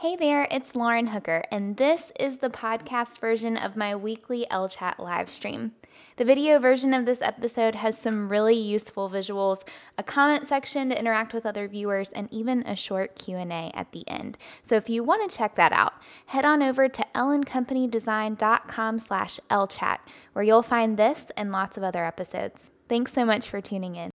Hey 0.00 0.16
there, 0.16 0.48
it's 0.50 0.74
Lauren 0.74 1.08
Hooker, 1.08 1.44
and 1.52 1.76
this 1.76 2.10
is 2.18 2.38
the 2.38 2.48
podcast 2.48 3.18
version 3.20 3.58
of 3.58 3.76
my 3.76 3.94
weekly 3.94 4.46
Ellechat 4.50 4.98
live 4.98 5.28
stream. 5.28 5.72
The 6.16 6.24
video 6.24 6.58
version 6.58 6.94
of 6.94 7.04
this 7.04 7.20
episode 7.20 7.74
has 7.74 7.98
some 7.98 8.30
really 8.30 8.54
useful 8.54 9.10
visuals, 9.10 9.62
a 9.98 10.02
comment 10.02 10.48
section 10.48 10.88
to 10.88 10.98
interact 10.98 11.34
with 11.34 11.44
other 11.44 11.68
viewers, 11.68 12.08
and 12.08 12.32
even 12.32 12.62
a 12.62 12.76
short 12.76 13.14
Q&A 13.14 13.70
at 13.74 13.92
the 13.92 14.08
end. 14.08 14.38
So 14.62 14.74
if 14.76 14.88
you 14.88 15.04
want 15.04 15.30
to 15.30 15.36
check 15.36 15.54
that 15.56 15.74
out, 15.74 15.92
head 16.24 16.46
on 16.46 16.62
over 16.62 16.88
to 16.88 17.06
elleandcompanydesigncom 17.14 19.00
slash 19.02 19.38
ellechat, 19.50 19.98
where 20.32 20.46
you'll 20.46 20.62
find 20.62 20.96
this 20.96 21.30
and 21.36 21.52
lots 21.52 21.76
of 21.76 21.82
other 21.82 22.06
episodes. 22.06 22.70
Thanks 22.88 23.12
so 23.12 23.26
much 23.26 23.50
for 23.50 23.60
tuning 23.60 23.96
in. 23.96 24.10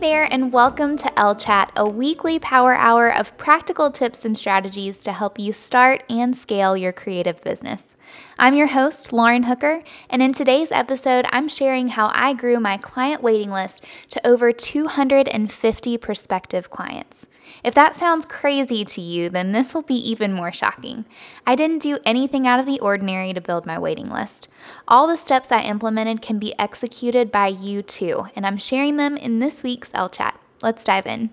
There, 0.00 0.26
and 0.32 0.50
welcome 0.50 0.96
to 0.96 1.08
Ellechat, 1.10 1.72
a 1.76 1.86
weekly 1.86 2.38
power 2.38 2.74
hour 2.74 3.14
of 3.14 3.36
practical 3.36 3.90
tips 3.90 4.24
and 4.24 4.34
strategies 4.34 4.98
to 5.00 5.12
help 5.12 5.38
you 5.38 5.52
start 5.52 6.04
and 6.08 6.34
scale 6.34 6.74
your 6.74 6.90
creative 6.90 7.42
business. 7.42 7.98
I'm 8.42 8.54
your 8.54 8.68
host, 8.68 9.12
Lauren 9.12 9.42
Hooker, 9.42 9.82
and 10.08 10.22
in 10.22 10.32
today's 10.32 10.72
episode, 10.72 11.26
I'm 11.30 11.46
sharing 11.46 11.88
how 11.88 12.10
I 12.14 12.32
grew 12.32 12.58
my 12.58 12.78
client 12.78 13.22
waiting 13.22 13.50
list 13.50 13.84
to 14.12 14.26
over 14.26 14.50
250 14.50 15.98
prospective 15.98 16.70
clients. 16.70 17.26
If 17.62 17.74
that 17.74 17.96
sounds 17.96 18.24
crazy 18.24 18.82
to 18.82 19.02
you, 19.02 19.28
then 19.28 19.52
this 19.52 19.74
will 19.74 19.82
be 19.82 19.96
even 19.96 20.32
more 20.32 20.54
shocking. 20.54 21.04
I 21.46 21.54
didn't 21.54 21.82
do 21.82 21.98
anything 22.06 22.46
out 22.46 22.58
of 22.58 22.64
the 22.64 22.80
ordinary 22.80 23.34
to 23.34 23.42
build 23.42 23.66
my 23.66 23.78
waiting 23.78 24.08
list. 24.08 24.48
All 24.88 25.06
the 25.06 25.18
steps 25.18 25.52
I 25.52 25.60
implemented 25.60 26.22
can 26.22 26.38
be 26.38 26.58
executed 26.58 27.30
by 27.30 27.48
you 27.48 27.82
too, 27.82 28.28
and 28.34 28.46
I'm 28.46 28.56
sharing 28.56 28.96
them 28.96 29.18
in 29.18 29.40
this 29.40 29.62
week's 29.62 29.90
Ellechat. 29.90 30.32
Let's 30.62 30.86
dive 30.86 31.06
in. 31.06 31.28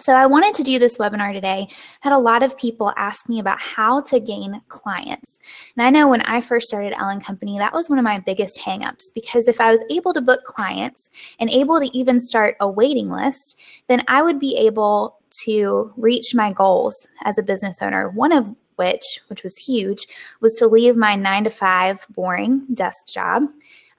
So, 0.00 0.14
I 0.14 0.24
wanted 0.24 0.54
to 0.54 0.62
do 0.62 0.78
this 0.78 0.96
webinar 0.96 1.34
today. 1.34 1.68
I 1.68 1.74
had 2.00 2.14
a 2.14 2.18
lot 2.18 2.42
of 2.42 2.56
people 2.56 2.94
ask 2.96 3.28
me 3.28 3.38
about 3.38 3.60
how 3.60 4.00
to 4.02 4.18
gain 4.18 4.62
clients. 4.68 5.38
And 5.76 5.86
I 5.86 5.90
know 5.90 6.08
when 6.08 6.22
I 6.22 6.40
first 6.40 6.66
started 6.66 6.94
Elle 6.94 7.20
& 7.20 7.22
Company, 7.22 7.58
that 7.58 7.74
was 7.74 7.90
one 7.90 7.98
of 7.98 8.04
my 8.04 8.18
biggest 8.18 8.58
hangups 8.58 9.12
because 9.14 9.48
if 9.48 9.60
I 9.60 9.70
was 9.70 9.84
able 9.90 10.14
to 10.14 10.22
book 10.22 10.44
clients 10.44 11.10
and 11.38 11.50
able 11.50 11.78
to 11.78 11.96
even 11.96 12.20
start 12.20 12.56
a 12.58 12.68
waiting 12.70 13.10
list, 13.10 13.60
then 13.88 14.02
I 14.08 14.22
would 14.22 14.38
be 14.38 14.56
able 14.56 15.18
to 15.44 15.92
reach 15.96 16.34
my 16.34 16.52
goals 16.52 17.06
as 17.24 17.36
a 17.36 17.42
business 17.42 17.82
owner. 17.82 18.08
One 18.08 18.32
of 18.32 18.54
which, 18.76 19.20
which 19.28 19.44
was 19.44 19.56
huge, 19.56 20.06
was 20.40 20.54
to 20.54 20.66
leave 20.66 20.96
my 20.96 21.16
nine 21.16 21.44
to 21.44 21.50
five 21.50 22.06
boring 22.08 22.66
desk 22.72 23.08
job 23.08 23.44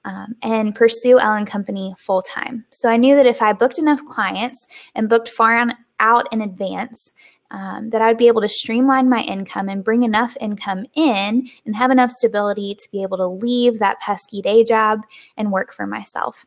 um, 0.04 0.34
and 0.42 0.74
pursue 0.74 1.18
Elle 1.18 1.44
& 1.44 1.46
Company 1.46 1.94
full 1.98 2.22
time. 2.22 2.64
So 2.70 2.88
I 2.88 2.96
knew 2.96 3.14
that 3.16 3.26
if 3.26 3.40
I 3.40 3.52
booked 3.52 3.78
enough 3.78 4.04
clients 4.06 4.66
and 4.94 5.08
booked 5.08 5.28
far 5.28 5.56
on, 5.56 5.72
out 6.00 6.30
in 6.32 6.42
advance, 6.42 7.10
um, 7.50 7.90
that 7.90 8.02
I'd 8.02 8.18
be 8.18 8.26
able 8.26 8.40
to 8.40 8.48
streamline 8.48 9.08
my 9.08 9.20
income 9.20 9.68
and 9.68 9.84
bring 9.84 10.02
enough 10.02 10.36
income 10.40 10.86
in 10.94 11.48
and 11.64 11.76
have 11.76 11.90
enough 11.90 12.10
stability 12.10 12.74
to 12.74 12.88
be 12.90 13.02
able 13.02 13.16
to 13.18 13.26
leave 13.26 13.78
that 13.78 14.00
pesky 14.00 14.42
day 14.42 14.64
job 14.64 15.00
and 15.36 15.52
work 15.52 15.72
for 15.72 15.86
myself. 15.86 16.46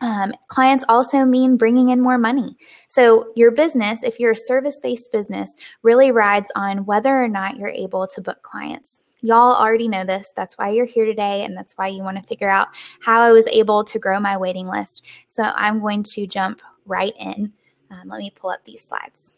Um, 0.00 0.32
clients 0.48 0.84
also 0.88 1.26
mean 1.26 1.58
bringing 1.58 1.90
in 1.90 2.00
more 2.00 2.16
money. 2.16 2.56
So, 2.88 3.32
your 3.36 3.50
business, 3.50 4.02
if 4.02 4.18
you're 4.18 4.32
a 4.32 4.36
service 4.36 4.80
based 4.82 5.12
business, 5.12 5.52
really 5.82 6.10
rides 6.10 6.50
on 6.56 6.86
whether 6.86 7.22
or 7.22 7.28
not 7.28 7.58
you're 7.58 7.68
able 7.68 8.06
to 8.06 8.22
book 8.22 8.42
clients. 8.42 9.00
Y'all 9.22 9.54
already 9.54 9.88
know 9.88 10.04
this. 10.04 10.32
That's 10.36 10.56
why 10.56 10.70
you're 10.70 10.86
here 10.86 11.04
today, 11.04 11.44
and 11.44 11.56
that's 11.56 11.74
why 11.74 11.88
you 11.88 12.02
want 12.02 12.16
to 12.16 12.28
figure 12.28 12.50
out 12.50 12.68
how 13.00 13.20
I 13.20 13.32
was 13.32 13.46
able 13.48 13.84
to 13.84 13.98
grow 13.98 14.18
my 14.20 14.36
waiting 14.36 14.66
list. 14.66 15.04
So, 15.28 15.42
I'm 15.42 15.80
going 15.80 16.04
to 16.14 16.26
jump 16.26 16.62
right 16.86 17.14
in. 17.18 17.52
Um, 17.90 18.08
let 18.08 18.18
me 18.18 18.30
pull 18.30 18.50
up 18.50 18.64
these 18.64 18.84
slides. 18.84 19.32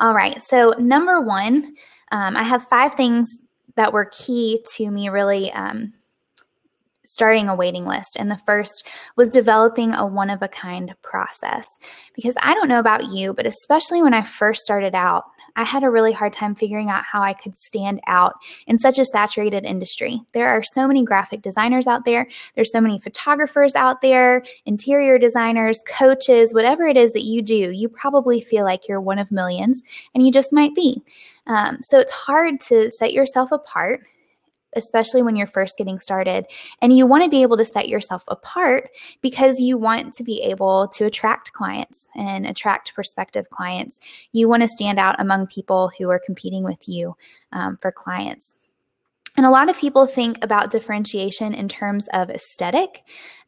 All 0.00 0.14
right. 0.14 0.40
So, 0.42 0.74
number 0.78 1.20
one, 1.20 1.74
um, 2.12 2.36
I 2.36 2.42
have 2.42 2.68
five 2.68 2.94
things 2.94 3.28
that 3.76 3.92
were 3.92 4.06
key 4.06 4.64
to 4.74 4.90
me 4.90 5.08
really 5.08 5.52
um, 5.52 5.92
starting 7.08 7.48
a 7.48 7.54
waiting 7.54 7.86
list. 7.86 8.16
And 8.18 8.30
the 8.30 8.38
first 8.38 8.86
was 9.16 9.32
developing 9.32 9.94
a 9.94 10.06
one 10.06 10.30
of 10.30 10.42
a 10.42 10.48
kind 10.48 10.94
process. 11.02 11.66
Because 12.14 12.34
I 12.40 12.54
don't 12.54 12.68
know 12.68 12.80
about 12.80 13.06
you, 13.06 13.32
but 13.32 13.46
especially 13.46 14.02
when 14.02 14.14
I 14.14 14.22
first 14.22 14.60
started 14.60 14.94
out, 14.94 15.24
I 15.58 15.64
had 15.64 15.82
a 15.82 15.90
really 15.90 16.12
hard 16.12 16.32
time 16.32 16.54
figuring 16.54 16.88
out 16.88 17.02
how 17.02 17.20
I 17.20 17.32
could 17.32 17.56
stand 17.56 18.00
out 18.06 18.34
in 18.68 18.78
such 18.78 18.98
a 18.98 19.04
saturated 19.04 19.66
industry. 19.66 20.20
There 20.32 20.48
are 20.48 20.62
so 20.62 20.86
many 20.86 21.04
graphic 21.04 21.42
designers 21.42 21.88
out 21.88 22.04
there, 22.04 22.28
there's 22.54 22.70
so 22.70 22.80
many 22.80 23.00
photographers 23.00 23.74
out 23.74 24.00
there, 24.00 24.44
interior 24.66 25.18
designers, 25.18 25.82
coaches, 25.84 26.54
whatever 26.54 26.86
it 26.86 26.96
is 26.96 27.12
that 27.12 27.24
you 27.24 27.42
do, 27.42 27.72
you 27.72 27.88
probably 27.88 28.40
feel 28.40 28.64
like 28.64 28.86
you're 28.88 29.00
one 29.00 29.18
of 29.18 29.32
millions, 29.32 29.82
and 30.14 30.24
you 30.24 30.30
just 30.30 30.52
might 30.52 30.76
be. 30.76 31.02
Um, 31.48 31.78
so 31.82 31.98
it's 31.98 32.12
hard 32.12 32.60
to 32.68 32.88
set 32.92 33.12
yourself 33.12 33.50
apart 33.50 34.06
especially 34.78 35.22
when 35.22 35.36
you're 35.36 35.46
first 35.46 35.76
getting 35.76 35.98
started. 35.98 36.46
And 36.80 36.96
you 36.96 37.06
want 37.06 37.24
to 37.24 37.30
be 37.30 37.42
able 37.42 37.58
to 37.58 37.64
set 37.64 37.88
yourself 37.88 38.24
apart 38.28 38.88
because 39.20 39.58
you 39.58 39.76
want 39.76 40.14
to 40.14 40.24
be 40.24 40.40
able 40.42 40.88
to 40.94 41.04
attract 41.04 41.52
clients 41.52 42.06
and 42.14 42.46
attract 42.46 42.94
prospective 42.94 43.50
clients. 43.50 44.00
You 44.32 44.48
want 44.48 44.62
to 44.62 44.68
stand 44.68 44.98
out 44.98 45.20
among 45.20 45.48
people 45.48 45.90
who 45.98 46.08
are 46.08 46.20
competing 46.24 46.64
with 46.64 46.88
you 46.88 47.16
um, 47.52 47.76
for 47.76 47.92
clients. 47.92 48.54
And 49.36 49.46
a 49.46 49.50
lot 49.50 49.68
of 49.68 49.78
people 49.78 50.06
think 50.06 50.42
about 50.42 50.70
differentiation 50.70 51.54
in 51.54 51.68
terms 51.68 52.08
of 52.12 52.30
aesthetic. 52.30 53.02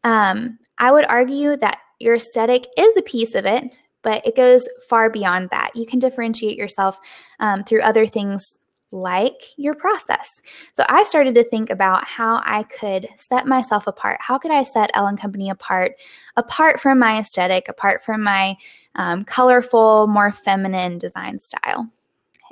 Um, 0.05 0.59
I 0.79 0.93
would 0.93 1.05
argue 1.07 1.57
that 1.57 1.79
your 1.99 2.15
aesthetic 2.15 2.67
is 2.79 2.97
a 2.97 3.03
piece 3.03 3.35
of 3.35 3.45
it, 3.45 3.65
but 4.03 4.27
it 4.27 4.37
goes 4.37 4.69
far 4.89 5.11
beyond 5.11 5.51
that. 5.51 5.73
You 5.75 5.87
can 5.87 5.99
differentiate 5.99 6.57
yourself 6.57 6.99
um, 7.39 7.65
through 7.65 7.83
other 7.83 8.07
things 8.07 8.57
like 8.93 9.41
your 9.57 9.75
process. 9.75 10.29
So 10.73 10.85
I 10.89 11.05
started 11.05 11.35
to 11.37 11.45
think 11.45 11.71
about 11.71 12.05
how 12.05 12.43
I 12.45 12.65
could 12.65 13.09
set 13.19 13.47
myself 13.47 13.87
apart. 13.87 14.19
How 14.21 14.39
could 14.39 14.51
I 14.51 14.65
set 14.65 14.91
Elle 14.95 15.17
& 15.17 15.19
Company 15.19 15.51
apart, 15.51 15.93
apart 16.37 16.81
from 16.81 16.99
my 16.99 17.21
aesthetic, 17.21 17.69
apart 17.69 18.03
from 18.05 18.23
my 18.23 18.57
um, 18.97 19.25
colorful, 19.25 20.07
more 20.07 20.33
feminine 20.33 20.99
design 20.99 21.39
style? 21.39 21.89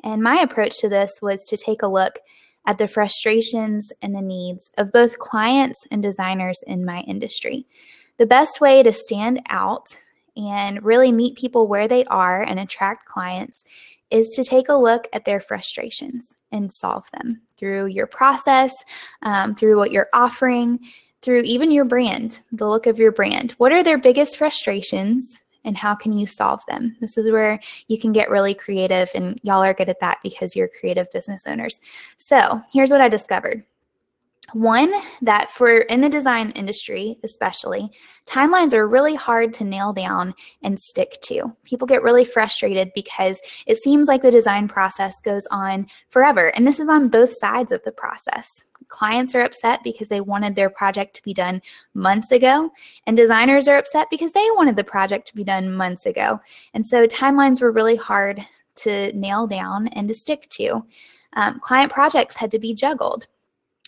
And 0.05 0.23
my 0.23 0.37
approach 0.37 0.79
to 0.79 0.89
this 0.89 1.19
was 1.21 1.45
to 1.49 1.57
take 1.57 1.83
a 1.83 1.89
look 1.89 2.21
at 2.67 2.79
the 2.79 2.87
frustrations 2.87 3.91
and 4.03 4.15
the 4.15 4.23
needs 4.23 4.71
of 4.79 4.93
both 4.93 5.19
clients 5.19 5.85
and 5.91 6.03
designers 6.03 6.61
in 6.67 6.85
my 6.85 7.01
industry. 7.01 7.67
The 8.19 8.27
best 8.27 8.61
way 8.61 8.83
to 8.83 8.93
stand 8.93 9.41
out 9.49 9.97
and 10.37 10.85
really 10.85 11.11
meet 11.11 11.37
people 11.37 11.67
where 11.67 11.89
they 11.89 12.05
are 12.05 12.43
and 12.43 12.61
attract 12.61 13.07
clients 13.07 13.65
is 14.11 14.29
to 14.31 14.45
take 14.45 14.69
a 14.69 14.75
look 14.75 15.07
at 15.13 15.25
their 15.25 15.41
frustrations 15.41 16.35
and 16.53 16.73
solve 16.73 17.05
them 17.13 17.43
through 17.59 17.87
your 17.87 18.07
process, 18.07 18.73
um, 19.23 19.55
through 19.55 19.77
what 19.77 19.93
you're 19.93 20.09
offering, 20.13 20.81
through 21.23 21.41
even 21.41 21.71
your 21.71 21.85
brand, 21.85 22.41
the 22.53 22.69
look 22.69 22.87
of 22.87 22.99
your 22.99 23.13
brand. 23.13 23.53
What 23.53 23.73
are 23.73 23.83
their 23.83 23.99
biggest 23.99 24.37
frustrations? 24.37 25.41
And 25.65 25.77
how 25.77 25.95
can 25.95 26.13
you 26.13 26.27
solve 26.27 26.61
them? 26.69 26.97
This 27.01 27.19
is 27.19 27.31
where 27.31 27.61
you 27.89 27.99
can 27.99 28.13
get 28.13 28.31
really 28.31 28.55
creative, 28.55 29.11
and 29.15 29.39
y'all 29.43 29.63
are 29.63 29.75
good 29.75 29.89
at 29.89 30.01
that 30.01 30.19
because 30.23 30.57
you're 30.57 30.71
creative 30.81 31.11
business 31.13 31.43
owners. 31.47 31.77
So, 32.17 32.63
here's 32.73 32.91
what 32.91 33.01
I 33.01 33.09
discovered 33.09 33.65
one, 34.53 34.93
that 35.23 35.51
for 35.51 35.79
in 35.79 36.01
the 36.01 36.09
design 36.09 36.51
industry, 36.53 37.19
especially, 37.23 37.91
timelines 38.27 38.73
are 38.73 38.89
really 38.89 39.15
hard 39.15 39.53
to 39.55 39.65
nail 39.65 39.93
down 39.93 40.35
and 40.63 40.79
stick 40.79 41.19
to. 41.25 41.55
People 41.65 41.87
get 41.87 42.03
really 42.03 42.25
frustrated 42.25 42.91
because 42.95 43.41
it 43.67 43.79
seems 43.79 44.09
like 44.09 44.23
the 44.23 44.31
design 44.31 44.69
process 44.69 45.21
goes 45.21 45.47
on 45.51 45.87
forever. 46.11 46.49
And 46.55 46.67
this 46.67 46.81
is 46.81 46.89
on 46.89 47.09
both 47.09 47.33
sides 47.39 47.73
of 47.73 47.83
the 47.85 47.93
process. 47.93 48.49
Clients 48.89 49.35
are 49.35 49.43
upset 49.43 49.81
because 49.85 50.09
they 50.09 50.23
wanted 50.23 50.55
their 50.55 50.71
project 50.71 51.15
to 51.17 51.23
be 51.23 51.35
done 51.35 51.61
months 51.93 52.33
ago, 52.33 52.71
and 53.07 53.17
designers 53.17 53.69
are 53.69 53.77
upset 53.77 54.09
because 54.11 54.33
they 54.33 54.47
wanted 54.53 54.77
the 54.77 54.85
project 54.85 55.27
to 55.29 55.37
be 55.37 55.45
done 55.45 55.75
months 55.75 56.07
ago. 56.07 56.41
And 56.73 56.87
so 56.87 57.07
timelines 57.07 57.61
were 57.61 57.73
really 57.73 57.97
hard 57.97 58.41
to 58.77 59.13
nail 59.13 59.47
down 59.47 59.89
and 59.89 60.09
to 60.09 60.15
stick 60.15 60.49
to. 60.51 60.87
Um, 61.35 61.61
client 61.61 61.93
projects 61.93 62.37
had 62.37 62.51
to 62.53 62.59
be 62.59 62.73
juggled 62.73 63.27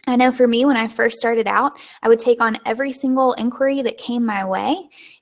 I 0.06 0.16
know 0.16 0.32
for 0.32 0.48
me, 0.48 0.64
when 0.64 0.76
I 0.76 0.88
first 0.88 1.18
started 1.18 1.46
out, 1.46 1.72
I 2.02 2.08
would 2.08 2.18
take 2.18 2.40
on 2.40 2.58
every 2.64 2.92
single 2.92 3.34
inquiry 3.34 3.82
that 3.82 3.98
came 3.98 4.24
my 4.24 4.44
way 4.44 4.76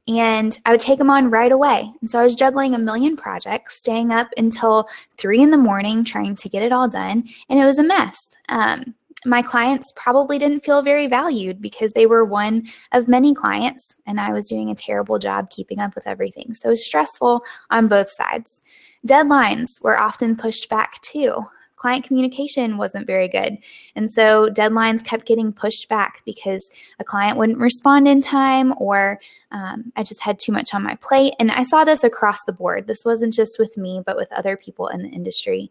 and 0.06 0.56
I 0.64 0.70
would 0.70 0.80
take 0.80 0.98
them 0.98 1.10
on 1.10 1.30
right 1.30 1.52
away. 1.52 1.92
And 2.00 2.08
so 2.08 2.18
I 2.18 2.24
was 2.24 2.34
juggling 2.34 2.74
a 2.74 2.78
million 2.78 3.16
projects, 3.16 3.78
staying 3.80 4.12
up 4.12 4.28
until 4.36 4.88
three 5.16 5.42
in 5.42 5.50
the 5.50 5.58
morning 5.58 6.04
trying 6.04 6.36
to 6.36 6.48
get 6.48 6.62
it 6.62 6.72
all 6.72 6.88
done, 6.88 7.24
and 7.48 7.60
it 7.60 7.64
was 7.64 7.78
a 7.78 7.82
mess. 7.82 8.18
Um, 8.48 8.94
my 9.26 9.42
clients 9.42 9.92
probably 9.96 10.38
didn't 10.38 10.64
feel 10.64 10.80
very 10.80 11.08
valued 11.08 11.60
because 11.60 11.92
they 11.92 12.06
were 12.06 12.24
one 12.24 12.66
of 12.92 13.08
many 13.08 13.34
clients 13.34 13.96
and 14.06 14.20
I 14.20 14.32
was 14.32 14.46
doing 14.46 14.70
a 14.70 14.76
terrible 14.76 15.18
job 15.18 15.50
keeping 15.50 15.80
up 15.80 15.96
with 15.96 16.06
everything. 16.06 16.54
So 16.54 16.68
it 16.68 16.70
was 16.70 16.86
stressful 16.86 17.42
on 17.70 17.88
both 17.88 18.10
sides. 18.12 18.62
Deadlines 19.06 19.82
were 19.82 20.00
often 20.00 20.36
pushed 20.36 20.68
back 20.68 21.00
too 21.02 21.44
client 21.78 22.04
communication 22.04 22.76
wasn't 22.76 23.06
very 23.06 23.28
good. 23.28 23.58
And 23.94 24.10
so 24.10 24.50
deadlines 24.50 25.04
kept 25.04 25.26
getting 25.26 25.52
pushed 25.52 25.88
back 25.88 26.22
because 26.24 26.68
a 26.98 27.04
client 27.04 27.38
wouldn't 27.38 27.58
respond 27.58 28.08
in 28.08 28.20
time 28.20 28.74
or 28.78 29.20
um, 29.52 29.92
I 29.96 30.02
just 30.02 30.22
had 30.22 30.38
too 30.38 30.52
much 30.52 30.74
on 30.74 30.82
my 30.82 30.96
plate. 30.96 31.34
And 31.38 31.50
I 31.50 31.62
saw 31.62 31.84
this 31.84 32.04
across 32.04 32.44
the 32.44 32.52
board. 32.52 32.86
This 32.86 33.04
wasn't 33.04 33.32
just 33.32 33.58
with 33.58 33.76
me, 33.76 34.02
but 34.04 34.16
with 34.16 34.32
other 34.32 34.56
people 34.56 34.88
in 34.88 35.02
the 35.02 35.08
industry. 35.08 35.70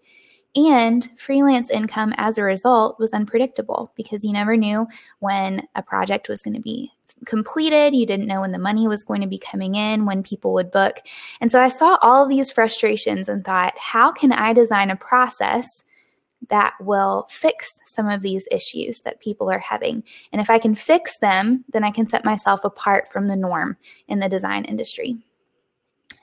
And 0.56 1.08
freelance 1.18 1.70
income 1.70 2.14
as 2.18 2.38
a 2.38 2.44
result 2.44 3.00
was 3.00 3.14
unpredictable 3.14 3.92
because 3.96 4.24
you 4.24 4.34
never 4.34 4.58
knew 4.58 4.88
when 5.20 5.68
a 5.76 5.84
project 5.84 6.30
was 6.30 6.42
going 6.42 6.56
to 6.56 6.62
be 6.62 6.92
completed. 7.26 7.94
You 7.94 8.06
didn't 8.06 8.28
know 8.28 8.42
when 8.42 8.52
the 8.52 8.58
money 8.58 8.88
was 8.88 9.04
going 9.04 9.22
to 9.22 9.28
be 9.28 9.38
coming 9.38 9.76
in, 9.76 10.06
when 10.06 10.24
people 10.24 10.54
would 10.54 10.72
book. 10.72 11.02
And 11.42 11.52
so 11.52 11.60
I 11.60 11.70
saw 11.70 11.98
all 12.02 12.24
of 12.24 12.30
these 12.30 12.52
frustrations 12.52 13.30
and 13.30 13.44
thought, 13.44 13.74
how 13.78 14.12
can 14.12 14.32
I 14.32 14.54
design 14.54 14.90
a 14.90 14.96
process 14.96 15.68
that 16.50 16.74
will 16.80 17.28
fix 17.30 17.80
some 17.88 18.08
of 18.08 18.22
these 18.22 18.48
issues 18.52 19.02
that 19.02 19.20
people 19.20 19.50
are 19.50 19.60
having? 19.60 20.04
And 20.32 20.42
if 20.42 20.50
I 20.50 20.60
can 20.60 20.76
fix 20.76 21.18
them, 21.20 21.66
then 21.70 21.84
I 21.84 21.92
can 21.92 22.08
set 22.08 22.26
myself 22.26 22.64
apart 22.64 23.12
from 23.12 23.28
the 23.28 23.36
norm 23.36 23.78
in 24.08 24.20
the 24.20 24.30
design 24.30 24.66
industry. 24.66 25.18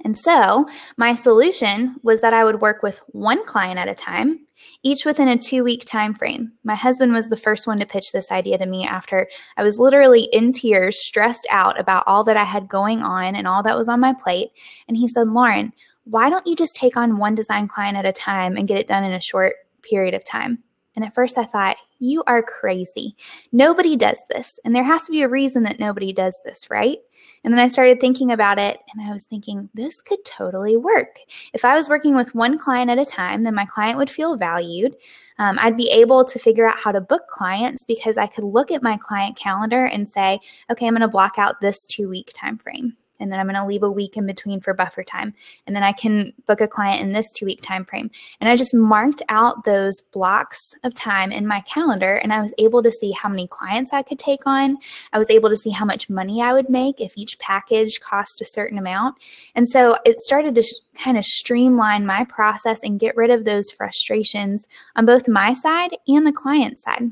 And 0.05 0.16
so 0.16 0.66
my 0.96 1.14
solution 1.14 1.96
was 2.02 2.20
that 2.20 2.34
I 2.34 2.44
would 2.44 2.61
work 2.61 2.82
with 2.82 3.00
one 3.08 3.44
client 3.44 3.78
at 3.78 3.88
a 3.88 3.94
time, 3.94 4.40
each 4.82 5.06
within 5.06 5.28
a 5.28 5.38
two 5.38 5.64
week 5.64 5.84
time 5.87 6.14
frame. 6.14 6.52
My 6.62 6.75
husband 6.75 7.12
was 7.12 7.28
the 7.28 7.38
first 7.38 7.66
one 7.66 7.78
to 7.81 7.87
pitch 7.87 8.12
this 8.12 8.31
idea 8.31 8.58
to 8.58 8.66
me 8.66 8.87
after 8.87 9.26
I 9.56 9.62
was 9.62 9.78
literally 9.78 10.28
in 10.32 10.52
tears, 10.52 11.05
stressed 11.05 11.46
out 11.49 11.81
about 11.81 12.05
all 12.06 12.22
that 12.25 12.37
I 12.37 12.44
had 12.44 12.69
going 12.69 13.02
on 13.02 13.34
and 13.34 13.49
all 13.49 13.62
that 13.62 13.78
was 13.78 13.88
on 13.88 14.00
my 14.00 14.12
plate. 14.12 14.50
And 14.88 14.96
he 14.96 15.08
said, 15.08 15.28
Lauren, 15.28 15.72
why 16.05 16.28
don't 16.28 16.46
you 16.46 16.55
just 16.55 16.75
take 16.75 16.99
on 16.99 17.16
one 17.16 17.34
design 17.34 17.66
client 17.66 17.96
at 17.96 18.05
a 18.05 18.12
time 18.12 18.56
and 18.56 18.69
get 18.69 18.78
it 18.78 18.87
done 18.87 19.05
in 19.05 19.12
a 19.12 19.20
short 19.20 19.55
period 19.89 20.15
of 20.15 20.25
time? 20.25 20.63
And 20.97 21.05
at 21.05 21.15
first 21.15 21.39
I 21.39 21.45
thought, 21.45 21.77
you 21.99 22.23
are 22.27 22.43
crazy. 22.43 23.17
Nobody 23.51 23.97
does 23.97 24.23
this. 24.31 24.59
And 24.65 24.75
there 24.75 24.85
has 24.85 25.05
to 25.05 25.13
be 25.13 25.23
a 25.23 25.29
reason 25.29 25.63
that 25.65 25.81
nobody 25.81 26.13
does 26.13 26.39
this, 26.45 26.71
right? 26.71 26.99
And 27.43 27.53
then 27.53 27.59
I 27.59 27.69
started 27.69 28.01
thinking 28.01 28.33
about 28.33 28.59
it 28.59 28.79
and 28.93 29.09
I 29.09 29.13
was 29.13 29.25
thinking, 29.25 29.69
this 29.75 30.01
could 30.01 30.25
totally 30.25 30.77
work. 30.77 31.19
If 31.53 31.65
I 31.65 31.77
was 31.77 31.89
working 31.89 32.15
with 32.15 32.35
one 32.35 32.59
client 32.59 32.91
at 32.91 32.99
a 32.99 33.05
time, 33.05 33.43
then 33.43 33.55
my 33.55 33.65
client 33.65 33.99
would 33.99 34.11
feel 34.11 34.37
valued. 34.37 34.95
Um, 35.39 35.59
I'd 35.61 35.77
be 35.77 35.91
able 35.91 36.25
to 36.25 36.39
figure 36.39 36.69
out 36.69 36.79
how 36.79 36.93
to 36.93 37.01
book 37.01 37.23
clients 37.29 37.83
because 37.83 38.19
I 38.19 38.27
could 38.27 38.45
look 38.45 38.71
at 38.71 38.83
my 38.83 38.97
client 38.97 39.37
calendar 39.37 39.87
and 39.87 40.09
say, 40.09 40.39
okay, 40.71 40.87
I'm 40.87 40.95
going 40.95 41.01
to 41.01 41.09
block 41.09 41.39
out 41.39 41.61
this 41.61 41.87
two 41.87 42.09
week 42.09 42.31
time 42.35 42.59
frame 42.59 42.97
and 43.20 43.31
then 43.31 43.40
I'm 43.40 43.46
going 43.46 43.56
to 43.56 43.66
leave 43.66 43.82
a 43.82 43.90
week 43.90 44.16
in 44.16 44.26
between 44.26 44.61
for 44.61 44.75
buffer 44.75 45.02
time. 45.02 45.34
And 45.66 45.75
then 45.75 45.82
I 45.82 45.93
can 45.93 46.32
book 46.46 46.61
a 46.61 46.69
client 46.69 47.02
in 47.02 47.12
this 47.12 47.32
two 47.32 47.46
week 47.46 47.61
time 47.62 47.84
frame. 47.84 48.11
And 48.40 48.49
I 48.49 48.56
just 48.56 48.75
marked 48.75 49.22
out 49.28 49.64
those 49.64 50.00
blocks 50.00 50.75
of 50.82 50.94
time 50.94 51.32
in 51.32 51.46
my 51.46 51.61
calendar 51.61 52.16
and 52.16 52.32
I 52.32 52.43
was 52.43 52.55
able 52.58 52.82
to 52.82 52.93
see 52.93 53.12
how 53.12 53.28
many 53.28 53.46
clients 53.46 53.93
I 53.93 54.02
could 54.02 54.19
take 54.19 54.46
on. 54.46 54.78
I 55.12 55.19
was 55.19 55.31
able 55.31 55.49
to 55.50 55.56
see 55.56 55.70
how 55.70 55.84
much 55.84 56.11
money 56.11 56.43
I 56.43 56.52
would 56.52 56.69
make 56.69 57.00
if 57.00 57.16
each 57.16 57.38
package 57.38 58.00
cost 58.00 58.40
a 58.40 58.44
certain 58.44 58.78
amount. 58.78 59.16
And 59.55 59.69
so 59.69 59.96
it 60.05 60.19
started 60.19 60.55
to 60.56 60.62
sh- 60.62 60.72
kind 60.94 61.19
of 61.19 61.25
streamline 61.25 62.06
my 62.06 62.25
process 62.25 62.81
and 62.82 63.00
get 63.00 63.16
rid 63.16 63.31
of 63.31 63.44
those 63.44 63.70
frustrations 63.70 64.66
on 64.96 65.06
both 65.06 65.28
my 65.28 65.55
side 65.55 65.96
and 66.08 66.26
the 66.26 66.32
client 66.32 66.78
side. 66.78 67.11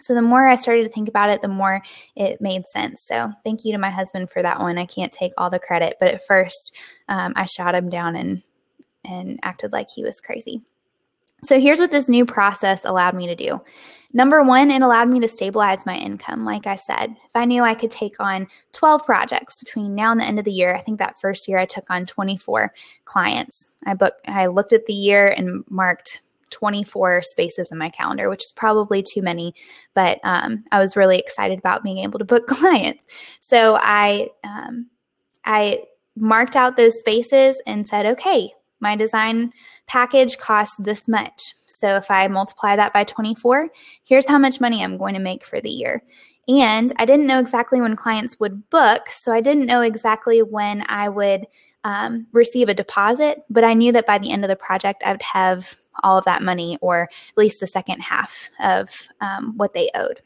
So 0.00 0.14
the 0.14 0.22
more 0.22 0.46
I 0.46 0.56
started 0.56 0.84
to 0.84 0.88
think 0.88 1.08
about 1.08 1.30
it, 1.30 1.42
the 1.42 1.48
more 1.48 1.82
it 2.14 2.40
made 2.40 2.66
sense. 2.66 3.02
So 3.02 3.32
thank 3.44 3.64
you 3.64 3.72
to 3.72 3.78
my 3.78 3.90
husband 3.90 4.30
for 4.30 4.42
that 4.42 4.60
one. 4.60 4.78
I 4.78 4.86
can't 4.86 5.12
take 5.12 5.32
all 5.38 5.50
the 5.50 5.58
credit, 5.58 5.96
but 5.98 6.12
at 6.12 6.26
first 6.26 6.74
um, 7.08 7.32
I 7.36 7.44
shot 7.44 7.74
him 7.74 7.88
down 7.88 8.16
and 8.16 8.42
and 9.04 9.38
acted 9.42 9.72
like 9.72 9.88
he 9.88 10.02
was 10.02 10.20
crazy. 10.20 10.62
So 11.42 11.60
here's 11.60 11.78
what 11.78 11.92
this 11.92 12.08
new 12.08 12.24
process 12.24 12.84
allowed 12.84 13.14
me 13.14 13.26
to 13.28 13.36
do. 13.36 13.60
Number 14.12 14.42
one, 14.42 14.70
it 14.70 14.82
allowed 14.82 15.08
me 15.08 15.20
to 15.20 15.28
stabilize 15.28 15.84
my 15.84 15.96
income. 15.96 16.44
Like 16.44 16.66
I 16.66 16.76
said, 16.76 17.10
if 17.10 17.36
I 17.36 17.44
knew 17.44 17.62
I 17.62 17.74
could 17.74 17.90
take 17.90 18.18
on 18.18 18.46
12 18.72 19.04
projects 19.04 19.62
between 19.62 19.94
now 19.94 20.10
and 20.10 20.20
the 20.20 20.24
end 20.24 20.38
of 20.38 20.44
the 20.44 20.52
year, 20.52 20.74
I 20.74 20.80
think 20.80 20.98
that 20.98 21.20
first 21.20 21.46
year 21.46 21.58
I 21.58 21.66
took 21.66 21.84
on 21.90 22.06
24 22.06 22.72
clients. 23.04 23.66
I 23.84 23.94
booked, 23.94 24.22
I 24.26 24.46
looked 24.46 24.72
at 24.72 24.86
the 24.86 24.94
year 24.94 25.28
and 25.36 25.64
marked 25.68 26.22
24 26.50 27.22
spaces 27.22 27.70
in 27.70 27.78
my 27.78 27.90
calendar, 27.90 28.28
which 28.28 28.44
is 28.44 28.52
probably 28.52 29.02
too 29.02 29.22
many, 29.22 29.54
but 29.94 30.18
um, 30.24 30.64
I 30.72 30.78
was 30.78 30.96
really 30.96 31.18
excited 31.18 31.58
about 31.58 31.82
being 31.82 31.98
able 31.98 32.18
to 32.18 32.24
book 32.24 32.46
clients. 32.48 33.06
So 33.40 33.78
I 33.80 34.30
um, 34.44 34.88
I 35.44 35.80
marked 36.16 36.56
out 36.56 36.76
those 36.76 36.98
spaces 36.98 37.60
and 37.66 37.86
said, 37.86 38.06
okay, 38.06 38.52
my 38.80 38.96
design 38.96 39.52
package 39.86 40.38
costs 40.38 40.76
this 40.78 41.08
much. 41.08 41.54
So 41.68 41.96
if 41.96 42.10
I 42.10 42.26
multiply 42.28 42.76
that 42.76 42.92
by 42.92 43.04
24, 43.04 43.68
here's 44.04 44.26
how 44.26 44.38
much 44.38 44.60
money 44.60 44.82
I'm 44.82 44.96
going 44.96 45.14
to 45.14 45.20
make 45.20 45.44
for 45.44 45.60
the 45.60 45.70
year. 45.70 46.02
And 46.48 46.92
I 46.96 47.04
didn't 47.04 47.26
know 47.26 47.40
exactly 47.40 47.80
when 47.80 47.96
clients 47.96 48.38
would 48.38 48.70
book, 48.70 49.08
so 49.10 49.32
I 49.32 49.40
didn't 49.40 49.66
know 49.66 49.80
exactly 49.80 50.42
when 50.42 50.84
I 50.88 51.08
would 51.08 51.46
um, 51.82 52.26
receive 52.32 52.68
a 52.68 52.74
deposit, 52.74 53.42
but 53.50 53.64
I 53.64 53.74
knew 53.74 53.92
that 53.92 54.06
by 54.06 54.18
the 54.18 54.30
end 54.30 54.44
of 54.44 54.48
the 54.48 54.56
project, 54.56 55.02
I 55.04 55.12
would 55.12 55.22
have 55.22 55.76
all 56.02 56.18
of 56.18 56.24
that 56.24 56.42
money 56.42 56.78
or 56.80 57.02
at 57.02 57.38
least 57.38 57.60
the 57.60 57.66
second 57.66 58.00
half 58.00 58.48
of 58.60 58.90
um, 59.20 59.56
what 59.56 59.74
they 59.74 59.90
owed. 59.94 60.20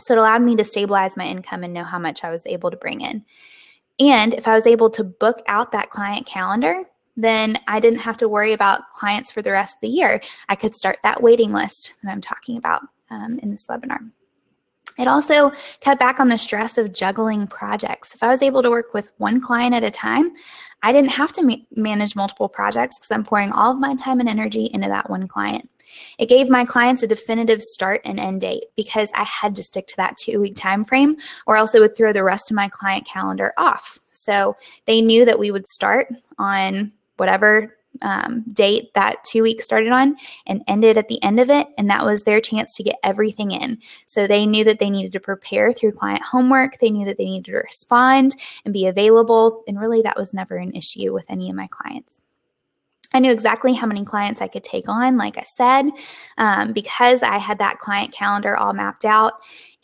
So 0.00 0.14
it 0.14 0.18
allowed 0.18 0.42
me 0.42 0.56
to 0.56 0.64
stabilize 0.64 1.16
my 1.16 1.26
income 1.26 1.62
and 1.62 1.74
know 1.74 1.84
how 1.84 1.98
much 1.98 2.24
I 2.24 2.30
was 2.30 2.46
able 2.46 2.70
to 2.70 2.76
bring 2.76 3.00
in. 3.00 3.24
And 3.98 4.34
if 4.34 4.48
I 4.48 4.54
was 4.54 4.66
able 4.66 4.90
to 4.90 5.04
book 5.04 5.42
out 5.46 5.72
that 5.72 5.90
client 5.90 6.26
calendar, 6.26 6.84
then 7.16 7.58
I 7.68 7.80
didn't 7.80 8.00
have 8.00 8.16
to 8.18 8.28
worry 8.28 8.52
about 8.52 8.92
clients 8.94 9.30
for 9.30 9.42
the 9.42 9.50
rest 9.50 9.76
of 9.76 9.80
the 9.82 9.88
year. 9.88 10.20
I 10.48 10.54
could 10.54 10.74
start 10.74 10.98
that 11.02 11.22
waiting 11.22 11.52
list 11.52 11.94
that 12.02 12.10
I'm 12.10 12.20
talking 12.20 12.56
about 12.56 12.82
um, 13.10 13.38
in 13.40 13.50
this 13.50 13.66
webinar. 13.68 14.10
It 15.00 15.08
also 15.08 15.52
cut 15.80 15.98
back 15.98 16.20
on 16.20 16.28
the 16.28 16.36
stress 16.36 16.76
of 16.76 16.92
juggling 16.92 17.46
projects. 17.46 18.14
If 18.14 18.22
I 18.22 18.28
was 18.28 18.42
able 18.42 18.62
to 18.62 18.70
work 18.70 18.92
with 18.92 19.10
one 19.16 19.40
client 19.40 19.74
at 19.74 19.82
a 19.82 19.90
time, 19.90 20.32
I 20.82 20.92
didn't 20.92 21.10
have 21.10 21.32
to 21.32 21.42
ma- 21.42 21.56
manage 21.74 22.14
multiple 22.14 22.48
projects 22.48 22.98
because 22.98 23.10
I'm 23.10 23.24
pouring 23.24 23.52
all 23.52 23.72
of 23.72 23.78
my 23.78 23.94
time 23.94 24.20
and 24.20 24.28
energy 24.28 24.70
into 24.72 24.88
that 24.88 25.08
one 25.08 25.26
client. 25.26 25.68
It 26.18 26.28
gave 26.28 26.48
my 26.48 26.64
clients 26.64 27.02
a 27.02 27.06
definitive 27.06 27.60
start 27.62 28.00
and 28.04 28.20
end 28.20 28.42
date 28.42 28.66
because 28.76 29.10
I 29.14 29.24
had 29.24 29.56
to 29.56 29.62
stick 29.62 29.86
to 29.88 29.96
that 29.96 30.16
two 30.18 30.40
week 30.40 30.56
time 30.56 30.84
frame 30.84 31.16
or 31.46 31.56
else 31.56 31.74
it 31.74 31.80
would 31.80 31.96
throw 31.96 32.12
the 32.12 32.24
rest 32.24 32.50
of 32.50 32.54
my 32.54 32.68
client 32.68 33.06
calendar 33.06 33.52
off. 33.56 33.98
So 34.12 34.56
they 34.84 35.00
knew 35.00 35.24
that 35.24 35.38
we 35.38 35.50
would 35.50 35.66
start 35.66 36.08
on 36.38 36.92
whatever 37.16 37.76
um, 38.02 38.44
date 38.52 38.92
that 38.94 39.22
two 39.24 39.42
weeks 39.42 39.64
started 39.64 39.92
on 39.92 40.16
and 40.46 40.62
ended 40.68 40.96
at 40.96 41.08
the 41.08 41.22
end 41.22 41.40
of 41.40 41.50
it. 41.50 41.66
And 41.78 41.88
that 41.90 42.04
was 42.04 42.22
their 42.22 42.40
chance 42.40 42.74
to 42.76 42.82
get 42.82 42.96
everything 43.02 43.50
in. 43.50 43.78
So 44.06 44.26
they 44.26 44.46
knew 44.46 44.64
that 44.64 44.78
they 44.78 44.90
needed 44.90 45.12
to 45.12 45.20
prepare 45.20 45.72
through 45.72 45.92
client 45.92 46.22
homework. 46.22 46.78
They 46.78 46.90
knew 46.90 47.06
that 47.06 47.18
they 47.18 47.24
needed 47.24 47.50
to 47.50 47.58
respond 47.58 48.36
and 48.64 48.74
be 48.74 48.86
available. 48.86 49.62
And 49.66 49.78
really, 49.80 50.02
that 50.02 50.16
was 50.16 50.34
never 50.34 50.56
an 50.56 50.72
issue 50.72 51.12
with 51.12 51.26
any 51.28 51.50
of 51.50 51.56
my 51.56 51.68
clients. 51.68 52.20
I 53.12 53.18
knew 53.18 53.32
exactly 53.32 53.72
how 53.72 53.86
many 53.86 54.04
clients 54.04 54.40
I 54.40 54.48
could 54.48 54.64
take 54.64 54.88
on, 54.88 55.16
like 55.16 55.36
I 55.36 55.42
said, 55.42 55.90
um, 56.38 56.72
because 56.72 57.22
I 57.22 57.38
had 57.38 57.58
that 57.58 57.78
client 57.78 58.12
calendar 58.12 58.56
all 58.56 58.72
mapped 58.72 59.04
out. 59.04 59.34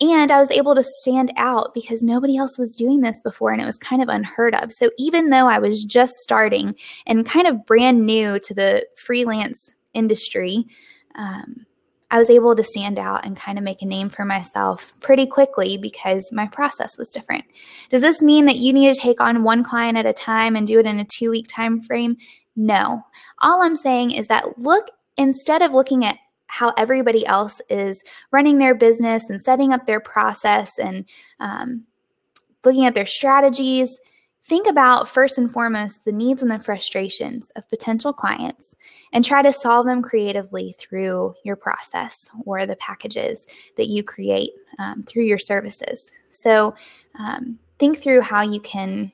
And 0.01 0.31
I 0.31 0.39
was 0.39 0.51
able 0.51 0.75
to 0.75 0.85
stand 0.85 1.33
out 1.37 1.73
because 1.75 2.03
nobody 2.03 2.37
else 2.37 2.59
was 2.59 2.73
doing 2.73 3.01
this 3.01 3.21
before 3.23 3.53
and 3.53 3.63
it 3.63 3.67
was 3.67 3.79
kind 3.79 4.03
of 4.03 4.09
unheard 4.09 4.55
of. 4.55 4.71
So 4.73 4.91
even 4.99 5.31
though 5.31 5.47
I 5.47 5.59
was 5.59 5.85
just 5.85 6.15
starting 6.17 6.75
and 7.07 7.25
kind 7.25 7.47
of 7.47 7.65
brand 7.65 8.05
new 8.05 8.39
to 8.41 8.55
the 8.55 8.87
freelance 8.97 9.71
industry, 9.95 10.67
um, 11.15 11.65
I 12.11 12.19
was 12.19 12.31
able 12.31 12.55
to 12.55 12.63
stand 12.63 12.99
out 12.99 13.25
and 13.25 13.37
kind 13.37 13.59
of 13.59 13.65
make 13.65 13.83
a 13.83 13.87
name 13.87 14.11
for 14.11 14.25
myself 14.25 14.93
pretty 15.01 15.27
quickly 15.27 15.77
because 15.77 16.29
my 16.31 16.47
process 16.47 16.97
was 16.97 17.09
different. 17.09 17.45
Does 17.91 18.03
this 18.03 18.23
mean 18.23 18.45
that 18.45 18.57
you 18.57 18.73
need 18.73 18.95
to 18.95 19.01
take 19.01 19.21
on 19.21 19.43
one 19.43 19.65
client 19.65 19.99
at 19.99 20.07
a 20.07 20.13
time 20.13 20.55
and 20.55 20.67
do 20.67 20.79
it 20.79 20.87
in 20.87 21.01
a 21.01 21.05
2-week 21.05 21.47
time 21.49 21.83
frame? 21.83 22.17
No. 22.57 23.05
All 23.43 23.63
I'm 23.63 23.77
saying 23.77 24.13
is 24.13 24.29
that 24.29 24.59
look 24.59 24.91
instead 25.17 25.63
of 25.63 25.73
looking 25.73 26.05
at 26.05 26.19
how 26.47 26.73
everybody 26.79 27.27
else 27.27 27.61
is 27.69 28.03
running 28.31 28.59
their 28.59 28.75
business 28.75 29.29
and 29.29 29.41
setting 29.43 29.73
up 29.73 29.87
their 29.87 30.01
process 30.01 30.79
and 30.79 31.05
um, 31.41 31.85
looking 32.65 32.87
at 32.87 32.95
their 32.95 33.07
strategies, 33.07 33.99
think 34.45 34.67
about 34.67 35.09
first 35.09 35.39
and 35.39 35.53
foremost 35.53 36.05
the 36.05 36.13
needs 36.13 36.43
and 36.43 36.51
the 36.51 36.59
frustrations 36.59 37.51
of 37.57 37.69
potential 37.69 38.13
clients 38.13 38.75
and 39.13 39.25
try 39.25 39.43
to 39.43 39.53
solve 39.53 39.87
them 39.87 40.03
creatively 40.03 40.75
through 40.79 41.35
your 41.45 41.57
process 41.57 42.31
or 42.45 42.65
the 42.65 42.77
packages 42.77 43.47
that 43.77 43.89
you 43.89 44.03
create 44.03 44.53
um, 44.79 45.03
through 45.03 45.25
your 45.25 45.39
services. 45.39 46.11
So, 46.31 46.75
um, 47.19 47.59
think 47.79 47.99
through 47.99 48.23
how 48.23 48.43
you 48.43 48.61
can 48.61 49.13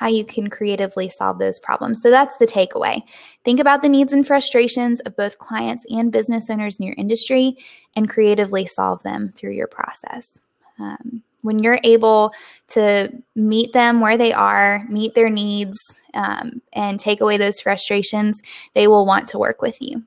how 0.00 0.08
you 0.08 0.24
can 0.24 0.48
creatively 0.48 1.10
solve 1.10 1.38
those 1.38 1.58
problems. 1.58 2.00
So 2.00 2.08
that's 2.08 2.38
the 2.38 2.46
takeaway. 2.46 3.02
Think 3.44 3.60
about 3.60 3.82
the 3.82 3.88
needs 3.88 4.14
and 4.14 4.26
frustrations 4.26 4.98
of 5.00 5.14
both 5.14 5.36
clients 5.36 5.84
and 5.90 6.10
business 6.10 6.48
owners 6.48 6.80
in 6.80 6.86
your 6.86 6.94
industry 6.96 7.58
and 7.94 8.08
creatively 8.08 8.64
solve 8.64 9.02
them 9.02 9.28
through 9.28 9.52
your 9.52 9.66
process. 9.66 10.38
Um, 10.78 11.22
when 11.42 11.58
you're 11.58 11.80
able 11.84 12.32
to 12.68 13.12
meet 13.36 13.74
them 13.74 14.00
where 14.00 14.16
they 14.16 14.32
are, 14.32 14.86
meet 14.88 15.14
their 15.14 15.28
needs, 15.28 15.76
um, 16.14 16.62
and 16.72 16.98
take 16.98 17.20
away 17.20 17.36
those 17.36 17.60
frustrations, 17.60 18.40
they 18.74 18.88
will 18.88 19.04
want 19.04 19.28
to 19.28 19.38
work 19.38 19.60
with 19.60 19.82
you. 19.82 20.02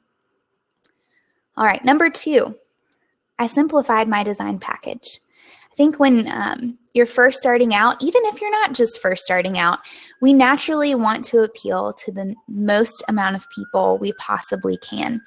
All 1.55 1.65
right, 1.65 1.85
number 1.85 2.09
two, 2.09 2.55
I 3.37 3.45
simplified 3.45 4.07
my 4.07 4.23
design 4.23 4.57
package. 4.57 5.19
I 5.73 5.75
think 5.75 5.99
when 5.99 6.27
um, 6.31 6.77
you're 6.93 7.07
first 7.07 7.39
starting 7.39 7.73
out, 7.73 8.03
even 8.03 8.21
if 8.25 8.39
you're 8.39 8.51
not 8.51 8.73
just 8.73 9.01
first 9.01 9.23
starting 9.23 9.57
out, 9.57 9.79
we 10.21 10.31
naturally 10.31 10.93
want 10.93 11.23
to 11.25 11.39
appeal 11.39 11.93
to 11.93 12.11
the 12.11 12.35
most 12.47 13.03
amount 13.07 13.35
of 13.35 13.49
people 13.49 13.97
we 13.97 14.13
possibly 14.13 14.77
can. 14.77 15.19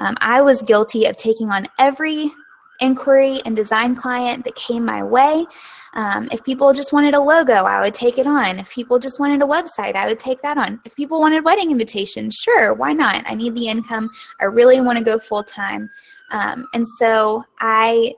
Um, 0.00 0.16
I 0.20 0.40
was 0.40 0.60
guilty 0.62 1.04
of 1.06 1.14
taking 1.14 1.50
on 1.50 1.68
every 1.78 2.32
inquiry 2.80 3.40
and 3.44 3.54
design 3.54 3.94
client 3.94 4.44
that 4.44 4.56
came 4.56 4.84
my 4.84 5.04
way. 5.04 5.46
Um, 5.94 6.28
if 6.32 6.42
people 6.42 6.72
just 6.72 6.92
wanted 6.92 7.14
a 7.14 7.20
logo, 7.20 7.52
I 7.52 7.80
would 7.80 7.94
take 7.94 8.18
it 8.18 8.26
on. 8.26 8.58
If 8.58 8.72
people 8.72 8.98
just 8.98 9.20
wanted 9.20 9.40
a 9.40 9.46
website, 9.46 9.94
I 9.94 10.06
would 10.08 10.18
take 10.18 10.42
that 10.42 10.58
on. 10.58 10.80
If 10.84 10.96
people 10.96 11.20
wanted 11.20 11.44
wedding 11.44 11.70
invitations, 11.70 12.34
sure, 12.34 12.74
why 12.74 12.92
not? 12.92 13.22
I 13.26 13.36
need 13.36 13.54
the 13.54 13.68
income. 13.68 14.10
I 14.40 14.46
really 14.46 14.80
want 14.80 14.98
to 14.98 15.04
go 15.04 15.20
full 15.20 15.44
time. 15.44 15.88
Um, 16.32 16.66
and 16.74 16.88
so 16.98 17.44
I 17.60 18.14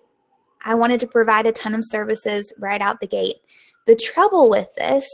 I 0.64 0.74
wanted 0.74 1.00
to 1.00 1.06
provide 1.06 1.46
a 1.46 1.52
ton 1.52 1.74
of 1.74 1.84
services 1.84 2.52
right 2.58 2.80
out 2.80 3.00
the 3.00 3.06
gate. 3.06 3.36
The 3.86 3.96
trouble 3.96 4.48
with 4.48 4.74
this, 4.76 5.06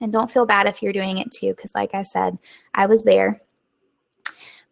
and 0.00 0.12
don't 0.12 0.30
feel 0.30 0.46
bad 0.46 0.68
if 0.68 0.82
you're 0.82 0.92
doing 0.92 1.18
it 1.18 1.32
too, 1.32 1.54
because 1.54 1.74
like 1.74 1.94
I 1.94 2.02
said, 2.02 2.38
I 2.74 2.86
was 2.86 3.02
there, 3.02 3.40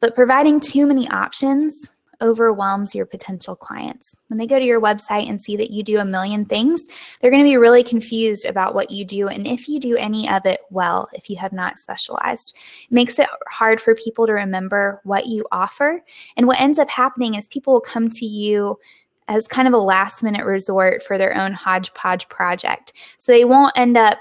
but 0.00 0.14
providing 0.14 0.60
too 0.60 0.86
many 0.86 1.08
options 1.08 1.88
overwhelms 2.20 2.94
your 2.94 3.06
potential 3.06 3.54
clients. 3.54 4.14
When 4.28 4.38
they 4.38 4.46
go 4.46 4.58
to 4.58 4.64
your 4.64 4.80
website 4.80 5.28
and 5.28 5.40
see 5.40 5.56
that 5.56 5.70
you 5.70 5.82
do 5.82 5.98
a 5.98 6.04
million 6.04 6.44
things, 6.44 6.84
they're 7.20 7.30
going 7.30 7.42
to 7.42 7.48
be 7.48 7.56
really 7.56 7.82
confused 7.82 8.44
about 8.44 8.74
what 8.74 8.90
you 8.90 9.04
do 9.04 9.28
and 9.28 9.46
if 9.46 9.68
you 9.68 9.78
do 9.78 9.96
any 9.96 10.28
of 10.28 10.44
it 10.46 10.60
well, 10.70 11.08
if 11.12 11.30
you 11.30 11.36
have 11.36 11.52
not 11.52 11.78
specialized. 11.78 12.56
It 12.84 12.92
makes 12.92 13.18
it 13.18 13.28
hard 13.48 13.80
for 13.80 13.94
people 13.94 14.26
to 14.26 14.32
remember 14.32 15.00
what 15.04 15.26
you 15.26 15.46
offer. 15.52 16.02
And 16.36 16.46
what 16.46 16.60
ends 16.60 16.78
up 16.78 16.90
happening 16.90 17.34
is 17.34 17.46
people 17.48 17.72
will 17.72 17.80
come 17.80 18.10
to 18.10 18.26
you 18.26 18.78
as 19.28 19.46
kind 19.46 19.68
of 19.68 19.74
a 19.74 19.78
last 19.78 20.22
minute 20.22 20.44
resort 20.44 21.02
for 21.02 21.18
their 21.18 21.36
own 21.36 21.52
hodgepodge 21.52 22.28
project. 22.28 22.94
So 23.18 23.30
they 23.30 23.44
won't 23.44 23.76
end 23.76 23.96
up 23.96 24.18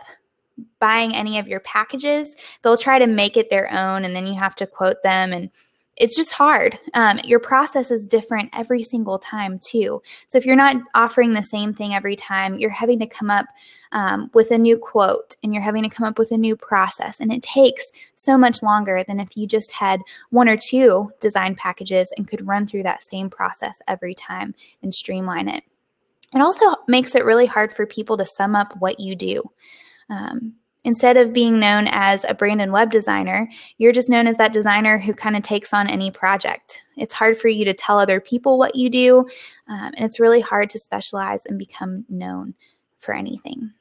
buying 0.80 1.16
any 1.16 1.40
of 1.40 1.48
your 1.48 1.60
packages. 1.62 2.36
They'll 2.62 2.78
try 2.78 3.00
to 3.00 3.08
make 3.08 3.38
it 3.38 3.50
their 3.50 3.72
own, 3.72 4.06
and 4.06 4.16
then 4.16 4.28
you 4.28 4.34
have 4.36 4.56
to 4.56 4.68
quote 4.68 5.02
them 5.04 5.34
and 5.34 5.50
it's 5.98 6.16
just 6.16 6.32
hard. 6.32 6.80
Um, 6.94 7.20
your 7.24 7.39
process 7.39 7.92
is 7.92 8.08
different 8.08 8.50
every 8.54 8.84
single 8.84 9.18
time, 9.18 9.60
too. 9.60 10.01
So 10.27 10.38
if 10.38 10.46
you're 10.46 10.56
not 10.56 10.77
offering 10.94 11.34
the 11.34 11.42
same 11.42 11.74
thing 11.74 11.94
every 11.94 12.16
time, 12.16 12.60
you're 12.60 12.70
having 12.70 13.00
to 13.00 13.08
come 13.08 13.30
up 13.30 13.48
um, 13.92 14.30
with 14.34 14.51
a 14.51 14.58
new 14.58 14.77
quote 14.77 15.36
and 15.44 15.54
you're 15.54 15.63
having 15.63 15.84
to 15.84 15.89
come 15.89 16.08
up 16.08 16.20
with 16.20 16.32
a 16.32 16.38
new 16.38 16.56
process. 16.56 17.20
And 17.20 17.34
it 17.34 17.42
takes 17.42 17.84
so 18.16 18.38
much 18.38 18.62
longer 18.62 19.04
than 19.08 19.20
if 19.20 19.36
you 19.36 19.48
just 19.48 19.72
had 19.72 20.01
one 20.30 20.48
or 20.48 20.58
two 20.58 21.12
design 21.20 21.56
packages 21.56 22.12
and 22.16 22.27
could 22.27 22.46
run 22.46 22.68
through 22.68 22.84
that 22.84 23.04
same 23.04 23.30
process 23.30 23.75
every 23.88 24.13
time 24.13 24.54
and 24.84 24.94
streamline 24.94 25.50
it. 25.50 25.63
It 26.36 26.42
also 26.42 26.75
makes 26.88 27.16
it 27.16 27.25
really 27.25 27.46
hard 27.46 27.72
for 27.72 27.86
people 27.86 28.18
to 28.18 28.25
sum 28.25 28.56
up 28.56 28.74
what 28.80 29.00
you 29.00 29.16
do. 29.16 29.44
Um, 30.10 30.54
Instead 30.88 31.17
of 31.17 31.34
being 31.34 31.60
known 31.60 31.86
as 31.89 32.24
a 32.29 32.34
brand 32.34 32.62
and 32.62 32.72
web 32.72 32.89
designer, 32.89 33.50
you're 33.77 33.91
just 33.91 34.10
known 34.10 34.25
as 34.25 34.38
that 34.38 34.53
designer 34.53 34.98
who 34.98 35.13
kind 35.13 35.36
of 35.36 35.44
takes 35.44 35.74
on 35.74 35.89
any 35.89 36.10
project. 36.10 36.82
It's 36.96 37.13
hard 37.13 37.38
for 37.38 37.50
you 37.50 37.65
to 37.65 37.74
tell 37.74 38.00
other 38.00 38.22
people 38.22 38.58
what 38.58 38.74
you 38.74 38.89
do, 38.89 39.20
um, 39.67 39.91
and 39.98 40.06
it's 40.06 40.17
really 40.17 40.39
hard 40.39 40.70
to 40.70 40.79
specialize 40.79 41.41
and 41.46 41.60
become 41.60 42.06
known 42.08 42.56
for 42.96 43.13
anything. 43.13 43.74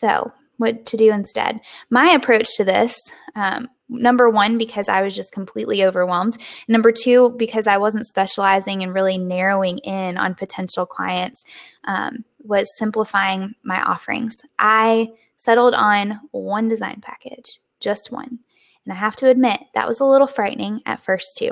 So, 0.00 0.32
what 0.56 0.86
to 0.86 0.96
do 0.96 1.12
instead? 1.12 1.60
My 1.90 2.08
approach 2.12 2.56
to 2.56 2.64
this 2.64 2.98
um, 3.34 3.68
number 3.90 4.30
one, 4.30 4.56
because 4.56 4.88
I 4.88 5.02
was 5.02 5.14
just 5.14 5.32
completely 5.32 5.84
overwhelmed. 5.84 6.38
Number 6.68 6.90
two, 6.90 7.34
because 7.36 7.66
I 7.66 7.76
wasn't 7.76 8.06
specializing 8.06 8.82
and 8.82 8.94
really 8.94 9.18
narrowing 9.18 9.76
in 9.80 10.16
on 10.16 10.34
potential 10.34 10.86
clients, 10.86 11.44
um, 11.84 12.24
was 12.42 12.66
simplifying 12.78 13.56
my 13.62 13.82
offerings. 13.82 14.38
I 14.58 15.10
settled 15.40 15.72
on 15.72 16.20
one 16.32 16.68
design 16.68 17.00
package, 17.00 17.60
just 17.80 18.12
one. 18.12 18.38
And 18.84 18.92
I 18.92 18.94
have 18.94 19.16
to 19.16 19.28
admit, 19.28 19.58
that 19.72 19.88
was 19.88 20.00
a 20.00 20.04
little 20.04 20.26
frightening 20.26 20.82
at 20.84 21.00
first, 21.00 21.38
too. 21.38 21.50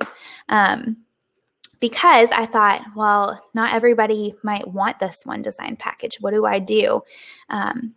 Um, 0.51 0.99
because 1.81 2.29
I 2.33 2.45
thought, 2.45 2.85
well, 2.95 3.43
not 3.55 3.73
everybody 3.73 4.35
might 4.43 4.69
want 4.69 4.99
this 4.99 5.25
one 5.25 5.41
design 5.41 5.77
package. 5.77 6.21
What 6.21 6.35
do 6.35 6.45
I 6.45 6.59
do? 6.59 7.03
Um, 7.49 7.95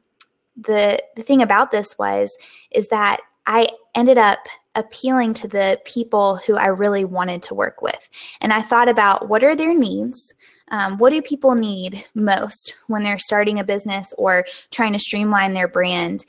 the 0.56 0.98
the 1.18 1.24
thing 1.24 1.42
about 1.42 1.72
this 1.72 1.98
was 1.98 2.38
is 2.72 2.88
that 2.88 3.20
I 3.48 3.68
ended 3.94 4.18
up 4.18 4.40
appealing 4.76 5.34
to 5.34 5.48
the 5.50 5.78
people 5.84 6.38
who 6.38 6.56
I 6.56 6.68
really 6.68 7.04
wanted 7.04 7.42
to 7.44 7.56
work 7.56 7.82
with, 7.82 8.08
and 8.40 8.54
I 8.54 8.62
thought 8.62 8.88
about 8.88 9.28
what 9.28 9.44
are 9.44 9.56
their 9.56 9.78
needs, 9.78 10.34
um, 10.72 10.98
what 10.98 11.12
do 11.12 11.22
people 11.22 11.54
need 11.54 12.04
most 12.16 12.74
when 12.88 13.04
they're 13.04 13.20
starting 13.20 13.60
a 13.60 13.64
business 13.64 14.14
or 14.18 14.46
trying 14.72 14.94
to 14.94 15.00
streamline 15.00 15.54
their 15.54 15.68
brand? 15.68 16.26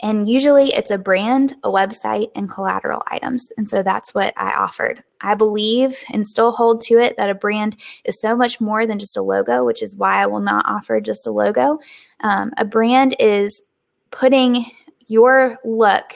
And 0.00 0.28
usually 0.28 0.68
it's 0.72 0.90
a 0.90 0.98
brand, 0.98 1.54
a 1.62 1.70
website, 1.70 2.32
and 2.34 2.50
collateral 2.50 3.02
items. 3.06 3.46
And 3.56 3.68
so 3.68 3.84
that's 3.84 4.12
what 4.12 4.34
I 4.36 4.52
offered. 4.52 5.04
I 5.20 5.36
believe 5.36 5.96
and 6.12 6.26
still 6.26 6.50
hold 6.50 6.80
to 6.82 6.98
it 6.98 7.16
that 7.16 7.30
a 7.30 7.34
brand 7.34 7.76
is 8.04 8.20
so 8.20 8.36
much 8.36 8.60
more 8.60 8.84
than 8.84 8.98
just 8.98 9.16
a 9.16 9.22
logo, 9.22 9.64
which 9.64 9.80
is 9.80 9.94
why 9.94 10.20
I 10.20 10.26
will 10.26 10.40
not 10.40 10.64
offer 10.66 11.00
just 11.00 11.26
a 11.26 11.30
logo. 11.30 11.78
Um, 12.20 12.50
a 12.56 12.64
brand 12.64 13.14
is 13.20 13.62
putting 14.10 14.66
your 15.06 15.58
look 15.64 16.12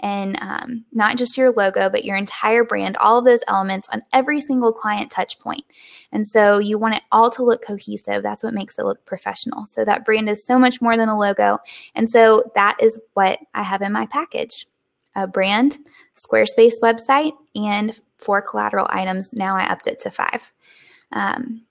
and 0.00 0.38
um, 0.40 0.84
not 0.92 1.16
just 1.16 1.36
your 1.36 1.52
logo, 1.52 1.88
but 1.88 2.04
your 2.04 2.16
entire 2.16 2.64
brand, 2.64 2.96
all 2.98 3.18
of 3.18 3.24
those 3.24 3.42
elements 3.48 3.86
on 3.92 4.02
every 4.12 4.40
single 4.40 4.72
client 4.72 5.10
touch 5.10 5.38
point. 5.38 5.64
And 6.12 6.26
so 6.26 6.58
you 6.58 6.78
want 6.78 6.96
it 6.96 7.02
all 7.10 7.30
to 7.30 7.42
look 7.42 7.62
cohesive. 7.62 8.22
That's 8.22 8.42
what 8.42 8.54
makes 8.54 8.78
it 8.78 8.84
look 8.84 9.04
professional. 9.06 9.64
So 9.66 9.84
that 9.84 10.04
brand 10.04 10.28
is 10.28 10.44
so 10.44 10.58
much 10.58 10.82
more 10.82 10.96
than 10.96 11.08
a 11.08 11.18
logo. 11.18 11.58
And 11.94 12.08
so 12.08 12.50
that 12.54 12.76
is 12.80 13.00
what 13.14 13.38
I 13.54 13.62
have 13.62 13.82
in 13.82 13.92
my 13.92 14.06
package 14.06 14.66
a 15.14 15.26
brand, 15.26 15.78
Squarespace 16.14 16.74
website, 16.82 17.32
and 17.54 17.98
four 18.18 18.42
collateral 18.42 18.86
items. 18.90 19.30
Now 19.32 19.56
I 19.56 19.66
upped 19.66 19.86
it 19.86 19.98
to 20.00 20.10
five. 20.10 20.52
Um, 21.12 21.62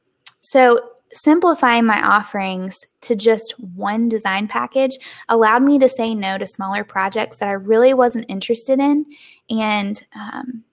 so 0.42 0.80
simplifying 1.12 1.86
my 1.86 2.02
offerings 2.02 2.78
to 3.02 3.16
just 3.16 3.54
one 3.76 4.10
design 4.10 4.48
package 4.48 4.98
allowed 5.30 5.64
me 5.64 5.80
to 5.80 5.90
say 5.90 6.16
no 6.16 6.38
to 6.38 6.48
smaller 6.48 6.84
projects 6.84 7.38
that 7.38 7.48
I 7.48 7.54
really 7.54 7.94
wasn't 7.94 8.26
interested 8.30 8.80
in 8.80 9.06
and 9.50 10.04
um, 10.16 10.64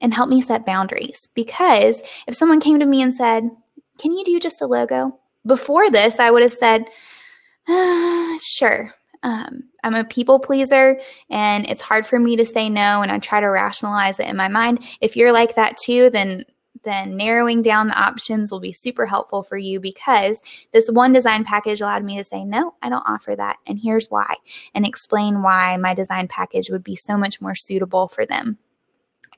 and 0.00 0.14
help 0.14 0.28
me 0.28 0.40
set 0.40 0.66
boundaries. 0.66 1.28
Because 1.34 2.00
if 2.26 2.36
someone 2.36 2.60
came 2.60 2.78
to 2.78 2.86
me 2.86 3.02
and 3.02 3.14
said 3.14 3.50
can 3.98 4.12
you 4.12 4.24
do 4.24 4.38
just 4.38 4.62
a 4.62 4.66
logo? 4.66 5.18
Before 5.46 5.90
this 5.90 6.18
I 6.20 6.30
would 6.30 6.42
have 6.42 6.52
said 6.52 6.84
uh, 7.68 8.38
sure. 8.40 8.94
Um, 9.22 9.64
I'm 9.82 9.94
a 9.94 10.04
people 10.04 10.38
pleaser 10.38 11.00
and 11.28 11.68
it's 11.68 11.82
hard 11.82 12.06
for 12.06 12.20
me 12.20 12.36
to 12.36 12.46
say 12.46 12.68
no 12.68 13.02
and 13.02 13.10
I 13.10 13.18
try 13.18 13.40
to 13.40 13.48
rationalize 13.48 14.20
it 14.20 14.28
in 14.28 14.36
my 14.36 14.48
mind. 14.48 14.84
If 15.00 15.16
you're 15.16 15.32
like 15.32 15.56
that 15.56 15.76
too 15.76 16.10
then 16.10 16.44
then 16.84 17.16
narrowing 17.16 17.62
down 17.62 17.88
the 17.88 18.00
options 18.00 18.50
will 18.50 18.60
be 18.60 18.72
super 18.72 19.06
helpful 19.06 19.42
for 19.42 19.56
you 19.56 19.80
because 19.80 20.40
this 20.72 20.88
one 20.90 21.12
design 21.12 21.44
package 21.44 21.80
allowed 21.80 22.04
me 22.04 22.16
to 22.16 22.24
say, 22.24 22.44
no, 22.44 22.74
I 22.82 22.88
don't 22.88 23.08
offer 23.08 23.34
that. 23.36 23.56
And 23.66 23.78
here's 23.78 24.10
why, 24.10 24.34
and 24.74 24.86
explain 24.86 25.42
why 25.42 25.76
my 25.76 25.94
design 25.94 26.28
package 26.28 26.70
would 26.70 26.84
be 26.84 26.96
so 26.96 27.16
much 27.16 27.40
more 27.40 27.54
suitable 27.54 28.08
for 28.08 28.26
them. 28.26 28.58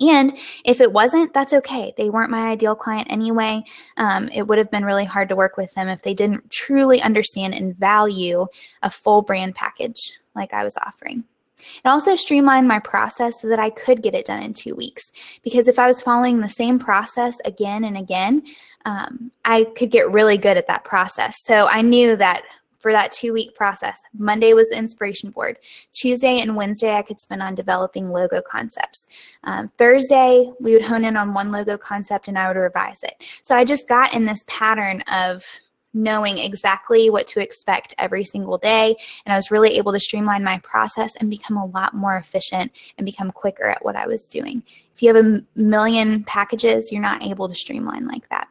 And 0.00 0.36
if 0.64 0.80
it 0.80 0.92
wasn't, 0.92 1.34
that's 1.34 1.52
okay. 1.52 1.92
They 1.96 2.08
weren't 2.08 2.30
my 2.30 2.48
ideal 2.48 2.74
client 2.74 3.08
anyway. 3.10 3.62
Um, 3.98 4.30
it 4.32 4.46
would 4.46 4.56
have 4.56 4.70
been 4.70 4.84
really 4.84 5.04
hard 5.04 5.28
to 5.28 5.36
work 5.36 5.58
with 5.58 5.74
them 5.74 5.88
if 5.88 6.02
they 6.02 6.14
didn't 6.14 6.50
truly 6.50 7.02
understand 7.02 7.54
and 7.54 7.76
value 7.76 8.46
a 8.82 8.88
full 8.88 9.20
brand 9.20 9.54
package 9.54 10.12
like 10.34 10.54
I 10.54 10.64
was 10.64 10.76
offering. 10.78 11.24
It 11.60 11.88
also 11.88 12.16
streamlined 12.16 12.68
my 12.68 12.78
process 12.78 13.40
so 13.40 13.48
that 13.48 13.58
I 13.58 13.70
could 13.70 14.02
get 14.02 14.14
it 14.14 14.26
done 14.26 14.42
in 14.42 14.54
two 14.54 14.74
weeks. 14.74 15.12
Because 15.42 15.68
if 15.68 15.78
I 15.78 15.86
was 15.86 16.02
following 16.02 16.40
the 16.40 16.48
same 16.48 16.78
process 16.78 17.38
again 17.44 17.84
and 17.84 17.96
again, 17.96 18.42
um, 18.84 19.30
I 19.44 19.64
could 19.76 19.90
get 19.90 20.10
really 20.10 20.38
good 20.38 20.56
at 20.56 20.66
that 20.68 20.84
process. 20.84 21.44
So 21.44 21.66
I 21.66 21.82
knew 21.82 22.16
that 22.16 22.42
for 22.80 22.92
that 22.92 23.12
two 23.12 23.32
week 23.32 23.54
process, 23.54 24.02
Monday 24.16 24.54
was 24.54 24.68
the 24.70 24.78
inspiration 24.78 25.30
board. 25.30 25.58
Tuesday 25.92 26.40
and 26.40 26.56
Wednesday, 26.56 26.94
I 26.94 27.02
could 27.02 27.20
spend 27.20 27.42
on 27.42 27.54
developing 27.54 28.10
logo 28.10 28.40
concepts. 28.40 29.06
Um, 29.44 29.70
Thursday, 29.76 30.50
we 30.60 30.72
would 30.72 30.84
hone 30.84 31.04
in 31.04 31.16
on 31.16 31.34
one 31.34 31.52
logo 31.52 31.76
concept 31.76 32.28
and 32.28 32.38
I 32.38 32.48
would 32.48 32.56
revise 32.56 33.02
it. 33.02 33.22
So 33.42 33.54
I 33.54 33.64
just 33.64 33.86
got 33.86 34.14
in 34.14 34.24
this 34.24 34.44
pattern 34.46 35.02
of 35.12 35.44
knowing 35.92 36.38
exactly 36.38 37.10
what 37.10 37.26
to 37.28 37.40
expect 37.40 37.94
every 37.98 38.24
single 38.24 38.58
day. 38.58 38.96
And 39.24 39.32
I 39.32 39.36
was 39.36 39.50
really 39.50 39.76
able 39.76 39.92
to 39.92 40.00
streamline 40.00 40.44
my 40.44 40.58
process 40.58 41.14
and 41.16 41.30
become 41.30 41.56
a 41.56 41.66
lot 41.66 41.94
more 41.94 42.16
efficient 42.16 42.72
and 42.98 43.04
become 43.04 43.30
quicker 43.32 43.68
at 43.68 43.84
what 43.84 43.96
I 43.96 44.06
was 44.06 44.28
doing. 44.28 44.62
If 44.94 45.02
you 45.02 45.14
have 45.14 45.24
a 45.24 45.42
million 45.54 46.24
packages, 46.24 46.92
you're 46.92 47.00
not 47.00 47.22
able 47.22 47.48
to 47.48 47.54
streamline 47.54 48.06
like 48.06 48.28
that. 48.28 48.48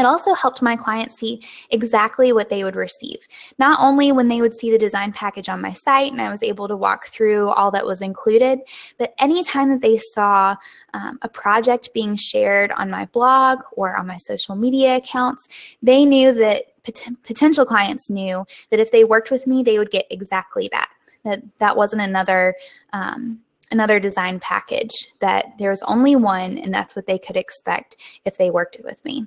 It 0.00 0.06
also 0.06 0.32
helped 0.32 0.62
my 0.62 0.76
clients 0.76 1.16
see 1.16 1.42
exactly 1.68 2.32
what 2.32 2.48
they 2.48 2.64
would 2.64 2.74
receive. 2.74 3.18
Not 3.58 3.78
only 3.82 4.12
when 4.12 4.28
they 4.28 4.40
would 4.40 4.54
see 4.54 4.70
the 4.70 4.78
design 4.78 5.12
package 5.12 5.50
on 5.50 5.60
my 5.60 5.72
site 5.72 6.10
and 6.10 6.22
I 6.22 6.30
was 6.30 6.42
able 6.42 6.66
to 6.68 6.76
walk 6.76 7.08
through 7.08 7.50
all 7.50 7.70
that 7.72 7.84
was 7.84 8.00
included, 8.00 8.60
but 8.96 9.14
anytime 9.18 9.68
that 9.68 9.82
they 9.82 9.98
saw 9.98 10.56
um, 10.94 11.18
a 11.20 11.28
project 11.28 11.90
being 11.92 12.16
shared 12.16 12.72
on 12.72 12.88
my 12.88 13.04
blog 13.06 13.60
or 13.72 13.94
on 13.94 14.06
my 14.06 14.16
social 14.16 14.56
media 14.56 14.96
accounts, 14.96 15.46
they 15.82 16.06
knew 16.06 16.32
that 16.32 16.64
pot- 16.82 17.14
potential 17.22 17.66
clients 17.66 18.08
knew 18.08 18.46
that 18.70 18.80
if 18.80 18.90
they 18.90 19.04
worked 19.04 19.30
with 19.30 19.46
me, 19.46 19.62
they 19.62 19.78
would 19.78 19.90
get 19.90 20.06
exactly 20.08 20.70
that. 20.72 20.88
That 21.24 21.42
that 21.58 21.76
wasn't 21.76 22.02
another. 22.02 22.54
Um, 22.94 23.40
another 23.72 24.00
design 24.00 24.40
package 24.40 24.90
that 25.20 25.56
there's 25.56 25.80
only 25.82 26.16
one 26.16 26.58
and 26.58 26.74
that's 26.74 26.96
what 26.96 27.06
they 27.06 27.16
could 27.16 27.36
expect 27.36 27.94
if 28.24 28.36
they 28.36 28.50
worked 28.50 28.76
with 28.82 29.04
me 29.04 29.24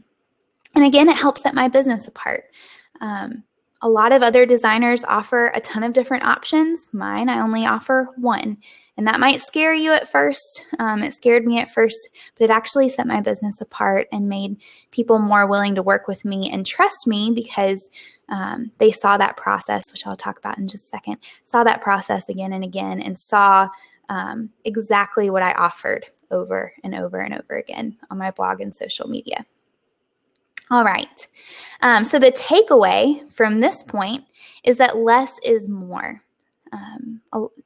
and 0.76 0.84
again, 0.84 1.10
it 1.10 1.18
helps 1.18 1.42
set 1.42 1.54
my 1.54 1.68
business 1.68 2.08
apart. 2.08 2.46
Um, 3.02 3.44
a 3.84 3.90
lot 3.90 4.14
of 4.14 4.24
other 4.24 4.46
designers 4.46 5.04
offer 5.04 5.52
a 5.54 5.60
ton 5.60 5.84
of 5.84 5.92
different 5.92 6.24
options. 6.24 6.88
Mine, 6.94 7.28
I 7.28 7.42
only 7.42 7.66
offer 7.66 8.08
one. 8.16 8.58
And 8.96 9.06
that 9.08 9.20
might 9.20 9.42
scare 9.42 9.74
you 9.74 9.92
at 9.92 10.10
first. 10.10 10.64
Um, 10.80 11.04
it 11.04 11.14
scared 11.14 11.46
me 11.46 11.60
at 11.60 11.70
first, 11.70 11.98
but 12.38 12.46
it 12.46 12.50
actually 12.50 12.88
set 12.88 13.08
my 13.08 13.20
business 13.20 13.60
apart 13.60 14.08
and 14.14 14.30
made 14.30 14.62
people 14.92 15.20
more 15.20 15.46
willing 15.48 15.76
to 15.76 15.84
work 15.84 16.08
with 16.08 16.24
me 16.24 16.50
and 16.50 16.66
trust 16.66 17.08
me 17.08 17.32
because 17.36 17.90
um, 18.30 18.72
they 18.78 18.92
saw 18.92 19.18
that 19.18 19.36
process, 19.36 19.84
which 19.92 20.08
I'll 20.08 20.16
talk 20.16 20.38
about 20.38 20.58
in 20.58 20.70
just 20.70 20.86
a 20.86 20.98
second, 20.98 21.18
saw 21.44 21.66
that 21.66 21.82
process 21.82 22.30
again 22.30 22.54
and 22.54 22.64
again 22.64 23.02
and 23.02 23.18
saw 23.18 23.68
um, 24.08 24.50
exactly 24.64 25.30
what 25.30 25.44
I 25.44 25.52
offered 25.54 26.06
over 26.32 26.72
and 26.86 26.96
over 26.96 27.18
and 27.20 27.34
over 27.34 27.56
again 27.56 27.98
on 28.10 28.18
my 28.18 28.32
blog 28.32 28.62
and 28.62 28.74
social 28.74 29.10
media. 29.10 29.46
All 30.74 30.84
right. 30.84 31.28
Um, 31.84 32.04
so 32.04 32.18
the 32.18 32.32
takeaway 32.32 33.30
from 33.32 33.60
this 33.60 33.84
point 33.84 34.24
is 34.64 34.78
that 34.78 34.98
less 34.98 35.38
is 35.44 35.70
more. 35.70 36.20
Um, 36.74 37.22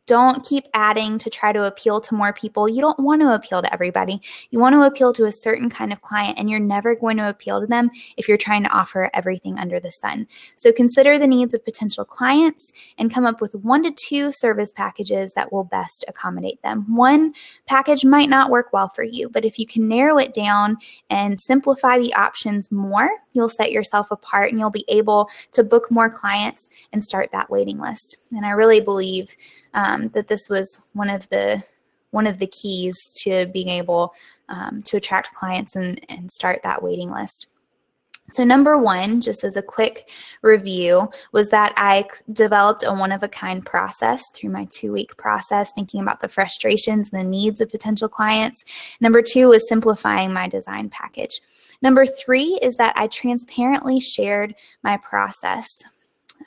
don't 0.06 0.46
keep 0.46 0.66
adding 0.74 1.18
to 1.20 1.30
try 1.30 1.54
to 1.54 1.64
appeal 1.64 2.02
to 2.02 2.16
more 2.16 2.34
people. 2.34 2.68
You 2.68 2.82
don't 2.82 3.00
want 3.00 3.22
to 3.22 3.34
appeal 3.34 3.62
to 3.62 3.74
everybody. 3.74 4.22
You 4.50 4.60
want 4.60 4.74
to 4.74 4.84
appeal 4.84 5.14
to 5.14 5.26
a 5.26 5.32
certain 5.32 5.70
kind 5.70 5.94
of 5.94 6.02
client, 6.02 6.38
and 6.38 6.50
you're 6.50 6.60
never 6.60 6.96
going 6.96 7.18
to 7.18 7.30
appeal 7.30 7.62
to 7.62 7.68
them 7.68 7.90
if 8.18 8.28
you're 8.28 8.38
trying 8.38 8.64
to 8.64 8.70
offer 8.70 9.10
everything 9.14 9.58
under 9.58 9.80
the 9.80 9.92
sun. 9.92 10.28
So 10.56 10.74
consider 10.74 11.18
the 11.18 11.28
needs 11.28 11.54
of 11.54 11.64
potential 11.64 12.04
clients 12.04 12.72
and 12.98 13.14
come 13.14 13.26
up 13.26 13.40
with 13.40 13.56
one 13.56 13.84
to 13.84 13.92
two 13.92 14.32
service 14.34 14.74
packages 14.74 15.32
that 15.36 15.54
will 15.54 15.64
best 15.64 16.04
accommodate 16.08 16.62
them. 16.62 16.86
One 16.94 17.34
package 17.66 18.04
might 18.04 18.30
not 18.30 18.50
work 18.50 18.74
well 18.74 18.90
for 18.90 19.04
you, 19.04 19.30
but 19.30 19.46
if 19.46 19.58
you 19.58 19.66
can 19.66 19.88
narrow 19.88 20.18
it 20.18 20.34
down 20.34 20.78
and 21.10 21.40
simplify 21.40 21.98
the 21.98 22.14
options 22.14 22.72
more, 22.72 23.10
you'll 23.34 23.50
set 23.50 23.72
yourself 23.72 24.12
apart 24.12 24.50
and 24.50 24.60
you'll 24.60 24.70
be 24.70 24.86
able 24.90 25.30
to 25.54 25.64
book 25.64 25.90
more 25.92 26.10
clients 26.10 26.68
and 26.92 27.04
start 27.04 27.32
that 27.32 27.50
waiting 27.50 27.80
list. 27.80 28.18
And 28.32 28.46
I 28.46 28.50
really 28.50 28.82
believe 28.82 28.97
um, 29.74 30.10
that 30.10 30.28
this 30.28 30.50
was 30.50 30.80
one 30.94 31.10
of 31.10 31.28
the 31.30 31.64
one 32.12 32.28
of 32.28 32.40
the 32.40 32.48
keys 32.48 32.96
to 33.22 33.46
being 33.48 33.70
able 33.70 34.14
um, 34.50 34.82
to 34.84 34.98
attract 34.98 35.36
clients 35.36 35.76
and, 35.76 36.00
and 36.10 36.32
start 36.32 36.62
that 36.64 36.82
waiting 36.82 37.12
list. 37.12 37.48
So, 38.30 38.44
number 38.44 38.78
one, 38.78 39.22
just 39.22 39.46
as 39.46 39.56
a 39.56 39.62
quick 39.62 40.10
review, 40.42 41.10
was 41.32 41.50
that 41.50 41.74
I 41.78 42.06
developed 42.34 42.84
a 42.86 42.94
one 42.94 43.14
of 43.14 43.24
a 43.24 43.30
kind 43.30 43.66
process 43.66 44.22
through 44.36 44.50
my 44.50 44.68
two 44.70 44.92
week 44.92 45.16
process, 45.16 45.72
thinking 45.74 46.02
about 46.02 46.20
the 46.20 46.28
frustrations 46.28 47.10
and 47.12 47.22
the 47.22 47.30
needs 47.30 47.62
of 47.62 47.72
potential 47.72 48.10
clients. 48.10 48.64
Number 49.00 49.22
two 49.22 49.48
was 49.48 49.70
simplifying 49.70 50.34
my 50.34 50.50
design 50.50 50.90
package. 50.90 51.40
Number 51.82 52.06
three 52.06 52.60
is 52.62 52.76
that 52.78 52.94
I 52.98 53.08
transparently 53.08 54.02
shared 54.02 54.56
my 54.84 54.98
process. 54.98 55.68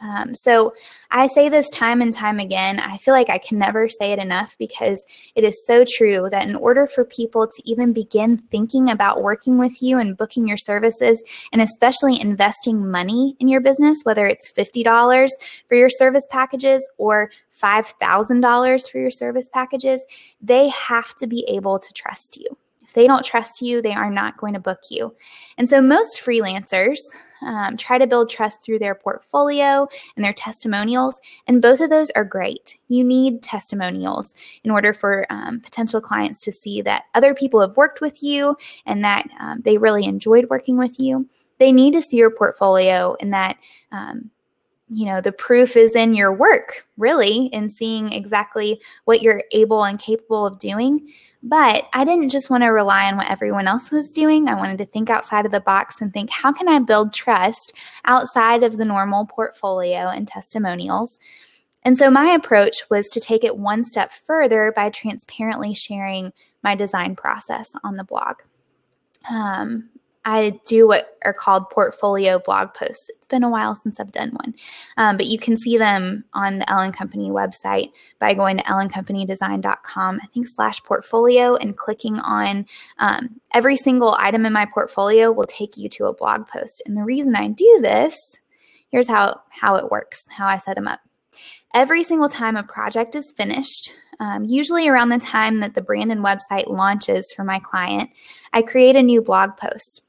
Um, 0.00 0.34
so 0.34 0.72
I 1.10 1.26
say 1.26 1.48
this 1.48 1.68
time 1.70 2.00
and 2.00 2.12
time 2.12 2.38
again. 2.38 2.80
I 2.80 2.96
feel 2.98 3.12
like 3.12 3.28
I 3.28 3.38
can 3.38 3.58
never 3.58 3.88
say 3.88 4.12
it 4.12 4.18
enough 4.18 4.56
because 4.58 5.04
it 5.34 5.44
is 5.44 5.66
so 5.66 5.84
true 5.84 6.28
that 6.30 6.48
in 6.48 6.56
order 6.56 6.86
for 6.86 7.04
people 7.04 7.46
to 7.46 7.62
even 7.70 7.92
begin 7.92 8.38
thinking 8.50 8.88
about 8.88 9.22
working 9.22 9.58
with 9.58 9.82
you 9.82 9.98
and 9.98 10.16
booking 10.16 10.48
your 10.48 10.56
services, 10.56 11.22
and 11.52 11.60
especially 11.60 12.20
investing 12.20 12.90
money 12.90 13.36
in 13.40 13.48
your 13.48 13.60
business, 13.60 13.98
whether 14.04 14.26
it's 14.26 14.52
$50 14.52 15.28
for 15.68 15.74
your 15.74 15.90
service 15.90 16.26
packages 16.30 16.86
or 16.96 17.30
$5,000 17.62 18.90
for 18.90 18.98
your 18.98 19.10
service 19.10 19.50
packages, 19.52 20.04
they 20.40 20.68
have 20.68 21.14
to 21.16 21.26
be 21.26 21.44
able 21.46 21.78
to 21.78 21.92
trust 21.92 22.38
you. 22.38 22.46
If 22.82 22.94
they 22.94 23.06
don't 23.06 23.24
trust 23.24 23.60
you, 23.60 23.82
they 23.82 23.92
are 23.92 24.10
not 24.10 24.36
going 24.36 24.54
to 24.54 24.60
book 24.60 24.80
you. 24.90 25.14
And 25.58 25.68
so 25.68 25.80
most 25.80 26.20
freelancers, 26.24 26.96
um, 27.42 27.76
try 27.76 27.98
to 27.98 28.06
build 28.06 28.30
trust 28.30 28.62
through 28.62 28.78
their 28.78 28.94
portfolio 28.94 29.88
and 30.16 30.24
their 30.24 30.32
testimonials. 30.32 31.20
And 31.46 31.62
both 31.62 31.80
of 31.80 31.90
those 31.90 32.10
are 32.10 32.24
great. 32.24 32.78
You 32.88 33.04
need 33.04 33.42
testimonials 33.42 34.34
in 34.64 34.70
order 34.70 34.92
for 34.92 35.26
um, 35.30 35.60
potential 35.60 36.00
clients 36.00 36.40
to 36.42 36.52
see 36.52 36.82
that 36.82 37.04
other 37.14 37.34
people 37.34 37.60
have 37.60 37.76
worked 37.76 38.00
with 38.00 38.22
you 38.22 38.56
and 38.86 39.04
that 39.04 39.28
um, 39.38 39.60
they 39.62 39.78
really 39.78 40.04
enjoyed 40.04 40.48
working 40.50 40.76
with 40.76 40.98
you. 40.98 41.28
They 41.58 41.72
need 41.72 41.92
to 41.92 42.02
see 42.02 42.16
your 42.16 42.30
portfolio 42.30 43.16
and 43.20 43.32
that 43.32 43.58
um, 43.92 44.30
you 44.92 45.06
know, 45.06 45.20
the 45.20 45.30
proof 45.30 45.76
is 45.76 45.94
in 45.94 46.14
your 46.14 46.32
work, 46.32 46.84
really, 46.96 47.46
in 47.46 47.70
seeing 47.70 48.12
exactly 48.12 48.80
what 49.04 49.22
you're 49.22 49.44
able 49.52 49.84
and 49.84 50.00
capable 50.00 50.44
of 50.44 50.58
doing. 50.58 51.08
But 51.44 51.88
I 51.92 52.04
didn't 52.04 52.30
just 52.30 52.50
want 52.50 52.64
to 52.64 52.68
rely 52.68 53.06
on 53.06 53.16
what 53.16 53.30
everyone 53.30 53.68
else 53.68 53.92
was 53.92 54.10
doing. 54.10 54.48
I 54.48 54.56
wanted 54.56 54.78
to 54.78 54.84
think 54.84 55.08
outside 55.08 55.46
of 55.46 55.52
the 55.52 55.60
box 55.60 56.00
and 56.00 56.12
think, 56.12 56.28
how 56.28 56.52
can 56.52 56.68
I 56.68 56.80
build 56.80 57.14
trust 57.14 57.72
outside 58.04 58.64
of 58.64 58.76
the 58.76 58.84
normal 58.84 59.26
portfolio 59.26 60.08
and 60.08 60.26
testimonials? 60.26 61.20
And 61.84 61.96
so 61.96 62.10
my 62.10 62.30
approach 62.32 62.82
was 62.90 63.06
to 63.08 63.20
take 63.20 63.44
it 63.44 63.56
one 63.56 63.84
step 63.84 64.12
further 64.12 64.72
by 64.74 64.90
transparently 64.90 65.72
sharing 65.72 66.32
my 66.64 66.74
design 66.74 67.14
process 67.14 67.70
on 67.84 67.94
the 67.94 68.04
blog. 68.04 68.36
Um, 69.30 69.88
I 70.24 70.60
do 70.66 70.86
what 70.86 71.16
are 71.24 71.32
called 71.32 71.70
portfolio 71.70 72.38
blog 72.38 72.74
posts. 72.74 73.08
It's 73.08 73.26
been 73.26 73.42
a 73.42 73.48
while 73.48 73.74
since 73.74 73.98
I've 73.98 74.12
done 74.12 74.30
one, 74.30 74.54
um, 74.98 75.16
but 75.16 75.26
you 75.26 75.38
can 75.38 75.56
see 75.56 75.78
them 75.78 76.24
on 76.34 76.58
the 76.58 76.70
Elle 76.70 76.92
& 76.92 76.92
Company 76.92 77.30
website 77.30 77.92
by 78.18 78.34
going 78.34 78.58
to 78.58 78.64
elleandcompanydesign.com, 78.64 80.20
I 80.22 80.26
think 80.26 80.46
slash 80.48 80.82
portfolio, 80.82 81.54
and 81.56 81.76
clicking 81.76 82.18
on 82.18 82.66
um, 82.98 83.40
every 83.54 83.76
single 83.76 84.14
item 84.18 84.44
in 84.44 84.52
my 84.52 84.66
portfolio 84.66 85.32
will 85.32 85.46
take 85.46 85.78
you 85.78 85.88
to 85.90 86.06
a 86.06 86.14
blog 86.14 86.46
post. 86.46 86.82
And 86.84 86.96
the 86.96 87.04
reason 87.04 87.34
I 87.34 87.48
do 87.48 87.78
this, 87.80 88.14
here's 88.90 89.08
how 89.08 89.40
how 89.48 89.76
it 89.76 89.90
works, 89.90 90.24
how 90.28 90.46
I 90.46 90.58
set 90.58 90.76
them 90.76 90.88
up. 90.88 91.00
Every 91.72 92.04
single 92.04 92.28
time 92.28 92.56
a 92.56 92.62
project 92.62 93.14
is 93.14 93.32
finished, 93.36 93.90
um, 94.18 94.44
usually 94.44 94.86
around 94.86 95.08
the 95.08 95.18
time 95.18 95.60
that 95.60 95.74
the 95.74 95.80
brand 95.80 96.12
and 96.12 96.22
website 96.22 96.66
launches 96.66 97.32
for 97.34 97.44
my 97.44 97.58
client, 97.58 98.10
I 98.52 98.62
create 98.62 98.96
a 98.96 99.02
new 99.02 99.22
blog 99.22 99.56
post. 99.56 100.02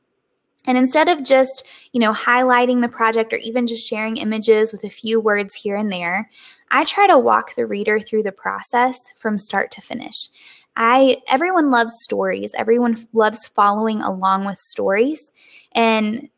And 0.67 0.78
instead 0.78 1.10
of 1.10 1.24
just, 1.24 1.65
you 1.91 2.00
know, 2.00 2.12
highlighting 2.12 2.82
the 2.82 2.89
project 2.89 3.34
or 3.34 3.38
even 3.38 3.67
just 3.67 3.88
sharing 3.88 4.17
images 4.17 4.71
with 4.71 4.84
a 4.84 4.89
few 4.89 5.19
words 5.19 5.56
here 5.56 5.76
and 5.76 5.91
there, 5.91 6.30
I 6.69 6.86
try 6.86 7.08
to 7.08 7.17
walk 7.17 7.56
the 7.56 7.65
reader 7.65 8.00
through 8.00 8.24
the 8.24 8.32
process 8.32 8.97
from 9.15 9.39
start 9.39 9.71
to 9.71 9.82
finish. 9.82 10.30
I 10.76 11.17
everyone 11.28 11.69
loves 11.69 11.93
stories. 12.04 12.54
Everyone 12.58 13.08
loves 13.13 13.47
following 13.47 14.02
along 14.02 14.45
with 14.45 14.58
stories. 14.60 15.32
And 15.74 16.30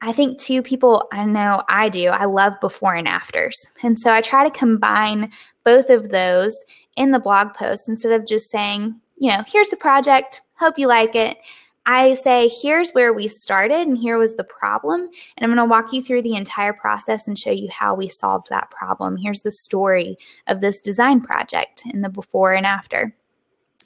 I 0.00 0.12
think 0.12 0.38
too 0.38 0.62
people 0.62 1.06
I 1.12 1.24
know 1.24 1.62
I 1.68 1.88
do. 1.88 2.08
I 2.08 2.24
love 2.24 2.54
before 2.60 2.94
and 2.94 3.08
afters. 3.08 3.56
And 3.82 3.96
so 3.96 4.10
I 4.10 4.20
try 4.20 4.44
to 4.44 4.58
combine 4.58 5.32
both 5.64 5.90
of 5.90 6.10
those 6.10 6.56
in 6.96 7.12
the 7.12 7.20
blog 7.20 7.54
post 7.54 7.88
instead 7.88 8.12
of 8.12 8.26
just 8.26 8.50
saying, 8.50 9.00
you 9.18 9.30
know, 9.30 9.42
here's 9.46 9.68
the 9.68 9.76
project, 9.76 10.42
hope 10.54 10.78
you 10.78 10.86
like 10.86 11.14
it. 11.14 11.38
I 11.86 12.14
say, 12.14 12.48
here's 12.48 12.90
where 12.90 13.12
we 13.12 13.28
started 13.28 13.86
and 13.86 13.96
here 13.96 14.18
was 14.18 14.34
the 14.34 14.44
problem. 14.44 15.02
And 15.02 15.10
I'm 15.40 15.54
going 15.54 15.56
to 15.56 15.70
walk 15.70 15.92
you 15.92 16.02
through 16.02 16.22
the 16.22 16.34
entire 16.34 16.72
process 16.72 17.28
and 17.28 17.38
show 17.38 17.52
you 17.52 17.68
how 17.70 17.94
we 17.94 18.08
solved 18.08 18.48
that 18.50 18.70
problem. 18.72 19.16
Here's 19.16 19.42
the 19.42 19.52
story 19.52 20.18
of 20.48 20.60
this 20.60 20.80
design 20.80 21.20
project 21.20 21.84
in 21.86 22.00
the 22.00 22.08
before 22.08 22.52
and 22.54 22.66
after. 22.66 23.14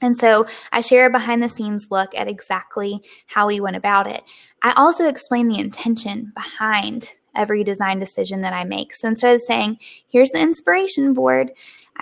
And 0.03 0.17
so 0.17 0.47
I 0.73 0.81
share 0.81 1.07
a 1.07 1.11
behind 1.11 1.43
the 1.43 1.49
scenes 1.49 1.89
look 1.91 2.15
at 2.17 2.27
exactly 2.27 3.03
how 3.27 3.47
we 3.47 3.61
went 3.61 3.77
about 3.77 4.07
it. 4.07 4.23
I 4.63 4.73
also 4.77 5.07
explain 5.07 5.49
the 5.49 5.61
intention 5.61 6.33
behind 6.35 7.11
every 7.37 7.63
design 7.63 7.99
decision 7.99 8.41
that 8.41 8.55
I 8.55 8.65
make. 8.65 8.95
So 8.95 9.09
instead 9.09 9.35
of 9.35 9.43
saying, 9.43 9.79
here's 10.09 10.31
the 10.31 10.41
inspiration 10.41 11.13
board, 11.13 11.53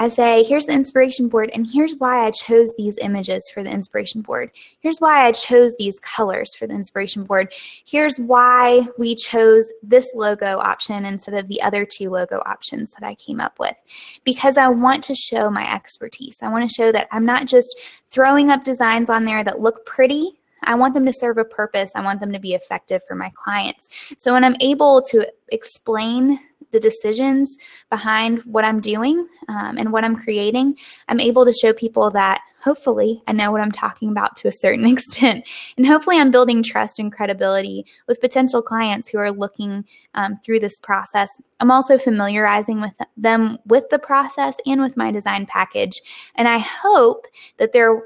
I 0.00 0.08
say, 0.08 0.44
here's 0.44 0.66
the 0.66 0.72
inspiration 0.72 1.26
board, 1.28 1.50
and 1.52 1.66
here's 1.68 1.96
why 1.96 2.24
I 2.24 2.30
chose 2.30 2.72
these 2.78 2.96
images 2.98 3.50
for 3.50 3.64
the 3.64 3.70
inspiration 3.70 4.22
board. 4.22 4.52
Here's 4.78 5.00
why 5.00 5.26
I 5.26 5.32
chose 5.32 5.74
these 5.76 5.98
colors 5.98 6.54
for 6.54 6.68
the 6.68 6.74
inspiration 6.74 7.24
board. 7.24 7.52
Here's 7.84 8.16
why 8.20 8.86
we 8.96 9.16
chose 9.16 9.68
this 9.82 10.12
logo 10.14 10.58
option 10.58 11.04
instead 11.04 11.34
of 11.34 11.48
the 11.48 11.60
other 11.62 11.84
two 11.84 12.10
logo 12.10 12.40
options 12.46 12.92
that 12.92 13.04
I 13.04 13.16
came 13.16 13.40
up 13.40 13.58
with. 13.58 13.74
Because 14.22 14.56
I 14.56 14.68
want 14.68 15.02
to 15.02 15.16
show 15.16 15.50
my 15.50 15.68
expertise. 15.74 16.38
I 16.42 16.48
want 16.48 16.70
to 16.70 16.72
show 16.72 16.92
that 16.92 17.08
I'm 17.10 17.24
not 17.24 17.48
just 17.48 17.76
throwing 18.08 18.50
up 18.50 18.62
designs 18.62 19.10
on 19.10 19.24
there 19.24 19.42
that 19.42 19.60
look 19.60 19.84
pretty 19.84 20.37
I 20.68 20.74
want 20.74 20.94
them 20.94 21.06
to 21.06 21.12
serve 21.12 21.38
a 21.38 21.44
purpose. 21.44 21.90
I 21.96 22.02
want 22.02 22.20
them 22.20 22.32
to 22.32 22.38
be 22.38 22.54
effective 22.54 23.02
for 23.08 23.14
my 23.14 23.32
clients. 23.34 23.88
So 24.18 24.34
when 24.34 24.44
I'm 24.44 24.56
able 24.60 25.02
to 25.10 25.26
explain 25.48 26.38
the 26.70 26.78
decisions 26.78 27.56
behind 27.88 28.40
what 28.42 28.64
I'm 28.64 28.80
doing 28.80 29.26
um, 29.48 29.78
and 29.78 29.90
what 29.90 30.04
I'm 30.04 30.14
creating, 30.14 30.76
I'm 31.08 31.20
able 31.20 31.46
to 31.46 31.52
show 31.52 31.72
people 31.72 32.10
that 32.10 32.40
hopefully 32.60 33.22
I 33.26 33.32
know 33.32 33.50
what 33.50 33.60
I'm 33.60 33.70
talking 33.70 34.10
about 34.10 34.36
to 34.36 34.48
a 34.48 34.52
certain 34.52 34.86
extent. 34.92 35.48
And 35.76 35.86
hopefully 35.86 36.18
I'm 36.18 36.30
building 36.30 36.62
trust 36.62 36.98
and 36.98 37.12
credibility 37.12 37.86
with 38.06 38.20
potential 38.20 38.60
clients 38.60 39.08
who 39.08 39.18
are 39.18 39.30
looking 39.30 39.84
um, 40.14 40.38
through 40.44 40.60
this 40.60 40.78
process. 40.78 41.28
I'm 41.60 41.70
also 41.70 41.96
familiarizing 41.96 42.80
with 42.80 42.94
them 43.16 43.58
with 43.66 43.88
the 43.90 43.98
process 43.98 44.54
and 44.66 44.80
with 44.80 44.96
my 44.96 45.10
design 45.10 45.46
package. 45.46 46.00
And 46.34 46.46
I 46.46 46.58
hope 46.58 47.26
that 47.56 47.72
they're 47.72 48.02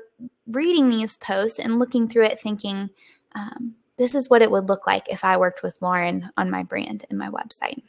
reading 0.47 0.89
these 0.89 1.17
posts 1.17 1.59
and 1.59 1.79
looking 1.79 2.09
through 2.09 2.25
it 2.25 2.41
thinking, 2.41 2.91
um, 3.35 3.75
this 3.97 4.15
is 4.15 4.29
what 4.29 4.43
it 4.43 4.51
would 4.51 4.69
look 4.69 4.87
like 4.87 5.09
if 5.09 5.25
I 5.25 5.37
worked 5.37 5.63
with 5.63 5.77
Lauren 5.81 6.31
on 6.37 6.51
my 6.51 6.63
brand 6.63 7.05
and 7.09 7.19
my 7.19 7.29
website. 7.29 7.83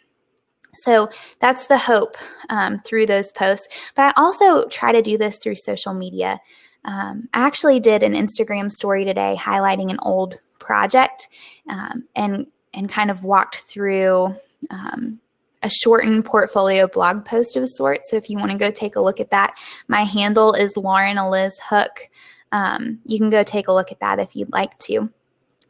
So 0.75 1.09
that's 1.39 1.67
the 1.67 1.77
hope 1.77 2.15
um, 2.49 2.81
through 2.85 3.05
those 3.05 3.31
posts. 3.31 3.67
But 3.95 4.03
I 4.03 4.21
also 4.21 4.67
try 4.67 4.91
to 4.91 5.01
do 5.01 5.17
this 5.17 5.37
through 5.37 5.55
social 5.55 5.93
media. 5.93 6.39
Um, 6.85 7.29
I 7.33 7.45
actually 7.45 7.79
did 7.79 8.03
an 8.03 8.13
Instagram 8.13 8.71
story 8.71 9.05
today 9.05 9.35
highlighting 9.39 9.91
an 9.91 9.99
old 10.01 10.35
project 10.59 11.27
um, 11.69 12.05
and 12.15 12.47
and 12.73 12.89
kind 12.89 13.11
of 13.11 13.23
walked 13.23 13.57
through 13.57 14.33
um, 14.71 15.19
a 15.63 15.69
shortened 15.69 16.25
portfolio 16.25 16.87
blog 16.87 17.25
post 17.25 17.55
of 17.55 17.63
a 17.63 17.67
sort. 17.67 18.01
So 18.05 18.17
if 18.17 18.29
you 18.29 18.37
want 18.37 18.51
to 18.51 18.57
go 18.57 18.69
take 18.69 18.95
a 18.95 19.01
look 19.01 19.19
at 19.19 19.31
that, 19.31 19.57
my 19.87 20.03
handle 20.03 20.53
is 20.53 20.77
Lauren 20.77 21.17
Eliz 21.17 21.57
Hook. 21.69 22.09
Um, 22.51 22.99
you 23.05 23.17
can 23.17 23.29
go 23.29 23.43
take 23.43 23.67
a 23.67 23.73
look 23.73 23.91
at 23.91 23.99
that 24.01 24.19
if 24.19 24.35
you'd 24.35 24.51
like 24.51 24.77
to. 24.79 25.09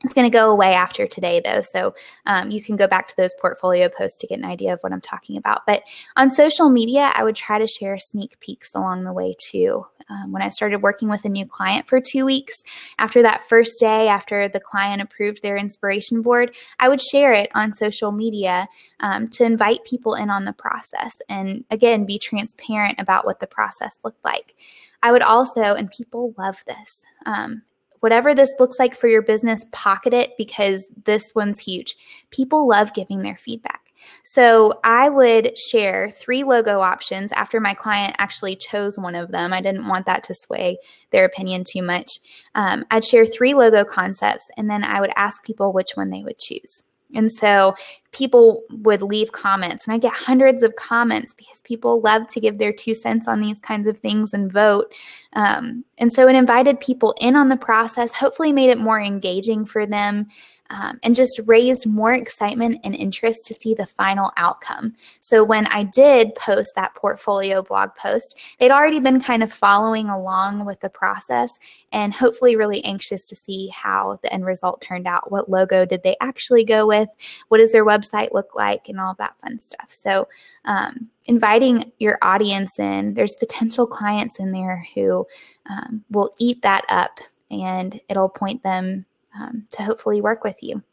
It's 0.03 0.13
going 0.13 0.29
to 0.29 0.37
go 0.37 0.51
away 0.51 0.73
after 0.73 1.07
today, 1.07 1.41
though, 1.43 1.61
so 1.61 1.95
um, 2.25 2.51
you 2.51 2.61
can 2.61 2.75
go 2.75 2.87
back 2.87 3.07
to 3.07 3.15
those 3.15 3.33
portfolio 3.39 3.87
posts 3.87 4.19
to 4.19 4.27
get 4.27 4.37
an 4.37 4.43
idea 4.43 4.73
of 4.73 4.79
what 4.81 4.91
I'm 4.91 4.99
talking 4.99 5.37
about. 5.37 5.61
But 5.65 5.83
on 6.17 6.29
social 6.29 6.69
media, 6.69 7.13
I 7.15 7.23
would 7.23 7.37
try 7.37 7.57
to 7.57 7.67
share 7.67 7.97
sneak 7.99 8.37
peeks 8.41 8.75
along 8.75 9.05
the 9.05 9.13
way 9.13 9.35
too. 9.49 9.85
Um, 10.13 10.31
when 10.31 10.41
I 10.41 10.49
started 10.49 10.81
working 10.81 11.09
with 11.09 11.25
a 11.25 11.29
new 11.29 11.45
client 11.45 11.87
for 11.87 11.99
two 11.99 12.25
weeks, 12.25 12.61
after 12.99 13.21
that 13.23 13.47
first 13.49 13.79
day, 13.79 14.07
after 14.07 14.47
the 14.47 14.59
client 14.59 15.01
approved 15.01 15.41
their 15.41 15.57
inspiration 15.57 16.21
board, 16.21 16.55
I 16.79 16.89
would 16.89 17.01
share 17.01 17.33
it 17.33 17.49
on 17.55 17.73
social 17.73 18.11
media 18.11 18.67
um, 18.99 19.27
to 19.29 19.43
invite 19.43 19.85
people 19.85 20.13
in 20.15 20.29
on 20.29 20.45
the 20.45 20.53
process 20.53 21.13
and 21.29 21.63
again, 21.71 22.05
be 22.05 22.19
transparent 22.19 22.99
about 22.99 23.25
what 23.25 23.39
the 23.39 23.47
process 23.47 23.91
looked 24.03 24.23
like. 24.23 24.55
I 25.01 25.11
would 25.11 25.23
also, 25.23 25.61
and 25.61 25.89
people 25.89 26.33
love 26.37 26.57
this, 26.65 27.03
um, 27.25 27.63
whatever 27.99 28.33
this 28.33 28.53
looks 28.59 28.79
like 28.79 28.95
for 28.95 29.07
your 29.07 29.21
business, 29.21 29.65
pocket 29.71 30.13
it 30.13 30.31
because 30.37 30.87
this 31.05 31.23
one's 31.35 31.59
huge. 31.59 31.95
People 32.31 32.67
love 32.67 32.93
giving 32.93 33.21
their 33.21 33.37
feedback. 33.37 33.82
So 34.23 34.79
I 34.83 35.09
would 35.09 35.57
share 35.57 36.09
three 36.09 36.43
logo 36.43 36.79
options 36.79 37.31
after 37.31 37.59
my 37.59 37.73
client 37.73 38.15
actually 38.17 38.55
chose 38.55 38.97
one 38.97 39.15
of 39.15 39.31
them. 39.31 39.53
I 39.53 39.61
didn't 39.61 39.87
want 39.87 40.05
that 40.05 40.23
to 40.23 40.35
sway 40.35 40.77
their 41.11 41.25
opinion 41.25 41.63
too 41.69 41.81
much. 41.81 42.09
Um, 42.55 42.85
I'd 42.91 43.05
share 43.05 43.25
three 43.25 43.53
logo 43.53 43.83
concepts 43.83 44.49
and 44.57 44.69
then 44.69 44.83
I 44.83 45.01
would 45.01 45.11
ask 45.15 45.43
people 45.43 45.73
which 45.73 45.91
one 45.95 46.09
they 46.09 46.23
would 46.23 46.39
choose. 46.39 46.83
And 47.15 47.31
so 47.31 47.75
people 48.11 48.63
would 48.69 49.01
leave 49.01 49.31
comments, 49.31 49.85
and 49.85 49.93
I 49.93 49.97
get 49.97 50.13
hundreds 50.13 50.63
of 50.63 50.75
comments 50.75 51.33
because 51.33 51.61
people 51.61 52.01
love 52.01 52.27
to 52.27 52.39
give 52.39 52.57
their 52.57 52.73
two 52.73 52.95
cents 52.95 53.27
on 53.27 53.39
these 53.39 53.59
kinds 53.59 53.87
of 53.87 53.99
things 53.99 54.33
and 54.33 54.51
vote. 54.51 54.93
Um, 55.33 55.85
and 55.97 56.11
so 56.11 56.27
it 56.27 56.35
invited 56.35 56.79
people 56.79 57.15
in 57.19 57.35
on 57.35 57.49
the 57.49 57.57
process, 57.57 58.11
hopefully, 58.11 58.51
made 58.51 58.69
it 58.69 58.79
more 58.79 58.99
engaging 58.99 59.65
for 59.65 59.85
them 59.85 60.27
um, 60.73 60.99
and 61.03 61.13
just 61.15 61.39
raised 61.45 61.85
more 61.85 62.13
excitement 62.13 62.79
and 62.83 62.95
interest 62.95 63.45
to 63.45 63.53
see 63.53 63.75
the 63.75 63.85
final 63.85 64.31
outcome. 64.37 64.95
So 65.19 65.43
when 65.43 65.67
I 65.67 65.83
did 65.83 66.33
post 66.33 66.73
that 66.75 66.95
portfolio 66.95 67.61
blog 67.61 67.91
post, 67.95 68.39
they'd 68.59 68.71
already 68.71 68.99
been 68.99 69.21
kind 69.21 69.43
of 69.43 69.53
following 69.53 70.09
along 70.09 70.65
with 70.65 70.79
the 70.79 70.89
process 70.89 71.51
and 71.91 72.11
hopefully 72.11 72.55
really 72.55 72.83
anxious 72.85 73.29
to 73.29 73.35
see 73.35 73.67
how 73.67 74.19
the 74.23 74.33
end 74.33 74.45
result 74.45 74.81
turned 74.81 75.05
out. 75.05 75.31
What 75.31 75.47
logo 75.47 75.85
did 75.85 76.01
they 76.01 76.17
actually 76.19 76.63
go 76.63 76.87
with? 76.87 77.09
What 77.49 77.59
does 77.59 77.71
their 77.71 77.85
website 77.85 78.33
look 78.33 78.55
like? 78.55 78.89
And 78.89 78.99
all 78.99 79.13
that 79.19 79.37
fun 79.37 79.59
stuff. 79.59 79.89
So, 79.89 80.27
um, 80.65 81.07
inviting 81.25 81.91
your 81.99 82.17
audience 82.23 82.79
in, 82.79 83.13
there's 83.13 83.35
potential 83.35 83.85
clients 83.85 84.39
in 84.39 84.51
there 84.51 84.83
who 84.95 85.25
um, 85.69 86.03
will 86.09 86.31
eat 86.39 86.63
that 86.63 86.83
up 86.89 87.19
and 87.51 87.99
it'll 88.09 88.29
point 88.29 88.63
them 88.63 89.05
um, 89.39 89.67
to 89.71 89.83
hopefully 89.83 90.21
work 90.21 90.43
with 90.43 90.57
you. 90.61 90.83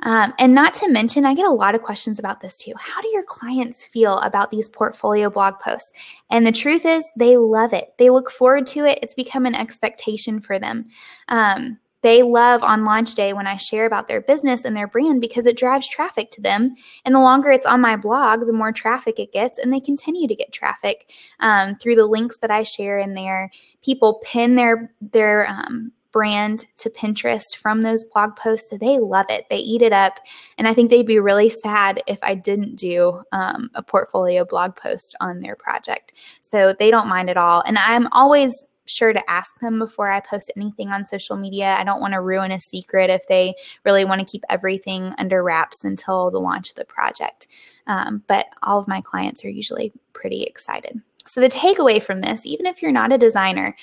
Um, 0.00 0.34
and 0.38 0.54
not 0.54 0.74
to 0.74 0.90
mention, 0.90 1.24
I 1.24 1.34
get 1.34 1.46
a 1.46 1.50
lot 1.50 1.74
of 1.74 1.82
questions 1.82 2.18
about 2.18 2.40
this 2.40 2.58
too. 2.58 2.72
How 2.76 3.00
do 3.00 3.08
your 3.08 3.22
clients 3.22 3.86
feel 3.86 4.18
about 4.18 4.50
these 4.50 4.68
portfolio 4.68 5.30
blog 5.30 5.60
posts? 5.60 5.92
And 6.30 6.46
the 6.46 6.52
truth 6.52 6.84
is, 6.84 7.04
they 7.16 7.36
love 7.36 7.72
it. 7.72 7.94
They 7.98 8.10
look 8.10 8.30
forward 8.30 8.66
to 8.68 8.84
it. 8.84 8.98
It's 9.02 9.14
become 9.14 9.46
an 9.46 9.54
expectation 9.54 10.40
for 10.40 10.58
them. 10.58 10.86
Um, 11.28 11.78
they 12.04 12.22
love 12.22 12.62
on 12.62 12.84
launch 12.84 13.14
day 13.14 13.32
when 13.32 13.46
I 13.46 13.56
share 13.56 13.86
about 13.86 14.08
their 14.08 14.20
business 14.20 14.66
and 14.66 14.76
their 14.76 14.86
brand 14.86 15.22
because 15.22 15.46
it 15.46 15.56
drives 15.56 15.88
traffic 15.88 16.30
to 16.32 16.42
them. 16.42 16.74
And 17.06 17.14
the 17.14 17.20
longer 17.20 17.50
it's 17.50 17.64
on 17.64 17.80
my 17.80 17.96
blog, 17.96 18.40
the 18.40 18.52
more 18.52 18.72
traffic 18.72 19.18
it 19.18 19.32
gets, 19.32 19.56
and 19.56 19.72
they 19.72 19.80
continue 19.80 20.28
to 20.28 20.34
get 20.34 20.52
traffic 20.52 21.10
um, 21.40 21.76
through 21.76 21.94
the 21.94 22.04
links 22.04 22.36
that 22.38 22.50
I 22.50 22.62
share 22.62 22.98
in 22.98 23.14
there. 23.14 23.50
People 23.82 24.20
pin 24.22 24.54
their 24.54 24.92
their 25.00 25.48
um, 25.48 25.92
brand 26.14 26.64
to 26.78 26.88
Pinterest 26.88 27.56
from 27.60 27.82
those 27.82 28.04
blog 28.04 28.36
posts. 28.36 28.70
So 28.70 28.78
they 28.78 29.00
love 29.00 29.26
it. 29.28 29.46
They 29.50 29.58
eat 29.58 29.82
it 29.82 29.92
up. 29.92 30.20
And 30.56 30.68
I 30.68 30.72
think 30.72 30.88
they'd 30.88 31.04
be 31.04 31.18
really 31.18 31.50
sad 31.50 32.00
if 32.06 32.20
I 32.22 32.36
didn't 32.36 32.76
do 32.76 33.20
um, 33.32 33.68
a 33.74 33.82
portfolio 33.82 34.44
blog 34.44 34.76
post 34.76 35.16
on 35.20 35.40
their 35.40 35.56
project. 35.56 36.12
So 36.42 36.72
they 36.78 36.92
don't 36.92 37.08
mind 37.08 37.30
at 37.30 37.36
all. 37.36 37.64
And 37.66 37.76
I'm 37.76 38.06
always 38.12 38.54
sure 38.86 39.12
to 39.12 39.30
ask 39.30 39.58
them 39.60 39.80
before 39.80 40.08
I 40.08 40.20
post 40.20 40.52
anything 40.56 40.90
on 40.90 41.04
social 41.04 41.36
media. 41.36 41.74
I 41.76 41.82
don't 41.82 42.00
want 42.00 42.12
to 42.12 42.20
ruin 42.20 42.52
a 42.52 42.60
secret 42.60 43.10
if 43.10 43.26
they 43.28 43.54
really 43.84 44.04
want 44.04 44.20
to 44.20 44.30
keep 44.30 44.44
everything 44.48 45.12
under 45.18 45.42
wraps 45.42 45.82
until 45.82 46.30
the 46.30 46.38
launch 46.38 46.70
of 46.70 46.76
the 46.76 46.84
project. 46.84 47.48
Um, 47.88 48.22
but 48.28 48.46
all 48.62 48.78
of 48.78 48.86
my 48.86 49.00
clients 49.00 49.44
are 49.44 49.50
usually 49.50 49.92
pretty 50.12 50.44
excited. 50.44 51.00
So, 51.26 51.40
the 51.40 51.48
takeaway 51.48 52.02
from 52.02 52.20
this, 52.20 52.42
even 52.44 52.66
if 52.66 52.82
you're 52.82 52.92
not 52.92 53.12
a 53.12 53.18
designer, 53.18 53.74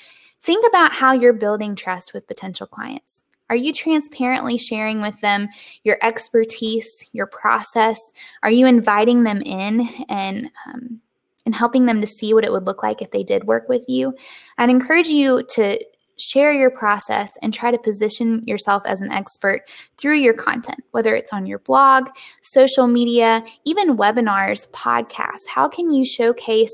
Think 0.42 0.66
about 0.66 0.92
how 0.92 1.12
you're 1.12 1.32
building 1.32 1.76
trust 1.76 2.12
with 2.12 2.26
potential 2.26 2.66
clients. 2.66 3.22
Are 3.48 3.56
you 3.56 3.72
transparently 3.72 4.58
sharing 4.58 5.00
with 5.00 5.20
them 5.20 5.48
your 5.84 5.98
expertise, 6.02 6.90
your 7.12 7.26
process? 7.26 7.98
Are 8.42 8.50
you 8.50 8.66
inviting 8.66 9.22
them 9.22 9.42
in 9.42 9.88
and 10.08 10.50
um, 10.66 11.00
and 11.44 11.54
helping 11.54 11.86
them 11.86 12.00
to 12.00 12.06
see 12.06 12.34
what 12.34 12.44
it 12.44 12.52
would 12.52 12.64
look 12.64 12.82
like 12.82 13.02
if 13.02 13.10
they 13.10 13.22
did 13.22 13.44
work 13.44 13.68
with 13.68 13.84
you? 13.88 14.14
I'd 14.58 14.70
encourage 14.70 15.08
you 15.08 15.44
to 15.50 15.78
share 16.18 16.52
your 16.52 16.70
process 16.70 17.32
and 17.42 17.52
try 17.52 17.70
to 17.70 17.78
position 17.78 18.42
yourself 18.46 18.84
as 18.86 19.00
an 19.00 19.12
expert 19.12 19.62
through 19.96 20.16
your 20.16 20.34
content, 20.34 20.82
whether 20.90 21.14
it's 21.14 21.32
on 21.32 21.46
your 21.46 21.58
blog, 21.60 22.08
social 22.42 22.86
media, 22.86 23.44
even 23.64 23.96
webinars, 23.96 24.68
podcasts. 24.70 25.46
How 25.48 25.68
can 25.68 25.90
you 25.92 26.04
showcase 26.04 26.72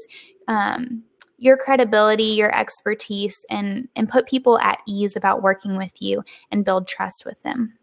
um, 0.49 1.03
your 1.39 1.57
credibility, 1.57 2.25
your 2.25 2.55
expertise, 2.55 3.45
and, 3.49 3.89
and 3.97 4.09
put 4.09 4.27
people 4.27 4.59
at 4.59 4.81
ease 4.87 5.17
about 5.17 5.43
working 5.43 5.77
with 5.77 5.93
you 6.01 6.23
and 6.51 6.65
build 6.65 6.87
trust 6.87 7.25
with 7.25 7.41
them. 7.43 7.75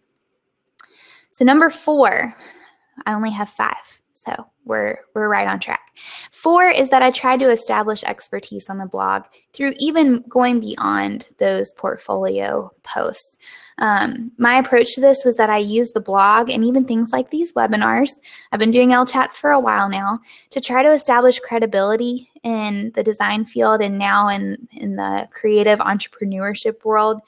So, 1.32 1.44
number 1.44 1.70
four, 1.70 2.36
I 3.06 3.14
only 3.14 3.32
have 3.32 3.50
five. 3.50 4.02
So 4.14 4.48
we're 4.64 5.00
we're 5.14 5.30
right 5.30 5.48
on 5.48 5.60
track. 5.60 5.82
Four 6.32 6.66
is 6.66 6.90
that 6.90 7.04
I 7.04 7.12
try 7.12 7.38
to 7.38 7.50
establish 7.50 8.04
expertise 8.04 8.70
on 8.70 8.78
the 8.78 8.88
blog 8.88 9.24
through 9.54 9.74
even 9.78 10.24
going 10.28 10.60
beyond 10.60 11.30
those 11.38 11.72
portfolio 11.74 12.72
posts. 12.84 13.38
Um, 13.78 14.32
my 14.38 14.58
approach 14.58 14.96
to 14.96 15.02
this 15.02 15.26
was 15.26 15.36
that 15.36 15.50
I 15.50 15.58
use 15.58 15.92
the 15.92 16.00
blog 16.00 16.50
and 16.50 16.64
even 16.64 16.86
things 16.86 17.12
like 17.12 17.30
these 17.30 17.54
webinars. 17.54 18.16
I've 18.52 18.60
been 18.60 18.72
doing 18.72 18.90
Ellechats 18.90 19.34
for 19.34 19.52
a 19.52 19.60
while 19.60 19.90
now 19.90 20.22
to 20.52 20.62
try 20.62 20.82
to 20.82 20.92
establish 20.92 21.40
credibility 21.40 22.30
in 22.44 22.92
the 22.96 23.04
design 23.04 23.44
field 23.44 23.82
and 23.82 23.98
now 23.98 24.30
in 24.30 24.68
in 24.72 24.96
the 24.96 25.28
creative 25.32 25.80
entrepreneurship 25.80 26.86
world 26.86 27.22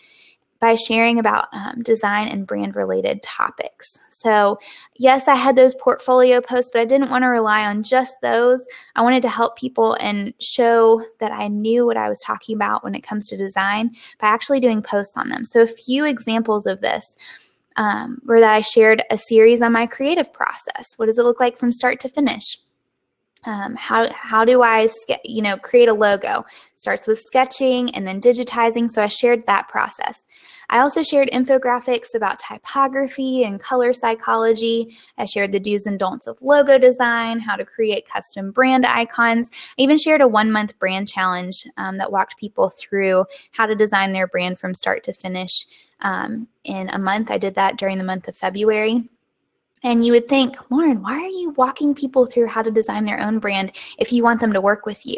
by 0.60 0.76
sharing 0.76 1.20
about 1.20 1.48
um, 1.54 1.82
design 1.84 2.28
and 2.28 2.48
brand 2.48 2.76
related 2.76 3.22
topics. 3.22 3.98
So, 4.10 4.58
yes, 4.96 5.28
I 5.28 5.36
had 5.36 5.56
those 5.56 5.76
portfolio 5.76 6.42
posts, 6.42 6.72
but 6.74 6.82
I 6.82 6.86
didn't 6.86 7.12
want 7.12 7.24
to 7.24 7.28
rely 7.28 7.68
on 7.68 7.84
just 7.84 8.16
those. 8.22 8.66
I 8.96 9.02
wanted 9.02 9.22
to 9.22 9.30
help 9.30 9.58
people 9.58 9.94
and 10.00 10.34
show 10.40 11.04
that 11.20 11.32
I 11.32 11.48
knew 11.48 11.86
what 11.86 11.98
I 11.98 12.10
was 12.10 12.20
talking 12.22 12.56
about 12.56 12.84
when 12.84 12.96
it 12.96 13.04
comes 13.04 13.28
to 13.30 13.38
design 13.38 13.92
by 14.20 14.28
actually 14.28 14.60
doing 14.60 14.82
posts 14.82 15.16
on 15.18 15.30
them. 15.30 15.46
So, 15.46 15.62
a 15.62 15.68
few 15.68 16.06
examples 16.06 16.66
of 16.66 16.82
this 16.82 17.16
um, 17.76 18.20
were 18.26 18.40
that 18.40 18.54
I 18.54 18.62
shared 18.62 19.04
a 19.12 19.18
series 19.18 19.62
on 19.62 19.72
my 19.72 19.86
creative 19.86 20.34
process. 20.34 20.94
What 20.98 21.06
does 21.06 21.18
it 21.18 21.24
look 21.24 21.40
like 21.40 21.58
from 21.58 21.72
start 21.72 22.00
to 22.02 22.10
finish? 22.10 22.58
Um, 23.48 23.76
how 23.78 24.12
how 24.12 24.44
do 24.44 24.62
I 24.62 24.90
you 25.24 25.42
know 25.42 25.58
create 25.58 25.88
a 25.88 25.94
logo? 25.94 26.46
Starts 26.76 27.08
with 27.08 27.20
sketching 27.20 27.90
and 27.96 28.06
then 28.06 28.20
digitizing. 28.20 28.90
So 28.92 29.02
I 29.02 29.08
shared 29.08 29.48
that 29.48 29.70
process. 29.70 30.26
I 30.70 30.80
also 30.80 31.02
shared 31.02 31.30
infographics 31.32 32.14
about 32.14 32.40
typography 32.40 33.46
and 33.46 33.58
color 33.58 33.94
psychology. 33.94 34.98
I 35.18 35.24
shared 35.24 35.54
the 35.54 35.62
do's 35.62 35.86
and 35.86 35.98
don'ts 35.98 36.28
of 36.28 36.42
logo 36.42 36.78
design, 36.78 37.40
how 37.40 37.56
to 37.56 37.64
create 37.64 38.10
custom 38.10 38.52
brand 38.52 38.86
icons. 38.86 39.50
I 39.80 39.82
even 39.82 39.98
shared 39.98 40.20
a 40.20 40.28
one 40.28 40.52
month 40.52 40.78
brand 40.78 41.08
challenge 41.08 41.56
um, 41.78 41.98
that 42.00 42.12
walked 42.12 42.38
people 42.38 42.70
through 42.70 43.24
how 43.54 43.66
to 43.66 43.76
design 43.76 44.12
their 44.12 44.28
brand 44.28 44.60
from 44.60 44.76
start 44.76 45.04
to 45.04 45.14
finish 45.14 45.66
um, 46.02 46.50
in 46.66 46.90
a 46.90 47.00
month. 47.00 47.32
I 47.32 47.38
did 47.38 47.56
that 47.56 47.78
during 47.78 47.98
the 47.98 48.04
month 48.04 48.28
of 48.28 48.36
February. 48.36 49.08
And 49.84 50.06
you 50.06 50.12
would 50.12 50.28
think, 50.28 50.58
Lauren, 50.72 51.02
why 51.02 51.14
are 51.14 51.28
you 51.28 51.52
walking 51.52 51.94
people 51.94 52.26
through 52.26 52.48
how 52.48 52.62
to 52.62 52.72
design 52.72 53.06
their 53.06 53.22
own 53.22 53.40
brand 53.40 53.74
if 54.00 54.12
you 54.12 54.24
want 54.24 54.42
them 54.42 54.54
to 54.54 54.62
work 54.62 54.86
with 54.86 55.06
you? 55.06 55.18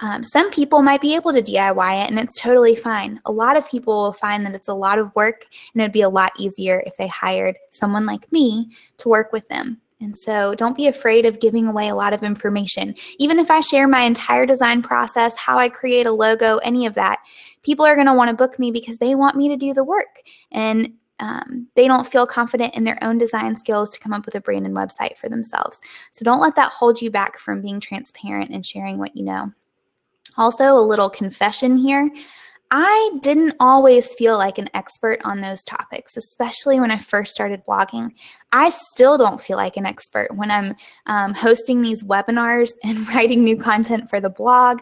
Um, 0.00 0.22
some 0.22 0.50
people 0.50 0.82
might 0.82 1.00
be 1.00 1.16
able 1.16 1.32
to 1.32 1.42
DIY 1.42 2.04
it 2.04 2.10
and 2.10 2.20
it's 2.20 2.38
totally 2.38 2.76
fine. 2.76 3.18
A 3.24 3.32
lot 3.32 3.56
of 3.56 3.68
people 3.68 4.02
will 4.02 4.12
find 4.12 4.46
that 4.46 4.54
it's 4.54 4.68
a 4.68 4.74
lot 4.74 4.98
of 4.98 5.14
work 5.16 5.46
and 5.74 5.82
it'd 5.82 5.92
be 5.92 6.02
a 6.02 6.08
lot 6.08 6.32
easier 6.38 6.82
if 6.86 6.96
they 6.96 7.08
hired 7.08 7.56
someone 7.72 8.06
like 8.06 8.30
me 8.30 8.70
to 8.98 9.08
work 9.08 9.32
with 9.32 9.48
them. 9.48 9.80
And 10.00 10.16
so 10.16 10.54
don't 10.54 10.76
be 10.76 10.86
afraid 10.86 11.26
of 11.26 11.40
giving 11.40 11.66
away 11.66 11.88
a 11.88 11.94
lot 11.94 12.12
of 12.12 12.22
information. 12.22 12.94
Even 13.18 13.40
if 13.40 13.50
I 13.50 13.60
share 13.60 13.88
my 13.88 14.02
entire 14.02 14.46
design 14.46 14.80
process, 14.82 15.36
how 15.36 15.58
I 15.58 15.68
create 15.68 16.06
a 16.06 16.12
logo, 16.12 16.58
any 16.58 16.86
of 16.86 16.94
that, 16.94 17.18
people 17.64 17.84
are 17.84 17.96
going 17.96 18.06
to 18.06 18.14
want 18.14 18.30
to 18.30 18.36
book 18.36 18.60
me 18.60 18.70
because 18.70 18.98
they 18.98 19.16
want 19.16 19.36
me 19.36 19.48
to 19.48 19.56
do 19.56 19.74
the 19.74 19.82
work. 19.82 20.22
And 20.52 20.92
um, 21.20 21.66
they 21.74 21.86
don't 21.86 22.06
feel 22.06 22.26
confident 22.26 22.74
in 22.74 22.84
their 22.84 22.98
own 23.02 23.18
design 23.18 23.56
skills 23.56 23.92
to 23.92 24.00
come 24.00 24.12
up 24.12 24.24
with 24.24 24.34
a 24.34 24.40
brand 24.40 24.66
and 24.66 24.76
website 24.76 25.16
for 25.16 25.28
themselves. 25.28 25.80
So 26.12 26.24
don't 26.24 26.40
let 26.40 26.56
that 26.56 26.72
hold 26.72 27.00
you 27.02 27.10
back 27.10 27.38
from 27.38 27.60
being 27.60 27.80
transparent 27.80 28.50
and 28.50 28.64
sharing 28.64 28.98
what 28.98 29.16
you 29.16 29.24
know. 29.24 29.52
Also, 30.36 30.64
a 30.64 30.80
little 30.80 31.10
confession 31.10 31.76
here. 31.76 32.08
I 32.70 33.10
didn't 33.22 33.54
always 33.60 34.14
feel 34.14 34.36
like 34.36 34.58
an 34.58 34.68
expert 34.74 35.20
on 35.24 35.40
those 35.40 35.64
topics, 35.64 36.16
especially 36.16 36.78
when 36.78 36.90
I 36.90 36.98
first 36.98 37.34
started 37.34 37.62
blogging. 37.66 38.12
I 38.52 38.70
still 38.70 39.16
don't 39.16 39.40
feel 39.40 39.56
like 39.56 39.78
an 39.78 39.86
expert 39.86 40.36
when 40.36 40.50
I'm 40.50 40.76
um, 41.06 41.32
hosting 41.32 41.80
these 41.80 42.02
webinars 42.02 42.70
and 42.84 43.08
writing 43.08 43.42
new 43.42 43.56
content 43.56 44.10
for 44.10 44.20
the 44.20 44.30
blog. 44.30 44.80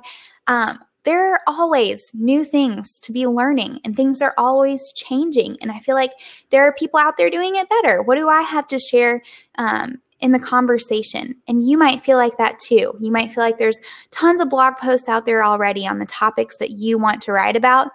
Um, 0.48 0.80
there 1.06 1.32
are 1.32 1.40
always 1.46 2.10
new 2.12 2.44
things 2.44 2.98
to 2.98 3.12
be 3.12 3.28
learning 3.28 3.80
and 3.84 3.96
things 3.96 4.20
are 4.20 4.34
always 4.36 4.92
changing. 4.92 5.56
And 5.62 5.70
I 5.70 5.78
feel 5.78 5.94
like 5.94 6.10
there 6.50 6.66
are 6.66 6.74
people 6.74 6.98
out 6.98 7.16
there 7.16 7.30
doing 7.30 7.54
it 7.54 7.68
better. 7.70 8.02
What 8.02 8.16
do 8.16 8.28
I 8.28 8.42
have 8.42 8.66
to 8.68 8.78
share 8.80 9.22
um, 9.56 10.02
in 10.18 10.32
the 10.32 10.40
conversation? 10.40 11.36
And 11.46 11.64
you 11.66 11.78
might 11.78 12.02
feel 12.02 12.16
like 12.16 12.36
that 12.38 12.58
too. 12.58 12.92
You 13.00 13.12
might 13.12 13.30
feel 13.30 13.44
like 13.44 13.56
there's 13.56 13.78
tons 14.10 14.40
of 14.40 14.50
blog 14.50 14.78
posts 14.78 15.08
out 15.08 15.26
there 15.26 15.44
already 15.44 15.86
on 15.86 16.00
the 16.00 16.06
topics 16.06 16.56
that 16.58 16.72
you 16.72 16.98
want 16.98 17.22
to 17.22 17.32
write 17.32 17.54
about. 17.54 17.88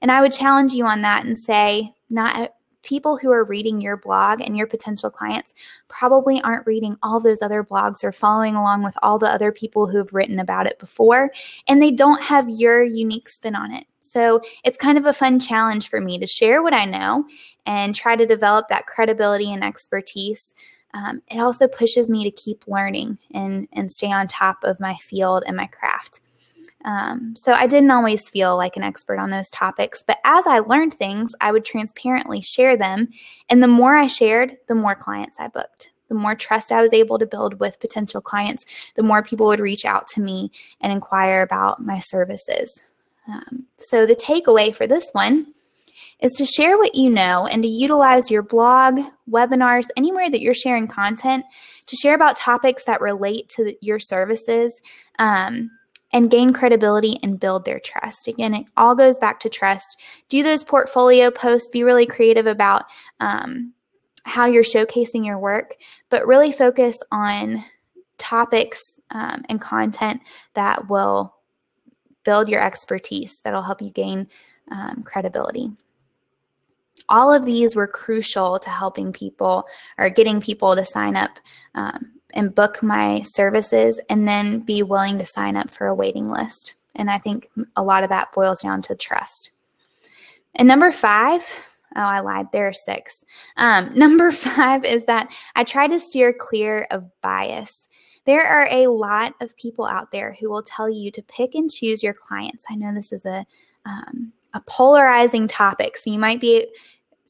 And 0.00 0.12
I 0.12 0.20
would 0.20 0.32
challenge 0.32 0.72
you 0.72 0.86
on 0.86 1.02
that 1.02 1.24
and 1.24 1.36
say, 1.36 1.92
not 2.10 2.52
people 2.82 3.16
who 3.16 3.30
are 3.30 3.44
reading 3.44 3.80
your 3.80 3.96
blog 3.96 4.40
and 4.40 4.56
your 4.56 4.66
potential 4.66 5.10
clients 5.10 5.54
probably 5.88 6.40
aren't 6.42 6.66
reading 6.66 6.96
all 7.02 7.20
those 7.20 7.42
other 7.42 7.62
blogs 7.62 8.02
or 8.04 8.12
following 8.12 8.54
along 8.54 8.82
with 8.82 8.96
all 9.02 9.18
the 9.18 9.30
other 9.30 9.52
people 9.52 9.86
who 9.86 9.98
have 9.98 10.12
written 10.12 10.38
about 10.38 10.66
it 10.66 10.78
before, 10.78 11.30
and 11.68 11.80
they 11.80 11.90
don't 11.90 12.22
have 12.22 12.48
your 12.48 12.82
unique 12.82 13.28
spin 13.28 13.54
on 13.54 13.72
it. 13.72 13.86
So 14.00 14.40
it's 14.64 14.76
kind 14.76 14.98
of 14.98 15.06
a 15.06 15.12
fun 15.12 15.38
challenge 15.38 15.88
for 15.88 16.00
me 16.00 16.18
to 16.18 16.26
share 16.26 16.62
what 16.62 16.74
I 16.74 16.84
know 16.84 17.24
and 17.66 17.94
try 17.94 18.16
to 18.16 18.26
develop 18.26 18.68
that 18.68 18.86
credibility 18.86 19.52
and 19.52 19.62
expertise. 19.62 20.52
Um, 20.92 21.22
it 21.30 21.38
also 21.38 21.68
pushes 21.68 22.10
me 22.10 22.24
to 22.24 22.30
keep 22.30 22.66
learning 22.66 23.18
and, 23.32 23.68
and 23.72 23.90
stay 23.90 24.12
on 24.12 24.26
top 24.26 24.58
of 24.64 24.80
my 24.80 24.94
field 24.96 25.44
and 25.46 25.56
my 25.56 25.66
craft. 25.66 26.20
Um, 26.84 27.34
so 27.36 27.52
I 27.52 27.66
didn't 27.66 27.90
always 27.90 28.28
feel 28.28 28.56
like 28.56 28.76
an 28.76 28.82
expert 28.82 29.18
on 29.18 29.30
those 29.30 29.50
topics, 29.50 30.02
but 30.06 30.18
as 30.24 30.46
I 30.46 30.60
learned 30.60 30.94
things, 30.94 31.32
I 31.40 31.52
would 31.52 31.64
transparently 31.64 32.40
share 32.40 32.76
them. 32.76 33.08
And 33.48 33.62
the 33.62 33.68
more 33.68 33.96
I 33.96 34.06
shared, 34.06 34.56
the 34.68 34.74
more 34.74 34.94
clients 34.94 35.38
I 35.38 35.48
booked. 35.48 35.90
The 36.08 36.14
more 36.14 36.34
trust 36.34 36.72
I 36.72 36.82
was 36.82 36.92
able 36.92 37.18
to 37.18 37.26
build 37.26 37.58
with 37.58 37.80
potential 37.80 38.20
clients, 38.20 38.66
the 38.96 39.02
more 39.02 39.22
people 39.22 39.46
would 39.46 39.60
reach 39.60 39.86
out 39.86 40.06
to 40.08 40.20
me 40.20 40.50
and 40.80 40.92
inquire 40.92 41.40
about 41.40 41.82
my 41.82 42.00
services. 42.00 42.78
Um, 43.26 43.64
so, 43.78 44.04
the 44.04 44.16
takeaway 44.16 44.74
for 44.74 44.86
this 44.86 45.08
one 45.12 45.54
is 46.20 46.32
to 46.32 46.44
share 46.44 46.76
what 46.76 46.94
you 46.94 47.08
know 47.08 47.46
and 47.46 47.62
to 47.62 47.68
utilize 47.68 48.30
your 48.30 48.42
blog, 48.42 49.00
webinars, 49.30 49.86
anywhere 49.96 50.28
that 50.28 50.40
you're 50.40 50.54
sharing 50.54 50.86
content 50.86 51.44
to 51.86 51.96
share 51.96 52.14
about 52.14 52.36
topics 52.36 52.84
that 52.84 53.00
relate 53.00 53.48
to 53.50 53.74
your 53.80 53.98
services. 53.98 54.80
Um, 55.18 55.70
and 56.12 56.30
gain 56.30 56.52
credibility 56.52 57.18
and 57.22 57.40
build 57.40 57.64
their 57.64 57.80
trust. 57.80 58.28
Again, 58.28 58.54
it 58.54 58.66
all 58.76 58.94
goes 58.94 59.18
back 59.18 59.40
to 59.40 59.48
trust. 59.48 60.00
Do 60.28 60.42
those 60.42 60.64
portfolio 60.64 61.30
posts, 61.30 61.68
be 61.70 61.84
really 61.84 62.06
creative 62.06 62.46
about 62.46 62.84
um, 63.20 63.72
how 64.24 64.46
you're 64.46 64.62
showcasing 64.62 65.24
your 65.24 65.38
work, 65.38 65.74
but 66.10 66.26
really 66.26 66.52
focus 66.52 66.98
on 67.10 67.64
topics 68.18 68.80
um, 69.10 69.44
and 69.48 69.60
content 69.60 70.20
that 70.54 70.88
will 70.88 71.34
build 72.24 72.48
your 72.48 72.62
expertise, 72.62 73.40
that'll 73.42 73.62
help 73.62 73.82
you 73.82 73.90
gain 73.90 74.28
um, 74.70 75.02
credibility. 75.04 75.70
All 77.08 77.32
of 77.32 77.44
these 77.44 77.74
were 77.74 77.88
crucial 77.88 78.58
to 78.60 78.70
helping 78.70 79.12
people 79.12 79.64
or 79.98 80.08
getting 80.08 80.40
people 80.40 80.76
to 80.76 80.84
sign 80.84 81.16
up 81.16 81.38
um, 81.74 82.12
and 82.34 82.54
book 82.54 82.82
my 82.82 83.22
services 83.22 84.00
and 84.08 84.26
then 84.26 84.60
be 84.60 84.82
willing 84.82 85.18
to 85.18 85.26
sign 85.26 85.56
up 85.56 85.70
for 85.70 85.86
a 85.86 85.94
waiting 85.94 86.28
list. 86.28 86.74
And 86.94 87.10
I 87.10 87.18
think 87.18 87.48
a 87.76 87.82
lot 87.82 88.02
of 88.02 88.10
that 88.10 88.32
boils 88.32 88.60
down 88.60 88.82
to 88.82 88.94
trust. 88.94 89.50
And 90.54 90.68
number 90.68 90.92
five, 90.92 91.42
oh, 91.96 92.00
I 92.00 92.20
lied, 92.20 92.52
there 92.52 92.68
are 92.68 92.72
six. 92.72 93.24
Um, 93.56 93.92
number 93.96 94.32
five 94.32 94.84
is 94.84 95.04
that 95.06 95.32
I 95.56 95.64
try 95.64 95.86
to 95.88 96.00
steer 96.00 96.32
clear 96.32 96.86
of 96.90 97.04
bias. 97.22 97.88
There 98.24 98.46
are 98.46 98.68
a 98.70 98.86
lot 98.86 99.34
of 99.40 99.56
people 99.56 99.86
out 99.86 100.12
there 100.12 100.36
who 100.38 100.48
will 100.50 100.62
tell 100.62 100.88
you 100.88 101.10
to 101.10 101.22
pick 101.22 101.54
and 101.54 101.70
choose 101.70 102.02
your 102.02 102.14
clients. 102.14 102.64
I 102.70 102.76
know 102.76 102.94
this 102.94 103.12
is 103.12 103.24
a 103.24 103.44
um, 103.84 104.32
a 104.54 104.60
polarizing 104.60 105.48
topic, 105.48 105.96
so 105.96 106.10
you 106.10 106.18
might 106.18 106.40
be 106.40 106.68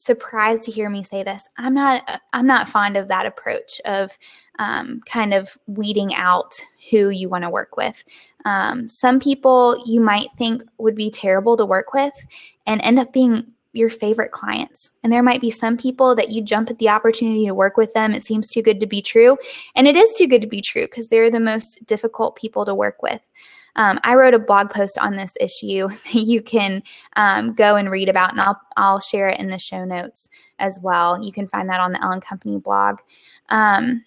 surprised 0.03 0.63
to 0.63 0.71
hear 0.71 0.89
me 0.89 1.03
say 1.03 1.23
this. 1.23 1.43
I'm 1.57 1.73
not 1.73 2.21
I'm 2.33 2.47
not 2.47 2.69
fond 2.69 2.97
of 2.97 3.07
that 3.07 3.25
approach 3.25 3.79
of 3.85 4.17
um, 4.59 5.01
kind 5.05 5.33
of 5.33 5.57
weeding 5.67 6.13
out 6.15 6.53
who 6.91 7.09
you 7.09 7.29
want 7.29 7.43
to 7.43 7.49
work 7.49 7.77
with. 7.77 8.03
Um, 8.45 8.89
some 8.89 9.19
people 9.19 9.81
you 9.85 10.01
might 10.01 10.27
think 10.37 10.63
would 10.77 10.95
be 10.95 11.09
terrible 11.09 11.57
to 11.57 11.65
work 11.65 11.93
with 11.93 12.13
and 12.67 12.81
end 12.83 12.99
up 12.99 13.13
being 13.13 13.47
your 13.73 13.89
favorite 13.89 14.31
clients. 14.31 14.91
And 15.03 15.11
there 15.11 15.23
might 15.23 15.41
be 15.41 15.49
some 15.49 15.77
people 15.77 16.13
that 16.15 16.29
you 16.29 16.43
jump 16.43 16.69
at 16.69 16.77
the 16.77 16.89
opportunity 16.89 17.45
to 17.47 17.55
work 17.55 17.75
with 17.75 17.93
them. 17.93 18.13
It 18.13 18.23
seems 18.23 18.47
too 18.47 18.61
good 18.61 18.79
to 18.79 18.85
be 18.85 19.01
true. 19.01 19.35
And 19.75 19.87
it 19.87 19.95
is 19.95 20.11
too 20.11 20.27
good 20.27 20.43
to 20.43 20.47
be 20.47 20.61
true 20.61 20.83
because 20.83 21.07
they're 21.07 21.31
the 21.31 21.39
most 21.39 21.85
difficult 21.87 22.35
people 22.35 22.65
to 22.65 22.75
work 22.75 23.01
with. 23.01 23.19
Um, 23.75 23.99
I 24.03 24.15
wrote 24.15 24.33
a 24.33 24.39
blog 24.39 24.69
post 24.69 24.97
on 24.97 25.15
this 25.15 25.33
issue 25.39 25.87
that 26.13 26.13
you 26.13 26.41
can 26.41 26.83
um, 27.15 27.53
go 27.53 27.75
and 27.75 27.89
read 27.89 28.09
about, 28.09 28.31
and 28.31 28.41
I'll, 28.41 28.59
I'll 28.77 28.99
share 28.99 29.29
it 29.29 29.39
in 29.39 29.49
the 29.49 29.59
show 29.59 29.85
notes 29.85 30.29
as 30.59 30.79
well. 30.81 31.21
You 31.23 31.31
can 31.31 31.47
find 31.47 31.69
that 31.69 31.81
on 31.81 31.91
the 31.91 32.03
Elle 32.03 32.19
& 32.19 32.21
Company 32.21 32.59
blog. 32.59 32.99
Um, 33.49 34.03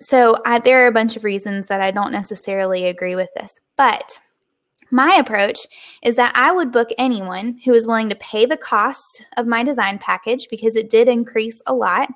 so 0.00 0.36
I, 0.44 0.58
there 0.58 0.84
are 0.84 0.88
a 0.88 0.92
bunch 0.92 1.16
of 1.16 1.24
reasons 1.24 1.66
that 1.66 1.80
I 1.80 1.90
don't 1.90 2.12
necessarily 2.12 2.86
agree 2.86 3.16
with 3.16 3.30
this, 3.34 3.58
but 3.76 4.18
my 4.90 5.16
approach 5.16 5.66
is 6.02 6.16
that 6.16 6.32
I 6.34 6.52
would 6.52 6.70
book 6.70 6.90
anyone 6.98 7.58
who 7.64 7.74
is 7.74 7.86
willing 7.86 8.08
to 8.08 8.16
pay 8.16 8.46
the 8.46 8.56
cost 8.56 9.24
of 9.36 9.46
my 9.46 9.64
design 9.64 9.98
package 9.98 10.48
because 10.48 10.76
it 10.76 10.90
did 10.90 11.08
increase 11.08 11.60
a 11.66 11.74
lot 11.74 12.08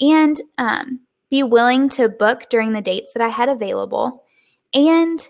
and 0.00 0.40
um, 0.58 1.00
be 1.30 1.42
willing 1.42 1.88
to 1.90 2.08
book 2.08 2.46
during 2.48 2.72
the 2.72 2.80
dates 2.80 3.12
that 3.12 3.22
I 3.22 3.28
had 3.28 3.48
available 3.48 4.24
and 4.72 5.26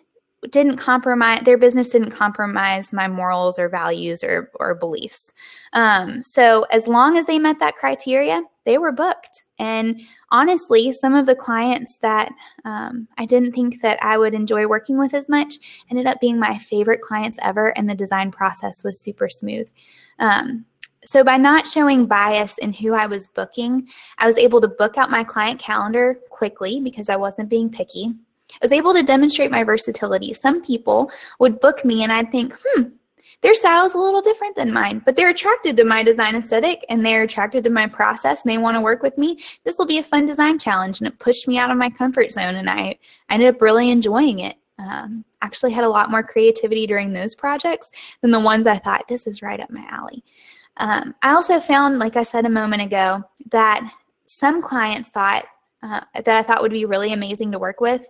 didn't 0.51 0.77
compromise 0.77 1.43
their 1.45 1.59
business 1.59 1.91
didn't 1.91 2.11
compromise 2.11 2.93
my 2.93 3.09
morals 3.09 3.59
or 3.59 3.69
values 3.69 4.23
or, 4.23 4.51
or 4.55 4.75
beliefs. 4.75 5.33
Um, 5.73 6.23
so 6.23 6.65
as 6.73 6.87
long 6.87 7.17
as 7.17 7.27
they 7.27 7.39
met 7.39 7.59
that 7.61 7.77
criteria 7.77 8.43
they 8.65 8.79
were 8.79 8.93
booked. 8.93 9.43
And 9.59 10.01
honestly 10.31 10.93
some 10.93 11.15
of 11.15 11.27
the 11.27 11.37
clients 11.37 11.99
that 11.99 12.33
um, 12.65 13.07
i 13.17 13.25
didn't 13.25 13.53
think 13.53 13.81
that 13.81 13.99
i 14.03 14.19
would 14.19 14.35
enjoy 14.35 14.67
working 14.67 14.99
with 14.99 15.15
as 15.15 15.29
much 15.29 15.55
ended 15.89 16.07
up 16.07 16.21
being 16.21 16.39
my 16.39 16.59
favorite 16.59 17.01
clients 17.01 17.39
ever 17.43 17.69
and 17.79 17.89
the 17.89 17.95
design 17.95 18.31
process 18.31 18.83
was 18.83 19.01
super 19.01 19.29
smooth. 19.29 19.71
Um, 20.19 20.65
so 21.05 21.23
by 21.23 21.37
not 21.37 21.69
showing 21.69 22.07
bias 22.07 22.59
in 22.59 22.73
who 22.73 22.93
i 22.93 23.07
was 23.07 23.29
booking 23.29 23.87
i 24.19 24.27
was 24.27 24.37
able 24.39 24.61
to 24.61 24.69
book 24.69 24.99
out 24.99 25.11
my 25.11 25.23
client 25.23 25.61
calendar 25.61 26.19
quickly 26.31 26.81
because 26.81 27.09
i 27.09 27.17
wasn't 27.17 27.49
being 27.49 27.71
picky 27.71 28.13
I 28.53 28.59
was 28.63 28.73
able 28.73 28.95
to 28.95 29.03
demonstrate 29.03 29.51
my 29.51 29.65
versatility. 29.65 30.33
Some 30.33 30.63
people 30.63 31.11
would 31.39 31.61
book 31.61 31.85
me 31.85 32.03
and 32.03 32.13
I'd 32.13 32.31
think, 32.31 32.57
hmm, 32.65 32.85
their 33.43 33.55
style 33.55 33.87
is 33.87 33.95
a 33.95 33.99
little 33.99 34.23
different 34.23 34.57
than 34.57 34.73
mine, 34.73 35.03
but 35.05 35.15
they're 35.15 35.31
attracted 35.31 35.77
to 35.77 35.85
my 35.85 36.03
design 36.03 36.37
aesthetic 36.37 36.85
and 36.89 37.05
they're 37.05 37.23
attracted 37.23 37.65
to 37.65 37.71
my 37.71 37.87
process 37.87 38.43
and 38.43 38.51
they 38.51 38.59
want 38.59 38.77
to 38.77 38.81
work 38.81 39.03
with 39.03 39.19
me. 39.19 39.39
This 39.65 39.79
will 39.79 39.87
be 39.87 39.99
a 39.99 40.03
fun 40.03 40.27
design 40.27 40.59
challenge. 40.59 41.01
And 41.01 41.09
it 41.09 41.19
pushed 41.19 41.47
me 41.47 41.59
out 41.59 41.71
of 41.71 41.77
my 41.77 41.91
comfort 41.91 42.33
zone 42.33 42.57
and 42.57 42.71
I, 42.71 42.99
I 43.29 43.35
ended 43.35 43.55
up 43.55 43.61
really 43.61 43.91
enjoying 43.91 44.41
it. 44.41 44.57
Um, 44.79 45.25
actually 45.43 45.73
had 45.73 45.85
a 45.85 45.89
lot 45.89 46.11
more 46.11 46.23
creativity 46.23 46.87
during 46.87 47.13
those 47.13 47.35
projects 47.35 47.91
than 48.21 48.31
the 48.31 48.41
ones 48.41 48.67
I 48.67 48.77
thought 48.77 49.09
this 49.09 49.27
is 49.27 49.43
right 49.43 49.61
up 49.61 49.71
my 49.71 49.87
alley. 49.89 50.23
Um, 50.79 51.15
I 51.23 51.33
also 51.33 51.61
found, 51.61 51.99
like 51.99 52.17
I 52.17 52.23
said 52.23 52.45
a 52.45 52.51
moment 52.51 52.83
ago, 52.83 53.25
that 53.51 53.91
some 54.27 54.61
clients 54.61 55.09
thought 55.09 55.47
uh, 55.83 56.01
that 56.15 56.29
I 56.29 56.43
thought 56.43 56.63
would 56.63 56.73
be 56.73 56.85
really 56.85 57.13
amazing 57.13 57.53
to 57.53 57.59
work 57.59 57.81
with 57.81 58.07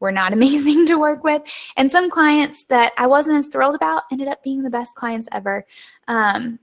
were 0.00 0.12
not 0.12 0.32
amazing 0.34 0.86
to 0.86 0.96
work 0.96 1.24
with. 1.24 1.42
And 1.76 1.90
some 1.90 2.10
clients 2.10 2.64
that 2.64 2.92
I 2.96 3.06
wasn't 3.06 3.38
as 3.38 3.46
thrilled 3.46 3.74
about 3.74 4.04
ended 4.10 4.28
up 4.28 4.42
being 4.42 4.62
the 4.62 4.70
best 4.70 4.94
clients 4.94 5.28
ever. 5.32 5.66
Um, 6.08 6.58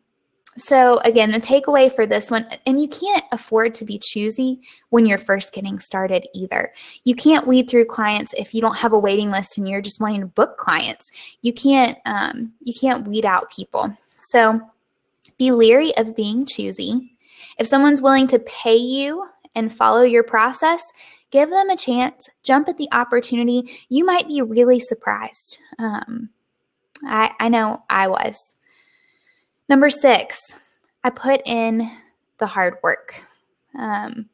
so, 0.55 0.99
again, 0.99 1.31
the 1.31 1.39
takeaway 1.39 1.91
for 1.91 2.05
this 2.05 2.29
one, 2.29 2.47
and 2.67 2.79
you 2.79 2.87
can't 2.87 3.23
afford 3.31 3.73
to 3.75 3.85
be 3.85 3.97
choosy 3.97 4.61
when 4.89 5.05
you're 5.05 5.17
first 5.17 5.51
getting 5.51 5.79
started 5.79 6.27
either. 6.35 6.71
You 7.05 7.15
can't 7.15 7.47
weed 7.47 7.69
through 7.69 7.85
clients 7.85 8.33
if 8.33 8.53
you 8.53 8.61
don't 8.61 8.77
have 8.77 8.93
a 8.93 8.99
waiting 8.99 9.31
list 9.31 9.57
and 9.57 9.67
you're 9.67 9.81
just 9.81 9.99
wanting 9.99 10.21
to 10.21 10.27
book 10.27 10.57
clients. 10.57 11.09
You 11.41 11.53
can't 11.53 11.97
um, 12.05 12.53
you 12.61 12.73
can't 12.79 13.07
weed 13.07 13.25
out 13.25 13.51
people. 13.51 13.95
So, 14.21 14.61
be 15.39 15.51
leery 15.51 15.95
of 15.97 16.15
being 16.15 16.45
choosy. 16.45 17.15
If 17.57 17.67
someone's 17.67 18.01
willing 18.01 18.27
to 18.27 18.39
pay 18.39 18.75
you 18.75 19.27
and 19.55 19.73
follow 19.73 20.03
your 20.03 20.23
process, 20.23 20.83
give 21.33 21.49
them 21.49 21.71
a 21.71 21.75
chance, 21.75 22.29
jump 22.43 22.69
at 22.69 22.77
the 22.77 22.87
opportunity. 22.91 23.79
You 23.89 24.05
might 24.05 24.27
be 24.27 24.43
really 24.43 24.79
surprised. 24.79 25.57
Um, 25.79 26.29
I, 27.03 27.31
I 27.39 27.49
know 27.49 27.83
I 27.89 28.07
was. 28.07 28.53
Number 29.67 29.89
six, 29.89 30.39
I 31.03 31.09
put 31.09 31.41
in 31.47 31.89
the 32.37 32.45
hard 32.45 32.75
work. 32.83 33.15
Um, 33.77 34.29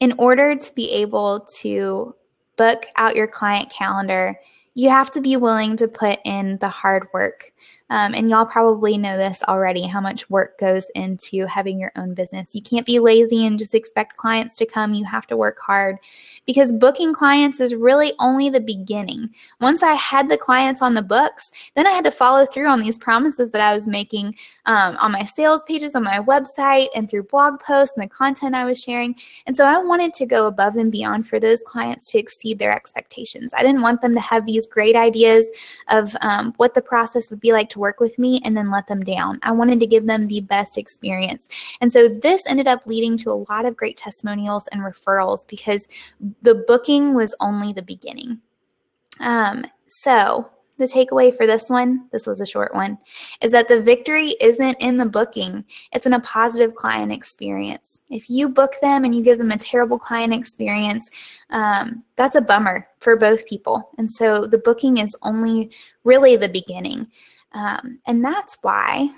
in 0.00 0.12
order 0.18 0.54
to 0.54 0.74
be 0.74 0.90
able 0.92 1.46
to 1.56 2.14
book 2.56 2.84
out 2.96 3.16
your 3.16 3.26
client 3.26 3.72
calendar, 3.72 4.38
you 4.74 4.90
have 4.90 5.10
to 5.12 5.22
be 5.22 5.38
willing 5.38 5.74
to 5.76 5.88
put 5.88 6.18
in 6.26 6.58
the 6.58 6.68
hard 6.68 7.06
work. 7.14 7.50
Um, 7.90 8.14
and 8.14 8.30
y'all 8.30 8.46
probably 8.46 8.96
know 8.96 9.16
this 9.16 9.42
already 9.48 9.82
how 9.82 10.00
much 10.00 10.30
work 10.30 10.58
goes 10.58 10.86
into 10.94 11.44
having 11.46 11.78
your 11.78 11.92
own 11.96 12.14
business. 12.14 12.54
You 12.54 12.62
can't 12.62 12.86
be 12.86 13.00
lazy 13.00 13.44
and 13.44 13.58
just 13.58 13.74
expect 13.74 14.16
clients 14.16 14.56
to 14.56 14.66
come. 14.66 14.94
You 14.94 15.04
have 15.04 15.26
to 15.26 15.36
work 15.36 15.58
hard 15.60 15.98
because 16.46 16.72
booking 16.72 17.12
clients 17.12 17.60
is 17.60 17.74
really 17.74 18.12
only 18.18 18.48
the 18.48 18.60
beginning. 18.60 19.30
Once 19.60 19.82
I 19.82 19.94
had 19.94 20.28
the 20.28 20.38
clients 20.38 20.82
on 20.82 20.94
the 20.94 21.02
books, 21.02 21.50
then 21.74 21.86
I 21.86 21.90
had 21.90 22.04
to 22.04 22.10
follow 22.10 22.46
through 22.46 22.66
on 22.66 22.80
these 22.80 22.96
promises 22.96 23.50
that 23.50 23.60
I 23.60 23.74
was 23.74 23.86
making 23.86 24.36
um, 24.66 24.96
on 24.96 25.12
my 25.12 25.24
sales 25.24 25.64
pages, 25.64 25.94
on 25.94 26.04
my 26.04 26.18
website, 26.18 26.88
and 26.94 27.10
through 27.10 27.24
blog 27.24 27.60
posts 27.60 27.96
and 27.96 28.04
the 28.04 28.08
content 28.08 28.54
I 28.54 28.64
was 28.64 28.82
sharing. 28.82 29.16
And 29.46 29.56
so 29.56 29.64
I 29.64 29.78
wanted 29.78 30.14
to 30.14 30.26
go 30.26 30.46
above 30.46 30.76
and 30.76 30.92
beyond 30.92 31.26
for 31.26 31.40
those 31.40 31.62
clients 31.66 32.10
to 32.12 32.18
exceed 32.18 32.58
their 32.58 32.72
expectations. 32.72 33.52
I 33.52 33.62
didn't 33.62 33.82
want 33.82 34.00
them 34.00 34.14
to 34.14 34.20
have 34.20 34.46
these 34.46 34.66
great 34.66 34.94
ideas 34.94 35.46
of 35.88 36.14
um, 36.20 36.54
what 36.56 36.74
the 36.74 36.82
process 36.82 37.30
would 37.30 37.40
be 37.40 37.52
like 37.52 37.68
to 37.70 37.79
work 37.80 37.98
with 37.98 38.18
me 38.18 38.40
and 38.44 38.56
then 38.56 38.70
let 38.70 38.86
them 38.86 39.00
down. 39.00 39.40
I 39.42 39.52
wanted 39.52 39.80
to 39.80 39.86
give 39.86 40.06
them 40.06 40.28
the 40.28 40.40
best 40.40 40.78
experience. 40.78 41.48
And 41.80 41.92
so 41.92 42.08
this 42.08 42.42
ended 42.46 42.68
up 42.68 42.86
leading 42.86 43.16
to 43.18 43.30
a 43.30 43.42
lot 43.50 43.64
of 43.64 43.76
great 43.76 43.96
testimonials 43.96 44.68
and 44.70 44.82
referrals 44.82 45.48
because 45.48 45.88
the 46.42 46.54
booking 46.54 47.14
was 47.14 47.34
only 47.40 47.72
the 47.72 47.82
beginning. 47.82 48.40
Um, 49.18 49.66
so 49.86 50.50
the 50.80 50.86
takeaway 50.86 51.36
for 51.36 51.46
this 51.46 51.68
one, 51.68 52.08
this 52.10 52.26
was 52.26 52.40
a 52.40 52.46
short 52.46 52.74
one, 52.74 52.98
is 53.42 53.52
that 53.52 53.68
the 53.68 53.80
victory 53.80 54.34
isn't 54.40 54.80
in 54.80 54.96
the 54.96 55.04
booking, 55.04 55.62
it's 55.92 56.06
in 56.06 56.14
a 56.14 56.20
positive 56.20 56.74
client 56.74 57.12
experience. 57.12 58.00
If 58.08 58.30
you 58.30 58.48
book 58.48 58.72
them 58.80 59.04
and 59.04 59.14
you 59.14 59.22
give 59.22 59.36
them 59.36 59.50
a 59.50 59.58
terrible 59.58 59.98
client 59.98 60.32
experience, 60.32 61.08
um, 61.50 62.02
that's 62.16 62.34
a 62.34 62.40
bummer 62.40 62.88
for 62.98 63.14
both 63.14 63.46
people. 63.46 63.90
And 63.98 64.10
so 64.10 64.46
the 64.46 64.58
booking 64.58 64.96
is 64.96 65.14
only 65.22 65.70
really 66.02 66.36
the 66.36 66.48
beginning. 66.48 67.06
Um, 67.52 67.98
and 68.06 68.24
that's 68.24 68.58
why 68.62 69.10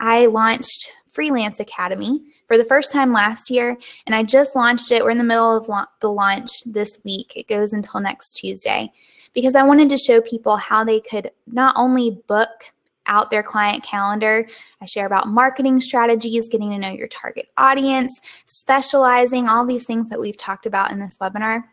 I 0.00 0.26
launched 0.26 0.90
Freelance 1.08 1.60
Academy 1.60 2.22
for 2.48 2.56
the 2.56 2.64
first 2.64 2.92
time 2.92 3.12
last 3.12 3.50
year, 3.50 3.76
and 4.06 4.14
I 4.14 4.22
just 4.22 4.56
launched 4.56 4.90
it. 4.90 5.02
We're 5.02 5.10
in 5.10 5.18
the 5.18 5.24
middle 5.24 5.56
of 5.56 5.68
la- 5.68 5.86
the 6.00 6.10
launch 6.10 6.50
this 6.64 6.98
week. 7.04 7.32
It 7.36 7.48
goes 7.48 7.72
until 7.72 8.00
next 8.00 8.34
Tuesday 8.34 8.92
because 9.32 9.54
I 9.54 9.62
wanted 9.62 9.88
to 9.90 9.98
show 9.98 10.20
people 10.20 10.56
how 10.56 10.84
they 10.84 11.00
could 11.00 11.30
not 11.46 11.74
only 11.76 12.22
book 12.28 12.72
out 13.06 13.30
their 13.30 13.42
client 13.42 13.82
calendar. 13.82 14.46
I 14.80 14.86
share 14.86 15.06
about 15.06 15.28
marketing 15.28 15.80
strategies, 15.80 16.48
getting 16.48 16.70
to 16.70 16.78
know 16.78 16.90
your 16.90 17.08
target 17.08 17.48
audience, 17.56 18.20
specializing, 18.46 19.48
all 19.48 19.66
these 19.66 19.86
things 19.86 20.08
that 20.08 20.20
we've 20.20 20.36
talked 20.36 20.66
about 20.66 20.92
in 20.92 21.00
this 21.00 21.18
webinar 21.18 21.64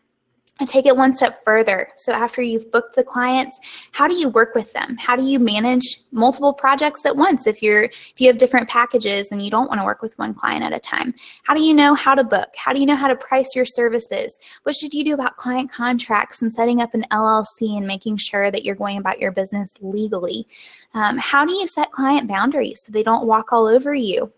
and 0.60 0.68
take 0.68 0.86
it 0.86 0.96
one 0.96 1.14
step 1.14 1.42
further. 1.42 1.88
So 1.96 2.12
after 2.12 2.42
you've 2.42 2.70
booked 2.70 2.94
the 2.94 3.02
clients, 3.02 3.58
how 3.92 4.06
do 4.06 4.14
you 4.14 4.28
work 4.28 4.54
with 4.54 4.72
them? 4.74 4.96
How 4.98 5.16
do 5.16 5.22
you 5.22 5.38
manage 5.38 6.02
multiple 6.12 6.52
projects 6.52 7.04
at 7.06 7.16
once 7.16 7.46
if 7.46 7.62
you're 7.62 7.84
if 7.84 8.14
you 8.18 8.28
have 8.28 8.38
different 8.38 8.68
packages 8.68 9.28
and 9.32 9.42
you 9.42 9.50
don't 9.50 9.68
want 9.68 9.80
to 9.80 9.84
work 9.84 10.02
with 10.02 10.16
one 10.18 10.34
client 10.34 10.62
at 10.62 10.74
a 10.74 10.78
time? 10.78 11.14
How 11.44 11.54
do 11.54 11.62
you 11.62 11.74
know 11.74 11.94
how 11.94 12.14
to 12.14 12.22
book? 12.22 12.50
How 12.56 12.72
do 12.72 12.78
you 12.78 12.86
know 12.86 12.94
how 12.94 13.08
to 13.08 13.16
price 13.16 13.56
your 13.56 13.64
services? 13.64 14.38
What 14.62 14.76
should 14.76 14.92
you 14.92 15.02
do 15.02 15.14
about 15.14 15.36
client 15.36 15.72
contracts 15.72 16.42
and 16.42 16.52
setting 16.52 16.80
up 16.80 16.94
an 16.94 17.06
LLC 17.10 17.76
and 17.76 17.86
making 17.86 18.18
sure 18.18 18.50
that 18.50 18.64
you're 18.64 18.74
going 18.74 18.98
about 18.98 19.18
your 19.18 19.32
business 19.32 19.72
legally? 19.80 20.46
Um, 20.92 21.16
how 21.16 21.44
do 21.46 21.54
you 21.54 21.66
set 21.66 21.90
client 21.90 22.28
boundaries 22.28 22.82
so 22.84 22.92
they 22.92 23.02
don't 23.02 23.26
walk 23.26 23.52
all 23.52 23.66
over 23.66 23.94
you? 23.94 24.30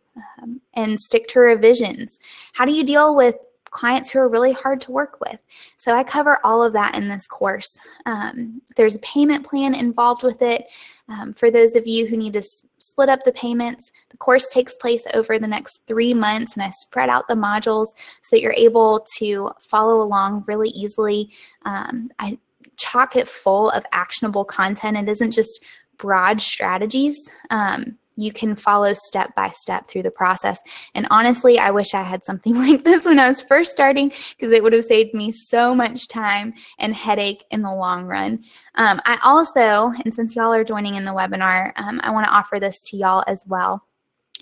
Um, 0.42 0.60
and 0.74 1.00
stick 1.00 1.26
to 1.28 1.40
revisions? 1.40 2.18
How 2.52 2.66
do 2.66 2.72
you 2.72 2.84
deal 2.84 3.16
with 3.16 3.34
clients 3.72 4.10
who 4.10 4.20
are 4.20 4.28
really 4.28 4.52
hard 4.52 4.80
to 4.82 4.92
work 4.92 5.18
with. 5.20 5.40
So 5.78 5.92
I 5.92 6.04
cover 6.04 6.38
all 6.44 6.62
of 6.62 6.72
that 6.74 6.94
in 6.94 7.08
this 7.08 7.26
course. 7.26 7.66
Um, 8.06 8.62
there's 8.76 8.94
a 8.94 9.00
payment 9.00 9.44
plan 9.44 9.74
involved 9.74 10.22
with 10.22 10.40
it. 10.42 10.66
Um, 11.08 11.34
for 11.34 11.50
those 11.50 11.74
of 11.74 11.86
you 11.86 12.06
who 12.06 12.16
need 12.16 12.34
to 12.34 12.40
s- 12.40 12.62
split 12.78 13.08
up 13.08 13.24
the 13.24 13.32
payments, 13.32 13.90
the 14.10 14.16
course 14.18 14.46
takes 14.46 14.76
place 14.76 15.04
over 15.14 15.38
the 15.38 15.48
next 15.48 15.80
three 15.86 16.14
months, 16.14 16.54
and 16.54 16.62
I 16.62 16.70
spread 16.70 17.08
out 17.08 17.26
the 17.26 17.34
modules 17.34 17.86
so 18.22 18.36
that 18.36 18.42
you're 18.42 18.54
able 18.56 19.04
to 19.18 19.50
follow 19.58 20.02
along 20.02 20.44
really 20.46 20.68
easily. 20.70 21.30
Um, 21.64 22.10
I 22.18 22.38
chock 22.76 23.16
it 23.16 23.28
full 23.28 23.70
of 23.70 23.84
actionable 23.92 24.44
content. 24.44 24.96
It 24.96 25.08
isn't 25.08 25.32
just 25.32 25.64
broad 25.96 26.40
strategies. 26.40 27.16
Um, 27.50 27.98
you 28.16 28.32
can 28.32 28.54
follow 28.54 28.92
step 28.94 29.34
by 29.34 29.48
step 29.50 29.86
through 29.86 30.02
the 30.02 30.10
process. 30.10 30.60
And 30.94 31.06
honestly, 31.10 31.58
I 31.58 31.70
wish 31.70 31.94
I 31.94 32.02
had 32.02 32.24
something 32.24 32.54
like 32.66 32.84
this 32.84 33.04
when 33.04 33.18
I 33.18 33.28
was 33.28 33.42
first 33.42 33.72
starting 33.72 34.12
because 34.30 34.52
it 34.52 34.62
would 34.62 34.72
have 34.72 34.84
saved 34.84 35.14
me 35.14 35.32
so 35.32 35.74
much 35.74 36.08
time 36.08 36.54
and 36.78 36.94
headache 36.94 37.44
in 37.50 37.62
the 37.62 37.74
long 37.74 38.06
run. 38.06 38.44
Um, 38.74 39.00
I 39.04 39.18
also, 39.22 39.92
and 40.04 40.14
since 40.14 40.36
y'all 40.36 40.52
are 40.52 40.64
joining 40.64 40.96
in 40.96 41.04
the 41.04 41.12
webinar, 41.12 41.72
um, 41.76 42.00
I 42.02 42.10
want 42.10 42.26
to 42.26 42.32
offer 42.32 42.58
this 42.60 42.82
to 42.88 42.96
y'all 42.96 43.24
as 43.26 43.42
well. 43.46 43.86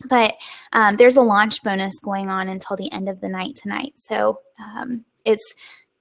But 0.06 0.35
um, 0.72 0.96
there's 0.96 1.16
a 1.16 1.22
launch 1.22 1.62
bonus 1.62 1.98
going 2.00 2.30
on 2.30 2.48
until 2.48 2.76
the 2.76 2.90
end 2.92 3.09
of 3.09 3.20
the 3.20 3.28
night 3.28 3.56
tonight. 3.56 3.92
So 3.96 4.40
um, 4.59 5.04
it's 5.24 5.54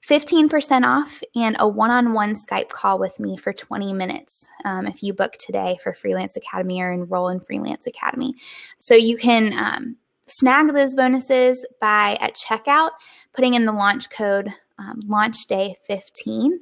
15% 0.08 0.84
off 0.86 1.22
and 1.36 1.56
a 1.60 1.68
one 1.68 1.92
on 1.92 2.14
one 2.14 2.36
Skype 2.36 2.70
call 2.70 3.00
with 3.00 3.20
me 3.20 3.38
for 3.38 3.52
20 3.52 3.94
minutes 3.94 4.46
um, 4.66 4.88
if 4.88 5.04
you 5.04 5.14
book 5.14 5.34
today 5.40 5.78
for 5.84 5.94
Freelance 5.94 6.36
Academy 6.36 6.82
or 6.82 6.92
enroll 6.92 7.30
in 7.30 7.40
Freelance 7.40 7.86
Academy. 7.86 8.34
So 8.80 8.96
you 8.96 9.18
can 9.18 9.54
um, 9.54 9.98
snag 10.26 10.74
those 10.74 10.96
bonuses 10.96 11.66
by 11.82 12.18
at 12.22 12.36
checkout 12.36 12.92
putting 13.34 13.56
in 13.56 13.66
the 13.66 13.74
launch 13.74 14.10
code 14.10 14.50
um, 14.78 15.02
launch 15.06 15.46
day 15.48 15.76
15 15.88 16.60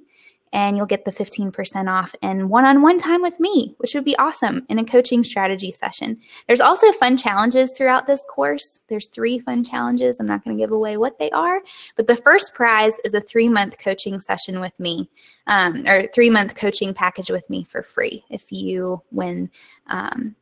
and 0.54 0.78
you'll 0.78 0.86
get 0.86 1.06
the 1.06 1.12
15% 1.12 1.92
off 1.92 2.16
and 2.22 2.50
one 2.50 2.66
on 2.66 2.82
one 2.82 2.98
time 2.98 3.22
with 3.22 3.40
me, 3.40 3.76
which 3.78 3.94
would 3.94 4.06
be 4.06 4.18
awesome 4.18 4.66
in 4.70 4.80
a 4.80 4.86
coaching 4.86 5.24
strategy 5.24 5.72
session. 5.72 6.20
There's 6.48 6.60
also 6.60 6.92
fun 6.94 7.18
challenges 7.18 7.72
throughout 7.72 8.08
this 8.08 8.24
course. 8.30 8.82
There's 8.88 9.08
three 9.08 9.40
fun 9.40 9.64
challenges. 9.64 10.20
I'm 10.20 10.26
not 10.26 10.44
going 10.44 10.58
to 10.58 10.62
give 10.62 10.72
away 10.72 10.98
what 10.98 11.20
they 11.20 11.30
are, 11.32 11.62
but 11.96 12.08
the 12.08 12.16
first 12.16 12.54
prize 12.54 12.94
is 13.04 13.14
a 13.14 13.22
three 13.22 13.50
month 13.50 13.78
coaching 13.78 14.20
session 14.20 14.60
with 14.60 14.80
me, 14.80 15.10
um, 15.48 15.86
or 15.88 16.08
three 16.08 16.30
month 16.30 16.56
coaching 16.56 16.94
package 16.94 17.30
with 17.30 17.50
me 17.50 17.64
for 17.64 17.84
free 17.84 18.24
if 18.30 18.52
you 18.52 19.02
win. 19.12 19.50
Um, 19.88 20.36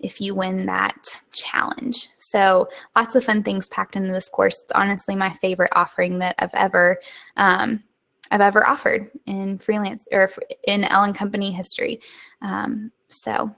if 0.00 0.20
you 0.20 0.34
win 0.34 0.66
that 0.66 1.20
challenge. 1.32 2.08
So, 2.18 2.68
lots 2.94 3.14
of 3.14 3.24
fun 3.24 3.42
things 3.42 3.68
packed 3.68 3.96
into 3.96 4.12
this 4.12 4.28
course. 4.28 4.60
It's 4.60 4.72
honestly 4.72 5.14
my 5.14 5.30
favorite 5.30 5.72
offering 5.74 6.18
that 6.18 6.34
I've 6.38 6.50
ever 6.52 6.98
um, 7.36 7.82
I've 8.30 8.40
ever 8.40 8.66
offered 8.66 9.10
in 9.26 9.58
freelance 9.58 10.06
or 10.12 10.30
in 10.66 10.84
Elle 10.84 11.12
& 11.12 11.14
Company 11.14 11.52
history. 11.52 12.00
Um, 12.42 12.90
so 13.08 13.54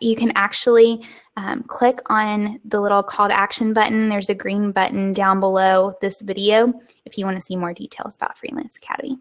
you 0.00 0.16
can 0.16 0.32
actually 0.34 1.04
um, 1.36 1.62
click 1.64 2.00
on 2.06 2.60
the 2.64 2.80
little 2.80 3.02
call 3.02 3.28
to 3.28 3.38
action 3.38 3.72
button. 3.72 4.08
There's 4.08 4.30
a 4.30 4.34
green 4.34 4.72
button 4.72 5.12
down 5.12 5.40
below 5.40 5.94
this 6.00 6.20
video 6.20 6.72
if 7.04 7.16
you 7.16 7.24
want 7.24 7.36
to 7.36 7.42
see 7.42 7.56
more 7.56 7.72
details 7.72 8.16
about 8.16 8.36
Freelance 8.38 8.76
Academy. 8.76 9.18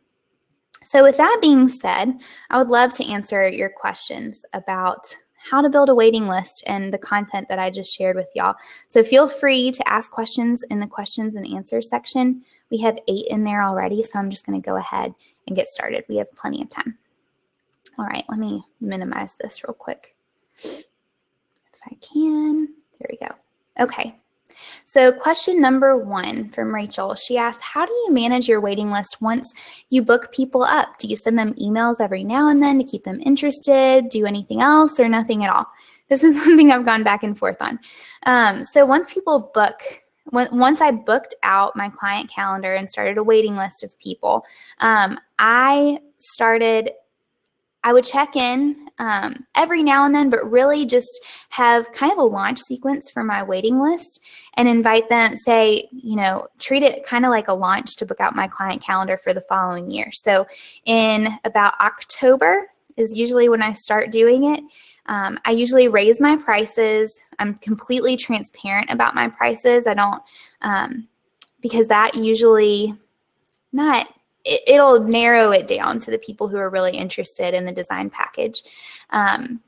So, 0.84 1.02
with 1.02 1.18
that 1.18 1.40
being 1.42 1.68
said, 1.68 2.14
I 2.50 2.58
would 2.58 2.68
love 2.68 2.94
to 2.96 3.06
answer 3.06 3.48
your 3.48 3.70
questions 3.70 4.46
about 4.54 5.16
how 5.50 5.62
to 5.62 5.70
build 5.70 5.90
a 5.90 5.96
waiting 5.96 6.28
list 6.28 6.64
and 6.66 6.92
the 6.92 6.98
content 6.98 7.48
that 7.50 7.60
I 7.60 7.70
just 7.70 7.96
shared 7.96 8.16
with 8.16 8.30
y'all. 8.34 8.56
So 8.88 9.04
feel 9.04 9.28
free 9.28 9.72
to 9.72 9.88
ask 9.88 10.10
questions 10.10 10.64
in 10.70 10.80
the 10.80 10.88
questions 10.88 11.36
and 11.36 11.46
answers 11.48 11.88
section. 11.90 12.44
We 12.72 12.80
have 12.80 13.00
eight 13.08 13.28
in 13.30 13.44
there 13.44 13.64
already, 13.64 14.04
so 14.04 14.20
I'm 14.20 14.30
just 14.30 14.46
going 14.46 14.62
to 14.62 14.66
go 14.66 14.76
ahead 14.76 15.14
and 15.48 15.56
get 15.56 15.68
started. 15.68 16.04
We 16.08 16.18
have 16.18 16.32
plenty 16.36 16.62
of 16.62 16.70
time. 16.70 16.98
All 17.98 18.06
right, 18.06 18.26
let 18.28 18.40
me 18.40 18.64
minimize 18.82 19.34
this 19.40 19.64
real 19.64 19.74
quick. 19.74 20.16
If 20.64 20.86
I 21.86 21.96
can, 22.02 22.70
there 23.00 23.10
we 23.10 23.18
go. 23.18 23.34
Okay, 23.80 24.20
so, 24.86 25.12
question 25.12 25.60
number 25.60 25.98
one 25.98 26.50
from 26.50 26.74
Rachel 26.74 27.16
she 27.16 27.38
asked, 27.38 27.62
How 27.62 27.86
do 27.86 27.92
you 27.92 28.12
manage 28.12 28.48
your 28.48 28.62
waiting 28.62 28.92
list 28.92 29.22
once 29.22 29.52
you 29.90 30.02
book 30.02 30.32
people 30.32 30.64
up? 30.64 30.98
Do 31.00 31.08
you 31.08 31.16
send 31.16 31.38
them 31.38 31.54
emails 31.56 32.00
every 32.00 32.24
now 32.24 32.50
and 32.50 32.62
then 32.62 32.78
to 32.78 32.84
keep 32.84 33.04
them 33.04 33.20
interested? 33.22 34.10
Do 34.10 34.26
anything 34.26 34.62
else 34.62 35.00
or 35.00 35.10
nothing 35.10 35.44
at 35.44 35.54
all? 35.54 35.68
This 36.10 36.24
is 36.24 36.42
something 36.44 36.72
I've 36.72 36.86
gone 36.86 37.04
back 37.04 37.24
and 37.24 37.38
forth 37.38 37.62
on. 37.62 37.80
Um, 38.26 38.64
so, 38.64 38.86
once 38.86 39.14
people 39.14 39.52
book, 39.54 39.82
once 40.32 40.82
I 40.82 40.92
booked 40.92 41.36
out 41.44 41.76
my 41.76 41.90
client 41.90 42.30
calendar 42.30 42.74
and 42.74 42.90
started 42.90 43.18
a 43.18 43.24
waiting 43.24 43.56
list 43.56 43.84
of 43.84 43.98
people, 44.00 44.44
um, 44.80 45.20
I 45.40 46.00
started 46.18 46.92
I 47.86 47.94
would 47.94 48.04
check 48.04 48.36
in 48.36 48.88
um, 48.98 49.46
every 49.56 49.84
now 49.84 50.06
and 50.06 50.16
then, 50.16 50.32
but 50.32 50.52
really 50.52 50.88
just 50.88 51.24
have 51.50 51.92
kind 51.92 52.12
of 52.12 52.18
a 52.18 52.24
launch 52.24 52.60
sequence 52.60 53.12
for 53.12 53.24
my 53.24 53.44
waiting 53.44 53.80
list 53.80 54.22
and 54.56 54.68
invite 54.68 55.08
them, 55.08 55.38
say, 55.38 55.88
you 55.92 56.16
know, 56.16 56.48
treat 56.58 56.82
it 56.82 57.06
kind 57.06 57.26
of 57.26 57.30
like 57.30 57.48
a 57.48 57.54
launch 57.54 57.96
to 57.98 58.06
book 58.08 58.20
out 58.20 58.36
my 58.36 58.48
client 58.48 58.82
calendar 58.82 59.20
for 59.24 59.36
the 59.36 59.46
following 59.48 59.92
year. 59.92 60.10
So 60.12 60.48
in 60.86 61.38
about 61.44 61.76
October 61.80 62.72
is 62.98 63.16
usually 63.16 63.50
when 63.50 63.62
I 63.62 63.74
start 63.74 64.10
doing 64.10 64.56
it. 64.56 64.64
Um, 65.08 65.40
I 65.46 65.52
usually 65.52 65.88
raise 65.88 66.20
my 66.20 66.36
prices. 66.36 67.20
I'm 67.40 67.56
completely 67.56 68.18
transparent 68.18 68.90
about 68.90 69.16
my 69.16 69.28
prices. 69.28 69.88
I 69.88 69.94
don't, 69.94 70.22
um, 70.62 71.08
because 71.62 71.88
that 71.88 72.16
usually 72.16 72.96
not 73.72 74.08
it, 74.46 74.80
will 74.80 75.04
narrow 75.04 75.52
it 75.52 75.68
down 75.68 76.00
to 76.00 76.12
the 76.12 76.18
people 76.20 76.48
who 76.48 76.58
are 76.58 76.70
really 76.70 76.96
interested 76.96 77.54
in 77.54 77.66
the 77.66 77.72
design 77.72 78.10
package. 78.10 78.62
Um, 79.10 79.62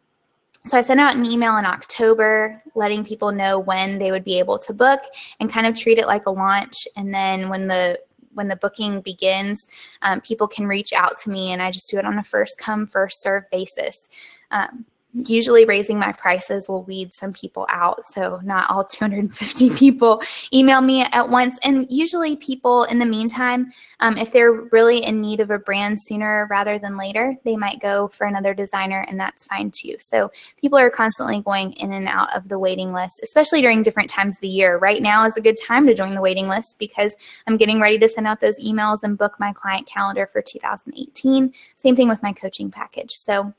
so 0.63 0.77
I 0.77 0.81
sent 0.81 0.99
out 0.99 1.15
an 1.15 1.25
email 1.25 1.57
in 1.57 1.65
October 1.65 2.61
letting 2.75 3.05
people 3.05 3.31
know 3.31 3.59
when 3.59 3.99
they 3.99 4.11
would 4.11 4.23
be 4.23 4.37
able 4.37 4.59
to 4.59 4.73
book 4.73 5.01
and 5.39 5.51
kind 5.51 5.65
of 5.65 5.75
treat 5.75 5.97
it 5.97 6.07
like 6.07 6.25
a 6.25 6.31
launch. 6.31 6.75
And 6.95 7.13
then 7.13 7.49
when 7.49 7.67
the 7.67 7.99
when 8.33 8.49
the 8.49 8.55
booking 8.55 9.01
begins, 9.01 9.67
um, 10.03 10.21
people 10.21 10.47
can 10.47 10.67
reach 10.67 10.93
out 10.93 11.17
to 11.19 11.31
me, 11.31 11.53
and 11.53 11.61
I 11.61 11.71
just 11.71 11.89
do 11.89 11.97
it 11.97 12.05
on 12.05 12.19
a 12.19 12.23
first 12.23 12.57
come 12.59 12.85
first 12.85 13.21
serve 13.21 13.49
basis. 13.49 14.07
Um, 14.51 14.85
usually 15.25 15.65
raising 15.65 15.97
my 15.97 16.11
prices 16.11 16.69
will 16.69 16.83
weed 16.83 17.13
some 17.13 17.33
people 17.33 17.65
out. 17.69 18.07
So 18.07 18.39
not 18.43 18.69
all 18.69 18.83
250 18.97 19.69
people 19.71 20.21
email 20.53 20.81
me 20.81 21.03
at 21.11 21.29
once. 21.29 21.57
And 21.63 21.87
usually 21.89 22.35
people 22.35 22.83
in 22.85 22.99
the 22.99 23.05
meantime, 23.05 23.71
um, 23.99 24.17
if 24.17 24.31
they're 24.31 24.51
really 24.51 25.03
in 25.03 25.21
need 25.21 25.39
of 25.39 25.51
a 25.51 25.59
brand 25.59 26.01
sooner 26.01 26.47
rather 26.49 26.77
than 26.79 26.97
later, 26.97 27.35
they 27.43 27.55
might 27.55 27.79
go 27.79 28.07
for 28.09 28.27
another 28.27 28.53
designer 28.53 29.05
and 29.07 29.19
that's 29.19 29.45
fine 29.45 29.71
too. 29.71 29.95
So 29.99 30.31
people 30.59 30.77
are 30.77 30.89
constantly 30.89 31.41
going 31.41 31.73
in 31.73 31.93
and 31.93 32.07
out 32.07 32.35
of 32.35 32.47
the 32.47 32.59
waiting 32.59 32.93
list, 32.93 33.21
especially 33.23 33.61
during 33.61 33.83
different 33.83 34.09
times 34.09 34.37
of 34.37 34.41
the 34.41 34.47
year. 34.47 34.77
Right 34.77 35.01
now 35.01 35.25
is 35.25 35.37
a 35.37 35.41
good 35.41 35.57
time 35.61 35.85
to 35.87 35.93
join 35.93 36.13
the 36.13 36.21
waiting 36.21 36.47
list 36.47 36.79
because 36.79 37.15
I'm 37.47 37.57
getting 37.57 37.81
ready 37.81 37.97
to 37.99 38.09
send 38.09 38.27
out 38.27 38.39
those 38.39 38.57
emails 38.59 38.99
and 39.03 39.17
book 39.17 39.35
my 39.39 39.53
client 39.53 39.87
calendar 39.87 40.27
for 40.27 40.41
2018. 40.41 41.53
Same 41.75 41.95
thing 41.95 42.09
with 42.09 42.23
my 42.23 42.33
coaching 42.33 42.71
package. 42.71 43.11
So 43.11 43.53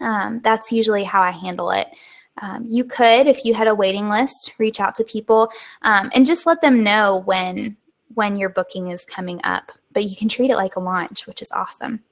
um, 0.00 0.40
that's 0.42 0.72
usually 0.72 1.04
how 1.04 1.20
I 1.20 1.30
handle 1.30 1.70
it. 1.70 1.88
Um, 2.40 2.64
you 2.66 2.84
could, 2.84 3.26
if 3.26 3.44
you 3.44 3.54
had 3.54 3.68
a 3.68 3.74
waiting 3.74 4.08
list, 4.08 4.54
reach 4.58 4.80
out 4.80 4.94
to 4.96 5.04
people 5.04 5.50
um, 5.82 6.10
and 6.14 6.24
just 6.24 6.46
let 6.46 6.60
them 6.60 6.82
know 6.82 7.22
when 7.24 7.76
when 8.14 8.36
your 8.36 8.50
booking 8.50 8.88
is 8.88 9.04
coming 9.04 9.40
up. 9.44 9.72
But 9.92 10.04
you 10.04 10.16
can 10.16 10.28
treat 10.28 10.50
it 10.50 10.56
like 10.56 10.76
a 10.76 10.80
launch, 10.80 11.26
which 11.26 11.40
is 11.40 11.50
awesome. 11.52 12.02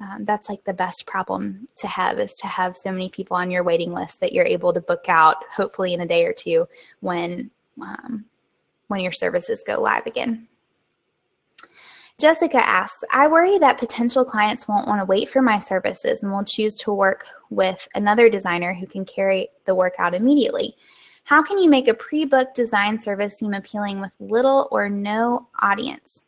Um, 0.00 0.24
that's 0.24 0.48
like 0.48 0.62
the 0.64 0.72
best 0.72 1.06
problem 1.06 1.66
to 1.78 1.88
have 1.88 2.18
is 2.18 2.32
to 2.40 2.46
have 2.46 2.76
so 2.76 2.92
many 2.92 3.08
people 3.08 3.36
on 3.36 3.50
your 3.50 3.64
waiting 3.64 3.92
list 3.92 4.20
that 4.20 4.32
you're 4.32 4.44
able 4.44 4.72
to 4.72 4.80
book 4.80 5.04
out, 5.08 5.36
hopefully 5.52 5.92
in 5.92 6.00
a 6.00 6.06
day 6.06 6.24
or 6.24 6.32
two, 6.32 6.68
when 7.00 7.50
um, 7.80 8.24
when 8.86 9.00
your 9.00 9.12
services 9.12 9.62
go 9.66 9.80
live 9.80 10.06
again. 10.06 10.48
Jessica 12.18 12.58
asks, 12.68 13.04
I 13.12 13.28
worry 13.28 13.58
that 13.58 13.78
potential 13.78 14.24
clients 14.24 14.66
won't 14.66 14.88
want 14.88 15.00
to 15.00 15.04
wait 15.04 15.30
for 15.30 15.40
my 15.40 15.60
services 15.60 16.20
and 16.20 16.32
will 16.32 16.44
choose 16.44 16.76
to 16.78 16.92
work 16.92 17.26
with 17.48 17.86
another 17.94 18.28
designer 18.28 18.74
who 18.74 18.88
can 18.88 19.04
carry 19.04 19.48
the 19.66 19.74
work 19.76 19.94
out 20.00 20.14
immediately. 20.14 20.74
How 21.22 21.44
can 21.44 21.58
you 21.58 21.70
make 21.70 21.86
a 21.86 21.94
pre 21.94 22.24
booked 22.24 22.56
design 22.56 22.98
service 22.98 23.38
seem 23.38 23.54
appealing 23.54 24.00
with 24.00 24.16
little 24.18 24.66
or 24.72 24.88
no 24.88 25.46
audience? 25.62 26.24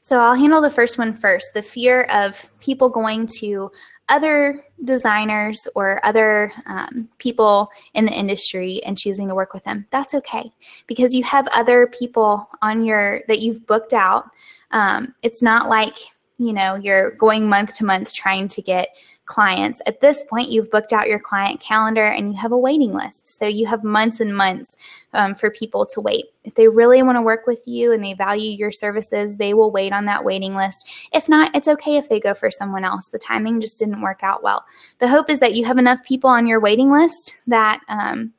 So 0.00 0.18
I'll 0.18 0.34
handle 0.34 0.62
the 0.62 0.70
first 0.70 0.96
one 0.96 1.12
first 1.12 1.52
the 1.52 1.60
fear 1.60 2.04
of 2.04 2.42
people 2.60 2.88
going 2.88 3.26
to 3.38 3.70
other 4.08 4.64
designers 4.84 5.66
or 5.74 6.04
other 6.04 6.52
um, 6.66 7.08
people 7.18 7.70
in 7.94 8.04
the 8.04 8.12
industry 8.12 8.82
and 8.84 8.96
choosing 8.96 9.28
to 9.28 9.34
work 9.34 9.52
with 9.52 9.64
them. 9.64 9.86
That's 9.90 10.14
okay 10.14 10.52
because 10.86 11.14
you 11.14 11.24
have 11.24 11.48
other 11.48 11.88
people 11.88 12.48
on 12.62 12.84
your 12.84 13.22
that 13.28 13.40
you've 13.40 13.66
booked 13.66 13.92
out 13.92 14.30
um, 14.70 15.14
it's 15.22 15.42
not 15.42 15.68
like, 15.68 15.96
you 16.38 16.52
know, 16.52 16.74
you're 16.74 17.12
going 17.12 17.48
month 17.48 17.76
to 17.76 17.84
month 17.84 18.12
trying 18.12 18.48
to 18.48 18.62
get 18.62 18.88
clients. 19.28 19.80
At 19.86 20.00
this 20.00 20.24
point, 20.24 20.48
you've 20.48 20.70
booked 20.70 20.92
out 20.92 21.06
your 21.06 21.18
client 21.18 21.60
calendar 21.60 22.04
and 22.04 22.32
you 22.32 22.38
have 22.38 22.50
a 22.50 22.58
waiting 22.58 22.92
list. 22.92 23.26
So 23.26 23.46
you 23.46 23.66
have 23.66 23.84
months 23.84 24.20
and 24.20 24.34
months 24.34 24.76
um, 25.12 25.34
for 25.34 25.50
people 25.50 25.86
to 25.86 26.00
wait. 26.00 26.24
If 26.44 26.54
they 26.54 26.66
really 26.66 27.02
want 27.02 27.16
to 27.16 27.22
work 27.22 27.46
with 27.46 27.62
you 27.66 27.92
and 27.92 28.02
they 28.02 28.14
value 28.14 28.50
your 28.50 28.72
services, 28.72 29.36
they 29.36 29.52
will 29.52 29.70
wait 29.70 29.92
on 29.92 30.06
that 30.06 30.24
waiting 30.24 30.54
list. 30.54 30.86
If 31.12 31.28
not, 31.28 31.54
it's 31.54 31.68
okay 31.68 31.96
if 31.96 32.08
they 32.08 32.18
go 32.18 32.32
for 32.32 32.50
someone 32.50 32.84
else. 32.84 33.08
The 33.08 33.18
timing 33.18 33.60
just 33.60 33.78
didn't 33.78 34.00
work 34.00 34.20
out 34.22 34.42
well. 34.42 34.64
The 34.98 35.08
hope 35.08 35.28
is 35.30 35.40
that 35.40 35.54
you 35.54 35.64
have 35.66 35.78
enough 35.78 36.02
people 36.02 36.30
on 36.30 36.46
your 36.46 36.60
waiting 36.60 36.90
list 36.90 37.34
that 37.46 37.80
um, 37.88 38.32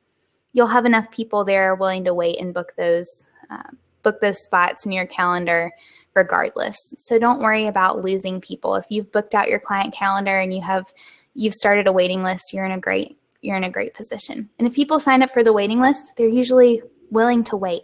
you'll 0.52 0.66
have 0.66 0.86
enough 0.86 1.10
people 1.12 1.44
there 1.44 1.76
willing 1.76 2.04
to 2.04 2.14
wait 2.14 2.40
and 2.40 2.52
book 2.52 2.72
those. 2.76 3.24
Uh, 3.48 3.62
book 4.02 4.20
those 4.20 4.42
spots 4.42 4.86
in 4.86 4.92
your 4.92 5.06
calendar 5.06 5.70
regardless. 6.14 6.76
So 6.98 7.18
don't 7.18 7.40
worry 7.40 7.66
about 7.66 8.02
losing 8.02 8.40
people. 8.40 8.74
If 8.74 8.86
you've 8.90 9.12
booked 9.12 9.34
out 9.34 9.48
your 9.48 9.60
client 9.60 9.94
calendar 9.94 10.38
and 10.38 10.52
you 10.52 10.62
have 10.62 10.86
you've 11.34 11.54
started 11.54 11.86
a 11.86 11.92
waiting 11.92 12.22
list, 12.22 12.52
you're 12.52 12.64
in 12.64 12.72
a 12.72 12.78
great 12.78 13.18
you're 13.42 13.56
in 13.56 13.64
a 13.64 13.70
great 13.70 13.94
position. 13.94 14.50
And 14.58 14.68
if 14.68 14.74
people 14.74 15.00
sign 15.00 15.22
up 15.22 15.30
for 15.30 15.42
the 15.42 15.52
waiting 15.52 15.80
list, 15.80 16.12
they're 16.16 16.28
usually 16.28 16.82
willing 17.10 17.42
to 17.44 17.56
wait. 17.56 17.82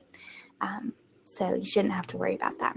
Um, 0.60 0.92
so 1.24 1.54
you 1.54 1.64
shouldn't 1.64 1.94
have 1.94 2.06
to 2.08 2.16
worry 2.16 2.34
about 2.34 2.58
that. 2.58 2.76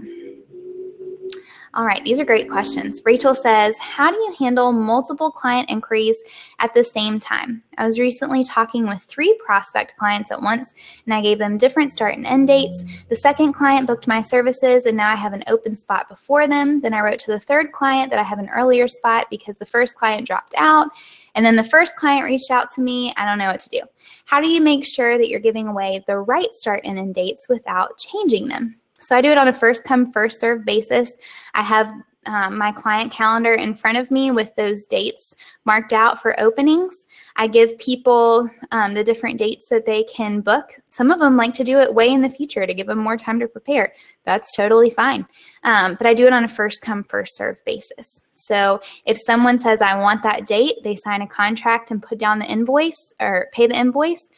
All 1.72 1.84
right, 1.84 2.02
these 2.04 2.18
are 2.18 2.24
great 2.24 2.50
questions. 2.50 3.00
Rachel 3.04 3.32
says, 3.32 3.78
How 3.78 4.10
do 4.10 4.16
you 4.16 4.34
handle 4.36 4.72
multiple 4.72 5.30
client 5.30 5.70
inquiries 5.70 6.18
at 6.58 6.74
the 6.74 6.82
same 6.82 7.20
time? 7.20 7.62
I 7.78 7.86
was 7.86 8.00
recently 8.00 8.42
talking 8.42 8.88
with 8.88 9.02
three 9.02 9.38
prospect 9.44 9.96
clients 9.96 10.32
at 10.32 10.42
once, 10.42 10.74
and 11.04 11.14
I 11.14 11.20
gave 11.20 11.38
them 11.38 11.56
different 11.56 11.92
start 11.92 12.16
and 12.16 12.26
end 12.26 12.48
dates. 12.48 12.82
The 13.08 13.14
second 13.14 13.52
client 13.52 13.86
booked 13.86 14.08
my 14.08 14.20
services, 14.20 14.84
and 14.84 14.96
now 14.96 15.12
I 15.12 15.14
have 15.14 15.32
an 15.32 15.44
open 15.46 15.76
spot 15.76 16.08
before 16.08 16.48
them. 16.48 16.80
Then 16.80 16.92
I 16.92 17.02
wrote 17.02 17.20
to 17.20 17.30
the 17.30 17.38
third 17.38 17.70
client 17.70 18.10
that 18.10 18.18
I 18.18 18.24
have 18.24 18.40
an 18.40 18.50
earlier 18.50 18.88
spot 18.88 19.28
because 19.30 19.56
the 19.56 19.64
first 19.64 19.94
client 19.94 20.26
dropped 20.26 20.54
out. 20.56 20.88
And 21.36 21.46
then 21.46 21.54
the 21.54 21.62
first 21.62 21.94
client 21.94 22.24
reached 22.24 22.50
out 22.50 22.72
to 22.72 22.80
me. 22.80 23.14
I 23.16 23.24
don't 23.24 23.38
know 23.38 23.46
what 23.46 23.60
to 23.60 23.68
do. 23.68 23.82
How 24.24 24.40
do 24.40 24.48
you 24.48 24.60
make 24.60 24.84
sure 24.84 25.18
that 25.18 25.28
you're 25.28 25.38
giving 25.38 25.68
away 25.68 26.02
the 26.08 26.18
right 26.18 26.52
start 26.52 26.80
and 26.82 26.98
end 26.98 27.14
dates 27.14 27.48
without 27.48 27.96
changing 27.96 28.48
them? 28.48 28.74
So 29.00 29.16
I 29.16 29.20
do 29.20 29.30
it 29.30 29.38
on 29.38 29.48
a 29.48 29.52
first 29.52 29.82
come, 29.84 30.12
first 30.12 30.40
serve 30.40 30.64
basis. 30.64 31.16
I 31.54 31.62
have 31.62 31.92
um, 32.26 32.58
my 32.58 32.70
client 32.70 33.10
calendar 33.10 33.54
in 33.54 33.74
front 33.74 33.96
of 33.96 34.10
me 34.10 34.30
with 34.30 34.54
those 34.54 34.84
dates 34.84 35.34
marked 35.64 35.92
out 35.92 36.20
for 36.20 36.38
openings. 36.38 37.06
I 37.36 37.46
give 37.46 37.78
people 37.78 38.48
um, 38.72 38.92
the 38.92 39.02
different 39.02 39.38
dates 39.38 39.68
that 39.70 39.86
they 39.86 40.04
can 40.04 40.40
book. 40.42 40.78
Some 40.90 41.10
of 41.10 41.18
them 41.18 41.36
like 41.36 41.54
to 41.54 41.64
do 41.64 41.78
it 41.78 41.94
way 41.94 42.10
in 42.10 42.20
the 42.20 42.28
future 42.28 42.66
to 42.66 42.74
give 42.74 42.86
them 42.86 42.98
more 42.98 43.16
time 43.16 43.40
to 43.40 43.48
prepare. 43.48 43.94
That's 44.24 44.54
totally 44.54 44.90
fine. 44.90 45.26
Um, 45.64 45.94
but 45.94 46.06
I 46.06 46.12
do 46.12 46.26
it 46.26 46.32
on 46.34 46.44
a 46.44 46.48
first 46.48 46.82
come, 46.82 47.04
first 47.04 47.36
serve 47.36 47.64
basis. 47.64 48.20
So 48.34 48.80
if 49.06 49.18
someone 49.18 49.58
says, 49.58 49.80
I 49.80 49.98
want 49.98 50.22
that 50.22 50.46
date, 50.46 50.76
they 50.84 50.96
sign 50.96 51.22
a 51.22 51.26
contract 51.26 51.90
and 51.90 52.02
put 52.02 52.18
down 52.18 52.38
the 52.38 52.46
invoice 52.46 53.12
or 53.18 53.48
pay 53.52 53.66
the 53.66 53.78
invoice 53.78 54.28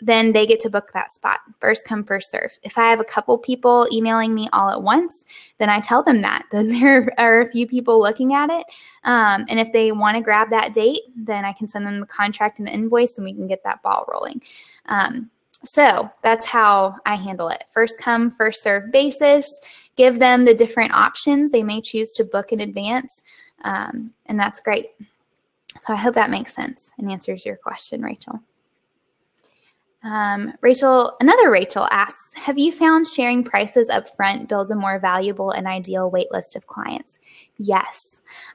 then 0.00 0.32
they 0.32 0.46
get 0.46 0.60
to 0.60 0.70
book 0.70 0.92
that 0.92 1.10
spot. 1.10 1.40
First 1.60 1.84
come, 1.84 2.04
first 2.04 2.30
serve. 2.30 2.56
If 2.62 2.78
I 2.78 2.88
have 2.90 3.00
a 3.00 3.04
couple 3.04 3.36
people 3.36 3.86
emailing 3.92 4.34
me 4.34 4.48
all 4.52 4.70
at 4.70 4.82
once, 4.82 5.24
then 5.58 5.68
I 5.68 5.80
tell 5.80 6.02
them 6.02 6.22
that. 6.22 6.44
Then 6.58 6.68
there 6.68 7.12
are 7.18 7.42
a 7.42 7.50
few 7.50 7.66
people 7.66 8.00
looking 8.00 8.34
at 8.34 8.50
it. 8.50 8.64
Um, 9.04 9.46
and 9.48 9.60
if 9.60 9.72
they 9.72 9.92
want 9.92 10.16
to 10.16 10.22
grab 10.22 10.50
that 10.50 10.72
date, 10.72 11.00
then 11.16 11.44
I 11.44 11.52
can 11.52 11.68
send 11.68 11.86
them 11.86 12.00
the 12.00 12.06
contract 12.06 12.58
and 12.58 12.66
the 12.66 12.72
invoice 12.72 13.16
and 13.16 13.24
we 13.24 13.32
can 13.32 13.46
get 13.46 13.62
that 13.64 13.82
ball 13.82 14.04
rolling. 14.08 14.42
Um, 14.86 15.30
so 15.64 16.08
that's 16.22 16.46
how 16.46 16.96
I 17.04 17.16
handle 17.16 17.48
it. 17.48 17.64
First 17.70 17.98
come, 17.98 18.30
first 18.30 18.62
serve 18.62 18.92
basis. 18.92 19.46
Give 19.96 20.18
them 20.18 20.44
the 20.44 20.54
different 20.54 20.92
options 20.94 21.50
they 21.50 21.62
may 21.62 21.80
choose 21.80 22.12
to 22.14 22.24
book 22.24 22.52
in 22.52 22.60
advance. 22.60 23.22
Um, 23.64 24.12
and 24.26 24.38
that's 24.38 24.60
great. 24.60 24.88
So 25.82 25.92
I 25.92 25.96
hope 25.96 26.14
that 26.14 26.30
makes 26.30 26.54
sense 26.54 26.90
and 26.98 27.10
answers 27.10 27.44
your 27.44 27.56
question, 27.56 28.02
Rachel. 28.02 28.40
Um, 30.04 30.52
Rachel, 30.60 31.16
another 31.20 31.50
Rachel 31.50 31.88
asks, 31.90 32.32
have 32.34 32.56
you 32.56 32.70
found 32.70 33.06
sharing 33.06 33.42
prices 33.42 33.90
up 33.90 34.14
front 34.14 34.48
builds 34.48 34.70
a 34.70 34.76
more 34.76 34.98
valuable 34.98 35.50
and 35.50 35.66
ideal 35.66 36.10
wait 36.10 36.30
list 36.30 36.54
of 36.54 36.66
clients? 36.66 37.18
Yes. 37.56 37.98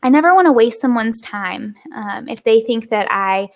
I 0.02 0.10
never 0.10 0.34
want 0.34 0.48
to 0.48 0.54
waste 0.54 0.80
someone's 0.80 1.22
time. 1.22 1.76
Um, 1.94 2.30
if 2.30 2.44
they 2.44 2.62
think 2.62 2.90
that 2.90 3.08
I 3.12 3.50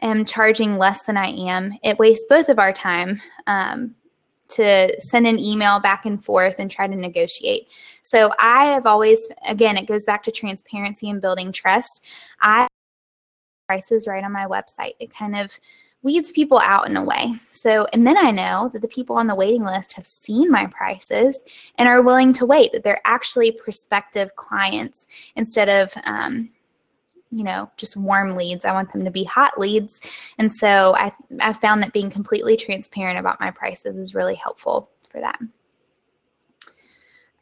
am 0.00 0.24
charging 0.24 0.78
less 0.78 1.02
than 1.02 1.16
I 1.16 1.28
am, 1.28 1.78
it 1.82 1.98
wastes 1.98 2.24
both 2.28 2.48
of 2.48 2.58
our 2.58 2.72
time 2.72 3.20
um, 3.46 3.94
to 4.48 4.98
send 5.02 5.26
an 5.26 5.38
email 5.38 5.80
back 5.80 6.06
and 6.06 6.24
forth 6.24 6.56
and 6.58 6.70
try 6.70 6.86
to 6.86 6.96
negotiate. 6.96 7.68
So 8.02 8.32
I 8.38 8.66
have 8.66 8.86
always, 8.86 9.20
again, 9.46 9.76
it 9.76 9.86
goes 9.86 10.06
back 10.06 10.22
to 10.22 10.32
transparency 10.32 11.10
and 11.10 11.20
building 11.20 11.52
trust. 11.52 12.06
I 12.40 12.66
prices 13.66 14.06
right 14.06 14.24
on 14.24 14.32
my 14.32 14.46
website. 14.46 14.94
It 14.98 15.12
kind 15.12 15.36
of 15.36 15.60
weeds 16.08 16.32
people 16.32 16.58
out 16.60 16.88
in 16.88 16.96
a 16.96 17.04
way. 17.04 17.34
So, 17.50 17.86
and 17.92 18.06
then 18.06 18.16
I 18.16 18.30
know 18.30 18.70
that 18.72 18.80
the 18.80 18.88
people 18.88 19.16
on 19.16 19.26
the 19.26 19.34
waiting 19.34 19.62
list 19.62 19.92
have 19.92 20.06
seen 20.06 20.50
my 20.50 20.64
prices 20.68 21.42
and 21.76 21.86
are 21.86 22.00
willing 22.00 22.32
to 22.34 22.46
wait, 22.46 22.72
that 22.72 22.82
they're 22.82 23.02
actually 23.04 23.52
prospective 23.52 24.34
clients 24.34 25.06
instead 25.36 25.68
of, 25.68 25.92
um, 26.04 26.48
you 27.30 27.44
know, 27.44 27.70
just 27.76 27.94
warm 27.94 28.36
leads. 28.36 28.64
I 28.64 28.72
want 28.72 28.90
them 28.90 29.04
to 29.04 29.10
be 29.10 29.24
hot 29.24 29.60
leads. 29.60 30.00
And 30.38 30.50
so 30.50 30.94
I, 30.96 31.12
I 31.40 31.52
found 31.52 31.82
that 31.82 31.92
being 31.92 32.08
completely 32.08 32.56
transparent 32.56 33.18
about 33.18 33.38
my 33.38 33.50
prices 33.50 33.98
is 33.98 34.14
really 34.14 34.34
helpful 34.34 34.88
for 35.10 35.20
them. 35.20 35.52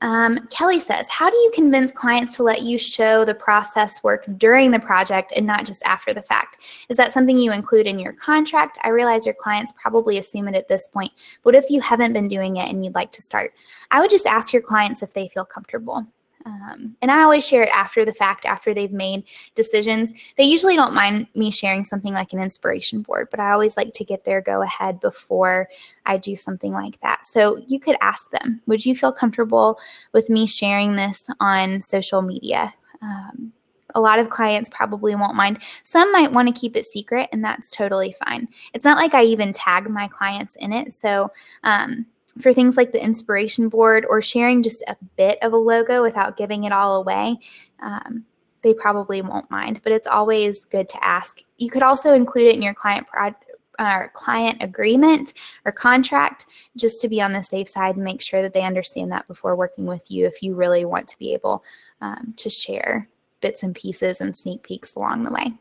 Um, 0.03 0.47
Kelly 0.51 0.79
says, 0.79 1.09
How 1.09 1.31
do 1.31 1.37
you 1.37 1.51
convince 1.55 1.91
clients 1.91 2.37
to 2.37 2.43
let 2.43 2.63
you 2.63 2.79
show 2.79 3.25
the 3.25 3.35
process 3.35 4.03
work 4.05 4.25
during 4.37 4.71
the 4.71 4.79
project 4.79 5.33
and 5.35 5.47
not 5.47 5.65
just 5.65 5.83
after 5.85 6.13
the 6.13 6.23
fact? 6.23 6.63
Is 6.89 6.97
that 6.99 7.13
something 7.13 7.39
you 7.39 7.53
include 7.53 7.87
in 7.87 7.99
your 7.99 8.13
contract? 8.13 8.79
I 8.83 8.91
realize 8.91 9.25
your 9.25 9.35
clients 9.35 9.73
probably 9.81 10.19
assume 10.19 10.49
it 10.49 10.55
at 10.55 10.69
this 10.69 10.89
point, 10.89 11.13
but 11.43 11.55
if 11.55 11.71
you 11.71 11.81
haven't 11.81 12.13
been 12.13 12.29
doing 12.29 12.57
it 12.57 12.69
and 12.69 12.85
you'd 12.85 12.95
like 12.95 13.13
to 13.13 13.23
start, 13.23 13.55
I 13.91 14.01
would 14.01 14.11
just 14.11 14.27
ask 14.27 14.53
your 14.53 14.63
clients 14.63 15.03
if 15.03 15.15
they 15.15 15.29
feel 15.29 15.47
comfortable. 15.47 16.07
Um, 16.47 16.97
and 17.03 17.11
I 17.11 17.23
always 17.23 17.47
share 17.47 17.65
it 17.65 17.77
after 17.77 18.05
the 18.05 18.13
fact, 18.13 18.45
after 18.45 18.73
they've 18.73 18.93
made 18.93 19.25
decisions. 19.57 20.13
They 20.37 20.45
usually 20.45 20.77
don't 20.77 20.95
mind 20.95 21.27
me 21.35 21.51
sharing 21.51 21.83
something 21.83 22.15
like 22.15 22.33
an 22.33 22.39
inspiration 22.39 23.03
board, 23.03 23.29
but 23.33 23.41
I 23.41 23.51
always 23.51 23.77
like 23.77 23.93
to 23.95 24.05
get 24.05 24.25
their 24.25 24.41
go 24.41 24.63
ahead 24.63 25.01
before 25.01 25.69
I 26.07 26.19
do 26.19 26.37
something 26.37 26.73
like 26.73 27.01
that. 27.01 27.27
So 27.27 27.59
you 27.67 27.81
could 27.81 27.97
ask 28.01 28.31
them, 28.31 28.63
would 28.67 28.87
you 28.87 28.95
feel 28.95 29.13
comfortable 29.13 29.79
with 30.13 30.31
me 30.31 30.47
sharing 30.47 30.95
this 30.95 31.29
on 31.41 31.81
social 31.81 32.23
media? 32.23 32.73
Um, 33.03 33.53
a 33.97 34.01
lot 34.01 34.21
of 34.21 34.31
clients 34.31 34.69
probably 34.69 35.17
won't 35.17 35.35
mind. 35.35 35.63
Some 35.83 36.13
might 36.13 36.31
want 36.31 36.47
to 36.47 36.61
keep 36.61 36.77
it 36.77 36.87
secret, 36.87 37.29
and 37.33 37.43
that's 37.43 37.71
totally 37.73 38.15
fine. 38.25 38.47
It's 38.73 38.85
not 38.85 38.99
like 38.99 39.15
I 39.15 39.25
even 39.25 39.53
tag 39.53 39.91
my 39.91 40.07
clients 40.07 40.55
in 40.57 40.73
it. 40.73 40.93
So, 40.93 41.31
um, 41.65 42.07
for 42.41 42.53
things 42.53 42.77
like 42.77 42.93
the 42.93 43.03
inspiration 43.03 43.69
board 43.69 44.07
or 44.09 44.21
sharing 44.21 44.63
just 44.63 44.83
a 44.89 44.97
bit 45.17 45.39
of 45.43 45.53
a 45.53 45.57
logo 45.57 46.03
without 46.03 46.37
giving 46.37 46.65
it 46.65 46.73
all 46.73 46.97
away, 46.97 47.39
um, 47.81 48.25
they 48.63 48.75
probably 48.75 49.23
won't 49.23 49.51
mind. 49.51 49.81
But 49.83 49.93
it's 49.93 50.07
always 50.07 50.65
good 50.65 50.89
to 50.89 51.05
ask. 51.05 51.41
You 51.57 51.71
could 51.71 51.83
also 51.83 52.13
include 52.13 52.49
it 52.49 52.55
in 52.55 52.63
your 52.63 52.75
client 52.75 53.07
pro- 53.07 53.35
uh, 53.79 54.09
client 54.15 54.63
agreement 54.63 55.35
or 55.65 55.73
contract 55.73 56.47
just 56.77 57.01
to 57.01 57.09
be 57.09 57.21
on 57.21 57.33
the 57.33 57.43
safe 57.43 57.69
side 57.69 57.95
and 57.95 58.05
make 58.05 58.23
sure 58.23 58.41
that 58.43 58.55
they 58.55 58.63
understand 58.63 59.13
that 59.13 59.29
before 59.29 59.55
working 59.55 59.85
with 59.85 60.11
you 60.11 60.27
if 60.27 60.43
you 60.43 60.55
really 60.55 60.85
want 60.85 61.07
to 61.07 61.19
be 61.19 61.35
able 61.35 61.63
um, 62.01 62.33
to 62.37 62.49
share 62.49 63.07
bits 63.41 63.63
and 63.63 63.75
pieces 63.75 64.21
and 64.21 64.35
sneak 64.35 64.63
peeks 64.63 64.95
along 64.95 65.23
the 65.23 65.31
way. 65.31 65.53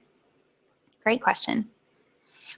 Great 1.03 1.21
question. 1.21 1.69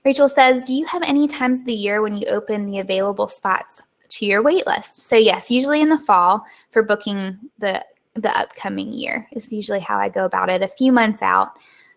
Rachel 0.05 0.29
says, 0.29 0.63
Do 0.63 0.73
you 0.73 0.85
have 0.85 1.01
any 1.03 1.27
times 1.27 1.59
of 1.59 1.65
the 1.65 1.73
year 1.73 2.01
when 2.01 2.15
you 2.15 2.27
open 2.27 2.65
the 2.65 2.79
available 2.79 3.27
spots 3.27 3.81
to 4.09 4.25
your 4.25 4.41
wait 4.41 4.65
list. 4.67 5.05
So 5.05 5.15
yes, 5.15 5.51
usually 5.51 5.81
in 5.81 5.89
the 5.89 5.99
fall 5.99 6.45
for 6.71 6.83
booking 6.83 7.37
the 7.59 7.83
the 8.13 8.35
upcoming 8.35 8.91
year 8.91 9.27
is 9.31 9.51
usually 9.51 9.79
how 9.79 9.97
I 9.97 10.09
go 10.09 10.25
about 10.25 10.49
it. 10.49 10.61
A 10.61 10.67
few 10.67 10.91
months 10.91 11.21
out. 11.21 11.51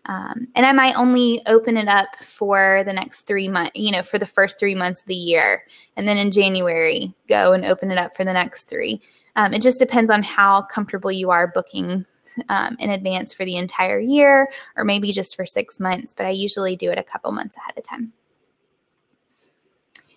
Um, 0.05 0.47
and 0.55 0.65
I 0.65 0.71
might 0.71 0.97
only 0.97 1.41
open 1.45 1.77
it 1.77 1.87
up 1.87 2.15
for 2.23 2.83
the 2.85 2.93
next 2.93 3.21
three 3.21 3.47
months, 3.47 3.71
you 3.75 3.91
know, 3.91 4.01
for 4.01 4.17
the 4.17 4.25
first 4.25 4.59
three 4.59 4.75
months 4.75 5.01
of 5.01 5.07
the 5.07 5.15
year. 5.15 5.63
And 5.95 6.07
then 6.07 6.17
in 6.17 6.31
January, 6.31 7.13
go 7.27 7.53
and 7.53 7.65
open 7.65 7.91
it 7.91 7.97
up 7.97 8.15
for 8.15 8.23
the 8.23 8.33
next 8.33 8.65
three. 8.65 9.01
Um, 9.35 9.53
it 9.53 9.61
just 9.61 9.79
depends 9.79 10.09
on 10.09 10.23
how 10.23 10.63
comfortable 10.63 11.11
you 11.11 11.29
are 11.29 11.47
booking 11.47 12.05
um, 12.49 12.75
in 12.79 12.89
advance 12.89 13.33
for 13.33 13.45
the 13.45 13.57
entire 13.57 13.99
year 13.99 14.49
or 14.75 14.83
maybe 14.83 15.11
just 15.11 15.35
for 15.35 15.45
six 15.45 15.79
months. 15.79 16.13
But 16.15 16.25
I 16.25 16.31
usually 16.31 16.75
do 16.75 16.91
it 16.91 16.97
a 16.97 17.03
couple 17.03 17.31
months 17.31 17.55
ahead 17.57 17.77
of 17.77 17.83
time. 17.83 18.11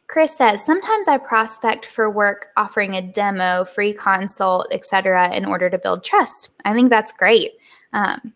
Chris 0.07 0.37
says, 0.37 0.65
sometimes 0.65 1.09
I 1.09 1.19
prospect 1.19 1.87
for 1.87 2.11
work 2.11 2.49
offering 2.57 2.95
a 2.95 3.03
demo, 3.03 3.65
free 3.65 3.93
consult, 3.93 4.69
etc., 4.71 5.33
in 5.35 5.45
order 5.45 5.71
to 5.71 5.79
build 5.79 6.05
trust. 6.05 6.51
I 6.65 6.75
think 6.75 6.91
that's 6.91 7.13
great. 7.13 7.53
Um, 7.93 8.35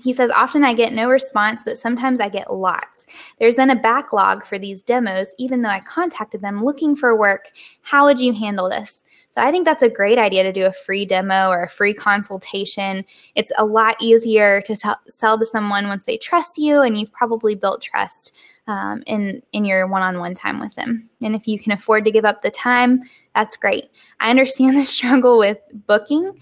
he 0.00 0.12
says, 0.12 0.30
often 0.30 0.64
I 0.64 0.72
get 0.72 0.94
no 0.94 1.10
response, 1.10 1.62
but 1.64 1.76
sometimes 1.76 2.20
I 2.20 2.30
get 2.30 2.52
lots. 2.52 3.06
There's 3.38 3.56
then 3.56 3.70
a 3.70 3.76
backlog 3.76 4.44
for 4.44 4.58
these 4.58 4.82
demos, 4.82 5.32
even 5.38 5.60
though 5.60 5.68
I 5.68 5.80
contacted 5.80 6.40
them 6.40 6.64
looking 6.64 6.96
for 6.96 7.16
work. 7.16 7.50
How 7.82 8.06
would 8.06 8.18
you 8.18 8.32
handle 8.32 8.70
this? 8.70 9.02
So 9.28 9.40
I 9.40 9.50
think 9.50 9.64
that's 9.64 9.82
a 9.82 9.88
great 9.88 10.18
idea 10.18 10.42
to 10.42 10.52
do 10.52 10.66
a 10.66 10.72
free 10.72 11.04
demo 11.04 11.48
or 11.48 11.62
a 11.62 11.68
free 11.68 11.94
consultation. 11.94 13.04
It's 13.34 13.52
a 13.56 13.64
lot 13.64 13.96
easier 14.00 14.60
to 14.62 14.76
t- 14.76 14.90
sell 15.08 15.38
to 15.38 15.46
someone 15.46 15.88
once 15.88 16.04
they 16.04 16.18
trust 16.18 16.58
you 16.58 16.82
and 16.82 16.98
you've 16.98 17.12
probably 17.12 17.54
built 17.54 17.80
trust 17.82 18.34
um, 18.66 19.02
in 19.06 19.42
in 19.52 19.64
your 19.64 19.86
one-on-one 19.86 20.34
time 20.34 20.60
with 20.60 20.74
them. 20.74 21.08
And 21.20 21.34
if 21.34 21.46
you 21.46 21.58
can 21.58 21.72
afford 21.72 22.04
to 22.04 22.10
give 22.10 22.24
up 22.24 22.42
the 22.42 22.50
time, 22.50 23.02
that's 23.34 23.56
great. 23.56 23.90
I 24.20 24.30
understand 24.30 24.76
the 24.80 24.84
struggle 24.84 25.38
with 25.38 25.58
booking 25.86 26.32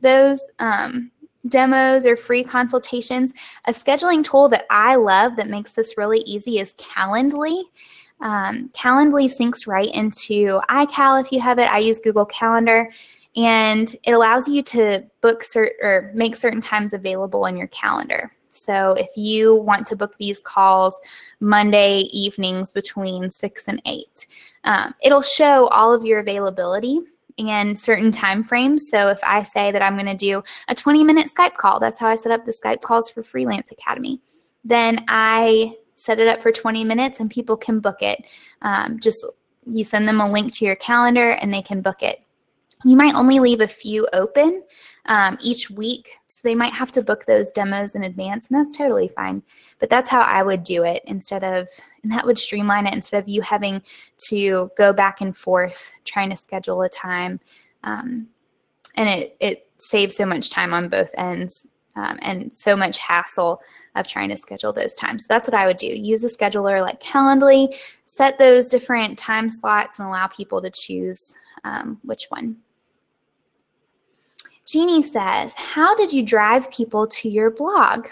those 0.00 0.40
um, 0.58 1.10
demos 1.46 2.06
or 2.06 2.16
free 2.16 2.44
consultations. 2.44 3.32
A 3.66 3.72
scheduling 3.72 4.24
tool 4.24 4.48
that 4.48 4.66
I 4.70 4.96
love 4.96 5.36
that 5.36 5.48
makes 5.48 5.72
this 5.72 5.96
really 5.96 6.20
easy 6.20 6.58
is 6.58 6.74
Calendly. 6.74 7.62
Um, 8.20 8.68
Calendly 8.70 9.30
syncs 9.30 9.66
right 9.66 9.92
into 9.94 10.60
iCal 10.68 11.20
if 11.20 11.32
you 11.32 11.40
have 11.40 11.58
it. 11.58 11.68
I 11.68 11.78
use 11.78 11.98
Google 11.98 12.26
Calendar 12.26 12.92
and 13.36 13.94
it 14.04 14.12
allows 14.12 14.48
you 14.48 14.62
to 14.62 15.04
book 15.20 15.42
cert- 15.42 15.78
or 15.82 16.10
make 16.14 16.34
certain 16.34 16.60
times 16.60 16.92
available 16.92 17.46
in 17.46 17.56
your 17.56 17.68
calendar. 17.68 18.32
So 18.58 18.92
if 18.92 19.08
you 19.16 19.54
want 19.54 19.86
to 19.86 19.96
book 19.96 20.16
these 20.18 20.40
calls 20.40 20.96
Monday 21.40 22.00
evenings 22.12 22.72
between 22.72 23.30
6 23.30 23.68
and 23.68 23.82
8, 23.84 24.26
um, 24.64 24.94
it'll 25.02 25.22
show 25.22 25.68
all 25.68 25.94
of 25.94 26.04
your 26.04 26.20
availability 26.20 27.00
and 27.38 27.78
certain 27.78 28.10
time 28.10 28.42
frames. 28.42 28.88
So 28.90 29.08
if 29.08 29.20
I 29.22 29.42
say 29.42 29.70
that 29.70 29.82
I'm 29.82 29.94
going 29.94 30.06
to 30.06 30.14
do 30.14 30.42
a 30.68 30.74
20 30.74 31.04
minute 31.04 31.30
Skype 31.34 31.56
call, 31.56 31.80
that's 31.80 32.00
how 32.00 32.08
I 32.08 32.16
set 32.16 32.32
up 32.32 32.44
the 32.44 32.52
Skype 32.52 32.82
calls 32.82 33.10
for 33.10 33.22
Freelance 33.22 33.70
Academy, 33.70 34.20
then 34.64 35.04
I 35.08 35.76
set 35.94 36.20
it 36.20 36.28
up 36.28 36.42
for 36.42 36.52
20 36.52 36.84
minutes 36.84 37.20
and 37.20 37.30
people 37.30 37.56
can 37.56 37.80
book 37.80 38.02
it. 38.02 38.24
Um, 38.62 38.98
just 39.00 39.24
you 39.66 39.84
send 39.84 40.08
them 40.08 40.20
a 40.20 40.30
link 40.30 40.52
to 40.54 40.64
your 40.64 40.76
calendar 40.76 41.30
and 41.30 41.52
they 41.52 41.62
can 41.62 41.80
book 41.80 42.02
it. 42.02 42.22
You 42.84 42.96
might 42.96 43.14
only 43.14 43.40
leave 43.40 43.60
a 43.60 43.68
few 43.68 44.08
open 44.12 44.62
um, 45.08 45.38
each 45.40 45.70
week. 45.70 46.10
So 46.28 46.40
they 46.44 46.54
might 46.54 46.72
have 46.72 46.92
to 46.92 47.02
book 47.02 47.24
those 47.26 47.50
demos 47.50 47.94
in 47.94 48.04
advance, 48.04 48.48
and 48.48 48.58
that's 48.58 48.76
totally 48.76 49.08
fine. 49.08 49.42
But 49.80 49.90
that's 49.90 50.08
how 50.08 50.20
I 50.20 50.42
would 50.42 50.62
do 50.62 50.84
it 50.84 51.02
instead 51.06 51.42
of, 51.42 51.66
and 52.02 52.12
that 52.12 52.24
would 52.24 52.38
streamline 52.38 52.86
it 52.86 52.94
instead 52.94 53.20
of 53.20 53.28
you 53.28 53.42
having 53.42 53.82
to 54.28 54.70
go 54.76 54.92
back 54.92 55.20
and 55.20 55.36
forth 55.36 55.92
trying 56.04 56.30
to 56.30 56.36
schedule 56.36 56.82
a 56.82 56.88
time. 56.88 57.40
Um, 57.82 58.28
and 58.94 59.08
it, 59.08 59.36
it 59.40 59.68
saves 59.78 60.16
so 60.16 60.26
much 60.26 60.50
time 60.50 60.74
on 60.74 60.88
both 60.88 61.10
ends 61.14 61.66
um, 61.96 62.18
and 62.22 62.54
so 62.54 62.76
much 62.76 62.98
hassle 62.98 63.60
of 63.96 64.06
trying 64.06 64.28
to 64.28 64.36
schedule 64.36 64.72
those 64.72 64.94
times. 64.94 65.24
So 65.24 65.34
that's 65.34 65.48
what 65.48 65.54
I 65.54 65.66
would 65.66 65.78
do. 65.78 65.86
Use 65.86 66.22
a 66.22 66.28
scheduler 66.28 66.82
like 66.82 67.00
Calendly, 67.00 67.74
set 68.06 68.38
those 68.38 68.68
different 68.68 69.18
time 69.18 69.50
slots, 69.50 69.98
and 69.98 70.06
allow 70.06 70.26
people 70.26 70.60
to 70.62 70.70
choose 70.70 71.34
um, 71.64 71.98
which 72.04 72.26
one. 72.28 72.56
Jeannie 74.68 75.02
says, 75.02 75.54
How 75.54 75.96
did 75.96 76.12
you 76.12 76.22
drive 76.22 76.70
people 76.70 77.06
to 77.06 77.28
your 77.28 77.50
blog? 77.50 78.06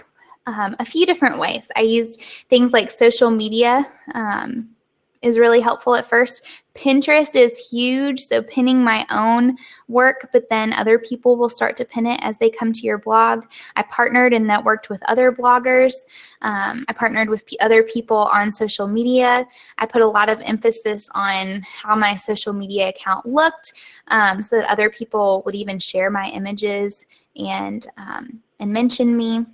Um, 0.46 0.74
a 0.78 0.84
few 0.84 1.04
different 1.04 1.38
ways. 1.38 1.68
I 1.76 1.82
used 1.82 2.22
things 2.48 2.72
like 2.72 2.88
social 2.88 3.30
media. 3.30 3.86
Um, 4.14 4.70
is 5.26 5.38
really 5.38 5.60
helpful 5.60 5.96
at 5.96 6.06
first. 6.06 6.42
Pinterest 6.74 7.34
is 7.34 7.58
huge, 7.58 8.20
so 8.20 8.42
pinning 8.42 8.84
my 8.84 9.04
own 9.10 9.56
work, 9.88 10.28
but 10.32 10.48
then 10.50 10.72
other 10.74 10.98
people 10.98 11.36
will 11.36 11.48
start 11.48 11.76
to 11.76 11.84
pin 11.84 12.06
it 12.06 12.20
as 12.22 12.38
they 12.38 12.50
come 12.50 12.72
to 12.72 12.80
your 12.82 12.98
blog. 12.98 13.44
I 13.76 13.82
partnered 13.82 14.32
and 14.32 14.46
networked 14.46 14.88
with 14.88 15.02
other 15.08 15.32
bloggers. 15.32 15.94
Um, 16.42 16.84
I 16.88 16.92
partnered 16.92 17.28
with 17.28 17.46
p- 17.46 17.58
other 17.60 17.82
people 17.82 18.18
on 18.18 18.52
social 18.52 18.86
media. 18.86 19.46
I 19.78 19.86
put 19.86 20.02
a 20.02 20.06
lot 20.06 20.28
of 20.28 20.40
emphasis 20.42 21.08
on 21.14 21.62
how 21.62 21.96
my 21.96 22.14
social 22.14 22.52
media 22.52 22.90
account 22.90 23.26
looked 23.26 23.72
um, 24.08 24.42
so 24.42 24.56
that 24.56 24.70
other 24.70 24.90
people 24.90 25.42
would 25.44 25.54
even 25.54 25.78
share 25.78 26.10
my 26.10 26.30
images 26.30 27.06
and, 27.36 27.86
um, 27.96 28.40
and 28.60 28.72
mention 28.72 29.16
me. 29.16 29.46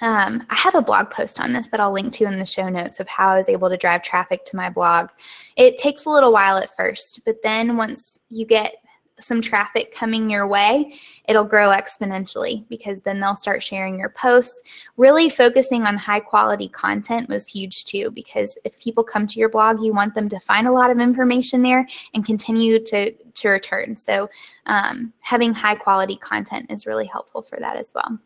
Um, 0.00 0.46
I 0.50 0.54
have 0.56 0.74
a 0.74 0.82
blog 0.82 1.10
post 1.10 1.40
on 1.40 1.52
this 1.52 1.68
that 1.68 1.80
I'll 1.80 1.92
link 1.92 2.12
to 2.14 2.24
in 2.24 2.38
the 2.38 2.46
show 2.46 2.68
notes 2.68 3.00
of 3.00 3.08
how 3.08 3.30
I 3.30 3.36
was 3.36 3.48
able 3.48 3.68
to 3.68 3.76
drive 3.76 4.02
traffic 4.02 4.44
to 4.46 4.56
my 4.56 4.70
blog. 4.70 5.08
It 5.56 5.78
takes 5.78 6.04
a 6.04 6.10
little 6.10 6.32
while 6.32 6.58
at 6.58 6.76
first, 6.76 7.20
but 7.24 7.42
then 7.42 7.76
once 7.76 8.18
you 8.28 8.46
get 8.46 8.76
some 9.18 9.40
traffic 9.40 9.94
coming 9.94 10.28
your 10.28 10.46
way, 10.46 10.94
it'll 11.26 11.44
grow 11.44 11.70
exponentially 11.70 12.68
because 12.68 13.00
then 13.00 13.18
they'll 13.18 13.34
start 13.34 13.62
sharing 13.62 13.98
your 13.98 14.10
posts. 14.10 14.60
Really 14.96 15.30
focusing 15.30 15.86
on 15.86 15.96
high 15.96 16.20
quality 16.20 16.68
content 16.68 17.28
was 17.28 17.46
huge 17.46 17.84
too 17.84 18.10
because 18.10 18.58
if 18.64 18.78
people 18.78 19.02
come 19.02 19.26
to 19.26 19.38
your 19.38 19.48
blog, 19.48 19.80
you 19.80 19.94
want 19.94 20.14
them 20.14 20.28
to 20.28 20.40
find 20.40 20.68
a 20.68 20.72
lot 20.72 20.90
of 20.90 20.98
information 20.98 21.62
there 21.62 21.86
and 22.14 22.26
continue 22.26 22.78
to, 22.84 23.10
to 23.12 23.48
return. 23.48 23.96
So 23.96 24.28
um, 24.66 25.12
having 25.20 25.54
high 25.54 25.76
quality 25.76 26.16
content 26.16 26.70
is 26.70 26.86
really 26.86 27.06
helpful 27.06 27.42
for 27.42 27.58
that 27.58 27.76
as 27.76 27.92
well. 27.94 28.18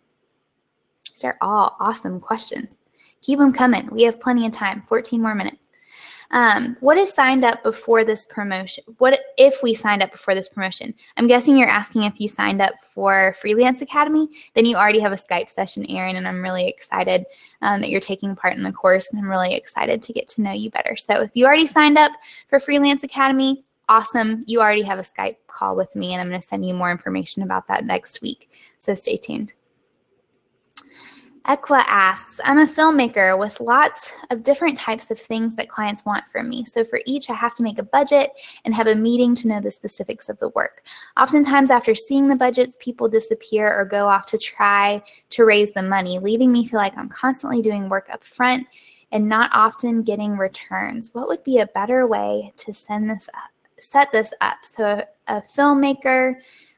These 1.11 1.25
are 1.25 1.37
all 1.41 1.77
awesome 1.81 2.21
questions. 2.21 2.69
Keep 3.23 3.39
them 3.39 3.53
coming. 3.53 3.89
We 3.91 4.03
have 4.05 4.21
plenty 4.21 4.47
of 4.47 4.53
time, 4.53 4.83
14 4.89 5.21
more 5.21 5.35
minutes. 5.35 5.59
Um, 6.33 6.77
what 6.81 6.97
is 6.97 7.13
signed 7.13 7.45
up 7.45 7.63
before 7.65 8.05
this 8.05 8.27
promotion? 8.27 8.85
What 8.99 9.19
if 9.37 9.63
we 9.63 9.75
signed 9.75 10.03
up 10.03 10.13
before 10.13 10.35
this 10.35 10.49
promotion? 10.49 10.95
I'm 11.17 11.27
guessing 11.27 11.57
you're 11.57 11.69
asking 11.69 12.05
if 12.05 12.21
you 12.21 12.29
signed 12.29 12.63
up 12.63 12.75
for 12.95 13.35
Freelance 13.41 13.83
Academy, 13.83 14.29
then 14.55 14.65
you 14.65 14.77
already 14.77 15.01
have 15.01 15.13
a 15.13 15.17
Skype 15.17 15.51
session, 15.51 15.85
Erin, 15.91 16.17
and 16.17 16.29
I'm 16.29 16.43
really 16.43 16.69
excited 16.69 17.27
um, 17.63 17.81
that 17.81 17.91
you're 17.91 18.01
taking 18.01 18.37
part 18.37 18.57
in 18.57 18.63
the 18.63 18.73
course, 18.73 19.11
and 19.11 19.21
I'm 19.21 19.29
really 19.29 19.55
excited 19.55 20.03
to 20.03 20.13
get 20.13 20.29
to 20.29 20.43
know 20.43 20.53
you 20.53 20.71
better. 20.71 20.95
So 20.95 21.21
if 21.23 21.31
you 21.35 21.47
already 21.47 21.67
signed 21.67 21.99
up 21.99 22.13
for 22.49 22.61
Freelance 22.61 23.03
Academy, 23.03 23.65
awesome. 23.89 24.45
You 24.47 24.61
already 24.61 24.83
have 24.83 25.01
a 25.01 25.03
Skype 25.03 25.37
call 25.49 25.75
with 25.75 25.95
me, 25.97 26.13
and 26.13 26.21
I'm 26.21 26.29
going 26.29 26.41
to 26.41 26.47
send 26.47 26.65
you 26.65 26.75
more 26.75 26.93
information 26.93 27.43
about 27.43 27.67
that 27.67 27.85
next 27.85 28.23
week. 28.23 28.51
So 28.79 28.95
stay 28.95 29.17
tuned. 29.17 29.53
Equa 31.51 31.83
asks, 31.89 32.39
I'm 32.45 32.61
a 32.61 32.67
filmmaker 32.67 33.37
with 33.37 33.61
lots 33.61 34.13
of 34.31 34.45
different 34.45 34.77
types 34.77 35.11
of 35.11 35.19
things 35.19 35.57
that 35.57 35.69
clients 35.69 36.05
want 36.05 36.23
from 36.29 36.49
me. 36.49 36.65
So 36.65 36.85
for 36.85 37.01
each, 37.07 37.29
I 37.29 37.35
have 37.35 37.55
to 37.55 37.65
make 37.65 37.81
a 37.81 37.83
budget 37.83 38.31
and 38.65 38.73
have 38.73 38.87
a 38.87 38.95
meeting 38.95 39.35
to 39.35 39.49
know 39.49 39.61
the 39.61 39.73
specifics 39.73 40.29
of 40.29 40.39
the 40.39 40.51
work. 40.51 40.85
Oftentimes, 41.21 41.73
after 41.73 41.93
seeing 41.93 42.29
the 42.29 42.37
budgets, 42.37 42.77
people 42.79 43.09
disappear 43.09 43.69
or 43.69 43.85
go 43.85 44.07
off 44.07 44.27
to 44.27 44.39
try 44.39 45.03
to 45.31 45.45
raise 45.45 45.73
the 45.73 45.83
money, 45.83 46.21
leaving 46.21 46.53
me 46.53 46.69
feel 46.69 46.79
like 46.79 46.97
I'm 46.97 47.09
constantly 47.09 47.63
doing 47.63 47.89
work 47.89 48.09
up 48.13 48.23
front 48.23 48.69
and 49.11 49.29
not 49.29 49.51
often 49.53 50.05
getting 50.05 50.37
returns. 50.37 51.13
What 51.15 51.27
would 51.27 51.43
be 51.43 51.59
a 51.59 51.67
better 51.67 52.07
way 52.07 52.53
to 52.59 52.73
send 52.73 53.11
this 53.11 53.29
up, 53.35 53.51
set 53.81 54.13
this 54.13 54.33
up? 54.41 54.59
So 54.63 54.85
a, 54.85 55.07
a 55.27 55.43
filmmaker, 55.43 56.37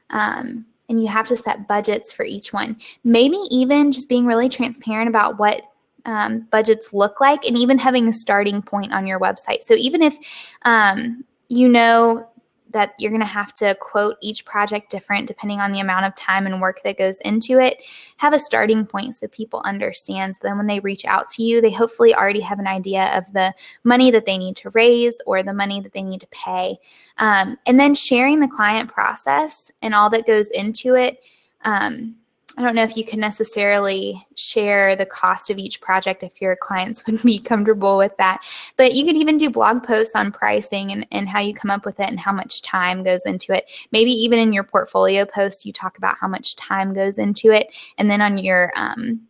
um, 0.09 0.65
and 0.93 1.01
you 1.01 1.07
have 1.07 1.27
to 1.27 1.35
set 1.35 1.67
budgets 1.67 2.13
for 2.13 2.23
each 2.23 2.53
one. 2.53 2.77
Maybe 3.03 3.37
even 3.49 3.91
just 3.91 4.07
being 4.07 4.27
really 4.27 4.47
transparent 4.47 5.09
about 5.09 5.39
what 5.39 5.63
um, 6.05 6.41
budgets 6.51 6.93
look 6.93 7.19
like 7.19 7.45
and 7.45 7.57
even 7.57 7.79
having 7.79 8.07
a 8.07 8.13
starting 8.13 8.61
point 8.61 8.93
on 8.93 9.07
your 9.07 9.19
website. 9.19 9.63
So 9.63 9.73
even 9.73 10.03
if 10.03 10.15
um, 10.63 11.25
you 11.47 11.67
know 11.67 12.29
that 12.73 12.93
you're 12.97 13.11
going 13.11 13.21
to 13.21 13.25
have 13.25 13.53
to 13.53 13.75
quote 13.75 14.17
each 14.21 14.45
project 14.45 14.89
different 14.89 15.27
depending 15.27 15.59
on 15.59 15.71
the 15.71 15.79
amount 15.79 16.05
of 16.05 16.15
time 16.15 16.45
and 16.45 16.61
work 16.61 16.81
that 16.83 16.97
goes 16.97 17.17
into 17.19 17.59
it. 17.59 17.81
Have 18.17 18.33
a 18.33 18.39
starting 18.39 18.85
point 18.85 19.15
so 19.15 19.27
people 19.27 19.61
understand. 19.63 20.35
So 20.35 20.41
then 20.43 20.57
when 20.57 20.67
they 20.67 20.79
reach 20.79 21.05
out 21.05 21.29
to 21.31 21.43
you, 21.43 21.61
they 21.61 21.71
hopefully 21.71 22.13
already 22.13 22.41
have 22.41 22.59
an 22.59 22.67
idea 22.67 23.15
of 23.17 23.31
the 23.33 23.53
money 23.83 24.11
that 24.11 24.25
they 24.25 24.37
need 24.37 24.55
to 24.57 24.69
raise 24.71 25.17
or 25.25 25.41
the 25.41 25.53
money 25.53 25.81
that 25.81 25.93
they 25.93 26.03
need 26.03 26.21
to 26.21 26.27
pay. 26.27 26.77
Um, 27.17 27.57
and 27.65 27.79
then 27.79 27.95
sharing 27.95 28.39
the 28.39 28.47
client 28.47 28.91
process 28.91 29.71
and 29.81 29.95
all 29.95 30.09
that 30.09 30.27
goes 30.27 30.49
into 30.49 30.95
it. 30.95 31.23
Um, 31.65 32.15
I 32.55 32.61
don't 32.61 32.75
know 32.75 32.83
if 32.83 32.95
you 32.95 33.03
can 33.03 33.19
necessarily 33.19 34.25
share 34.35 34.95
the 34.95 35.07
cost 35.07 35.49
of 35.49 35.57
each 35.57 35.81
project 35.81 36.21
if 36.21 36.39
your 36.39 36.55
clients 36.55 37.03
would 37.07 37.21
be 37.23 37.39
comfortable 37.39 37.97
with 37.97 38.15
that. 38.17 38.43
But 38.77 38.93
you 38.93 39.05
could 39.05 39.15
even 39.15 39.37
do 39.37 39.49
blog 39.49 39.83
posts 39.83 40.15
on 40.15 40.31
pricing 40.31 40.91
and, 40.91 41.07
and 41.11 41.27
how 41.27 41.39
you 41.39 41.53
come 41.53 41.71
up 41.71 41.85
with 41.85 41.99
it 41.99 42.09
and 42.09 42.19
how 42.19 42.31
much 42.31 42.61
time 42.61 43.03
goes 43.03 43.25
into 43.25 43.53
it. 43.53 43.69
Maybe 43.91 44.11
even 44.11 44.39
in 44.39 44.53
your 44.53 44.63
portfolio 44.63 45.25
posts, 45.25 45.65
you 45.65 45.73
talk 45.73 45.97
about 45.97 46.17
how 46.17 46.27
much 46.27 46.55
time 46.55 46.93
goes 46.93 47.17
into 47.17 47.51
it. 47.51 47.73
And 47.97 48.09
then 48.09 48.21
on 48.21 48.37
your 48.37 48.71
um, 48.75 49.21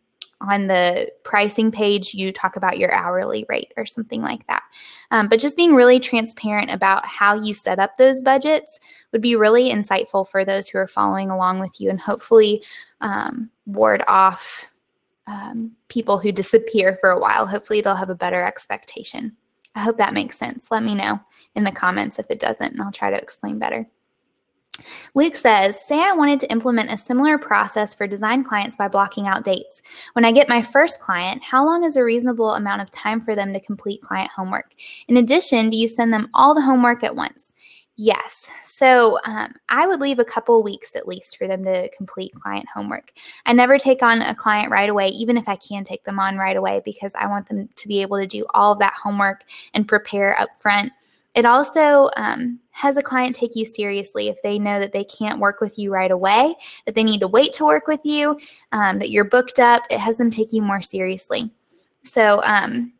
on 0.49 0.67
the 0.67 1.09
pricing 1.23 1.71
page, 1.71 2.13
you 2.13 2.31
talk 2.31 2.55
about 2.55 2.77
your 2.77 2.91
hourly 2.91 3.45
rate 3.47 3.71
or 3.77 3.85
something 3.85 4.21
like 4.21 4.45
that. 4.47 4.63
Um, 5.11 5.29
but 5.29 5.39
just 5.39 5.55
being 5.55 5.73
really 5.73 5.99
transparent 5.99 6.71
about 6.71 7.05
how 7.05 7.35
you 7.41 7.53
set 7.53 7.79
up 7.79 7.95
those 7.95 8.19
budgets 8.19 8.79
would 9.11 9.21
be 9.21 9.35
really 9.35 9.69
insightful 9.69 10.27
for 10.27 10.43
those 10.43 10.67
who 10.67 10.77
are 10.77 10.87
following 10.87 11.29
along 11.29 11.59
with 11.59 11.79
you 11.79 11.89
and 11.89 11.99
hopefully 11.99 12.61
um, 13.03 13.51
ward 13.67 14.03
off 14.07 14.65
um, 15.27 15.73
people 15.89 16.17
who 16.17 16.31
disappear 16.31 16.97
for 16.99 17.11
a 17.11 17.19
while. 17.19 17.45
Hopefully, 17.45 17.81
they'll 17.81 17.95
have 17.95 18.09
a 18.09 18.15
better 18.15 18.43
expectation. 18.43 19.37
I 19.75 19.81
hope 19.81 19.97
that 19.97 20.13
makes 20.13 20.37
sense. 20.37 20.71
Let 20.71 20.83
me 20.83 20.95
know 20.95 21.19
in 21.55 21.63
the 21.63 21.71
comments 21.71 22.17
if 22.17 22.25
it 22.29 22.39
doesn't, 22.39 22.73
and 22.73 22.81
I'll 22.81 22.91
try 22.91 23.11
to 23.11 23.21
explain 23.21 23.59
better. 23.59 23.87
Luke 25.13 25.35
says, 25.35 25.85
Say 25.85 25.99
I 25.99 26.13
wanted 26.13 26.39
to 26.41 26.51
implement 26.51 26.91
a 26.91 26.97
similar 26.97 27.37
process 27.37 27.93
for 27.93 28.07
design 28.07 28.43
clients 28.43 28.75
by 28.75 28.87
blocking 28.87 29.27
out 29.27 29.43
dates. 29.43 29.81
When 30.13 30.25
I 30.25 30.31
get 30.31 30.49
my 30.49 30.61
first 30.61 30.99
client, 30.99 31.43
how 31.43 31.63
long 31.65 31.83
is 31.83 31.95
a 31.95 32.03
reasonable 32.03 32.55
amount 32.55 32.81
of 32.81 32.89
time 32.89 33.21
for 33.21 33.35
them 33.35 33.53
to 33.53 33.59
complete 33.59 34.01
client 34.01 34.31
homework? 34.35 34.73
In 35.07 35.17
addition, 35.17 35.69
do 35.69 35.77
you 35.77 35.87
send 35.87 36.11
them 36.11 36.29
all 36.33 36.55
the 36.55 36.61
homework 36.61 37.03
at 37.03 37.15
once? 37.15 37.53
Yes. 37.95 38.49
So 38.63 39.19
um, 39.23 39.53
I 39.69 39.85
would 39.85 39.99
leave 39.99 40.17
a 40.17 40.25
couple 40.25 40.63
weeks 40.63 40.95
at 40.95 41.07
least 41.07 41.37
for 41.37 41.47
them 41.47 41.63
to 41.65 41.89
complete 41.89 42.33
client 42.33 42.65
homework. 42.73 43.13
I 43.45 43.53
never 43.53 43.77
take 43.77 44.01
on 44.01 44.23
a 44.23 44.33
client 44.33 44.71
right 44.71 44.89
away, 44.89 45.09
even 45.09 45.37
if 45.37 45.47
I 45.47 45.57
can 45.57 45.83
take 45.83 46.03
them 46.03 46.19
on 46.19 46.37
right 46.37 46.57
away, 46.57 46.81
because 46.83 47.13
I 47.13 47.27
want 47.27 47.47
them 47.47 47.69
to 47.75 47.87
be 47.87 48.01
able 48.01 48.17
to 48.17 48.25
do 48.25 48.45
all 48.55 48.73
of 48.73 48.79
that 48.79 48.93
homework 48.93 49.43
and 49.75 49.87
prepare 49.87 50.39
up 50.41 50.49
front. 50.57 50.91
It 51.35 51.45
also 51.45 52.09
um, 52.17 52.59
has 52.71 52.97
a 52.97 53.01
client 53.01 53.35
take 53.35 53.55
you 53.55 53.65
seriously 53.65 54.27
if 54.27 54.41
they 54.41 54.57
know 54.57 54.79
that 54.79 54.91
they 54.91 55.03
can't 55.03 55.39
work 55.39 55.61
with 55.61 55.77
you 55.77 55.91
right 55.91 56.11
away, 56.11 56.55
that 56.85 56.95
they 56.95 57.03
need 57.03 57.19
to 57.19 57.27
wait 57.27 57.53
to 57.53 57.65
work 57.65 57.87
with 57.87 58.01
you, 58.03 58.39
um, 58.71 58.97
that 58.99 59.11
you're 59.11 59.23
booked 59.23 59.59
up. 59.59 59.83
It 59.91 59.99
has 59.99 60.17
them 60.17 60.31
take 60.31 60.51
you 60.51 60.63
more 60.63 60.81
seriously. 60.81 61.51
So, 62.03 62.41
um, 62.43 62.93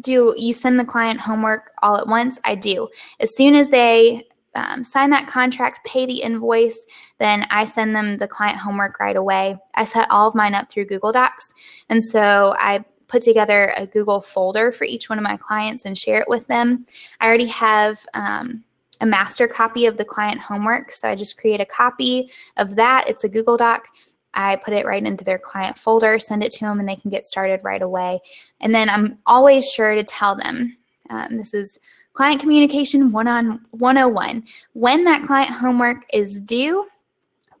do 0.00 0.34
you 0.36 0.52
send 0.52 0.78
the 0.78 0.84
client 0.84 1.20
homework 1.20 1.72
all 1.82 1.96
at 1.96 2.06
once? 2.06 2.38
I 2.44 2.54
do. 2.54 2.88
As 3.20 3.34
soon 3.34 3.54
as 3.54 3.68
they 3.68 4.24
um, 4.54 4.84
sign 4.84 5.10
that 5.10 5.28
contract, 5.28 5.86
pay 5.86 6.06
the 6.06 6.22
invoice, 6.22 6.78
then 7.18 7.46
I 7.50 7.64
send 7.64 7.94
them 7.94 8.16
the 8.16 8.28
client 8.28 8.58
homework 8.58 9.00
right 9.00 9.16
away. 9.16 9.58
I 9.74 9.84
set 9.84 10.10
all 10.10 10.28
of 10.28 10.34
mine 10.34 10.54
up 10.54 10.70
through 10.70 10.86
Google 10.86 11.12
Docs. 11.12 11.52
And 11.88 12.02
so 12.02 12.54
I 12.58 12.84
put 13.08 13.22
together 13.22 13.72
a 13.76 13.86
Google 13.86 14.20
folder 14.20 14.70
for 14.70 14.84
each 14.84 15.08
one 15.08 15.18
of 15.18 15.24
my 15.24 15.36
clients 15.36 15.84
and 15.84 15.96
share 15.96 16.20
it 16.20 16.28
with 16.28 16.46
them. 16.46 16.86
I 17.20 17.26
already 17.26 17.46
have 17.46 18.04
um, 18.14 18.64
a 19.00 19.06
master 19.06 19.48
copy 19.48 19.86
of 19.86 19.96
the 19.96 20.04
client 20.04 20.40
homework. 20.40 20.92
So 20.92 21.08
I 21.08 21.14
just 21.14 21.38
create 21.38 21.60
a 21.60 21.66
copy 21.66 22.30
of 22.56 22.76
that. 22.76 23.08
It's 23.08 23.24
a 23.24 23.28
Google 23.28 23.56
Doc. 23.56 23.86
I 24.34 24.56
put 24.56 24.74
it 24.74 24.86
right 24.86 25.04
into 25.04 25.24
their 25.24 25.38
client 25.38 25.78
folder, 25.78 26.18
send 26.18 26.44
it 26.44 26.52
to 26.52 26.60
them, 26.60 26.80
and 26.80 26.88
they 26.88 26.96
can 26.96 27.10
get 27.10 27.26
started 27.26 27.60
right 27.62 27.82
away. 27.82 28.20
And 28.60 28.74
then 28.74 28.88
I'm 28.88 29.18
always 29.26 29.70
sure 29.70 29.94
to 29.94 30.04
tell 30.04 30.34
them 30.34 30.76
um, 31.10 31.36
this 31.36 31.54
is 31.54 31.78
client 32.12 32.40
communication 32.40 33.12
one 33.12 33.28
on 33.28 33.64
101 33.70 34.44
when 34.72 35.04
that 35.04 35.26
client 35.26 35.50
homework 35.50 36.04
is 36.12 36.40
due 36.40 36.86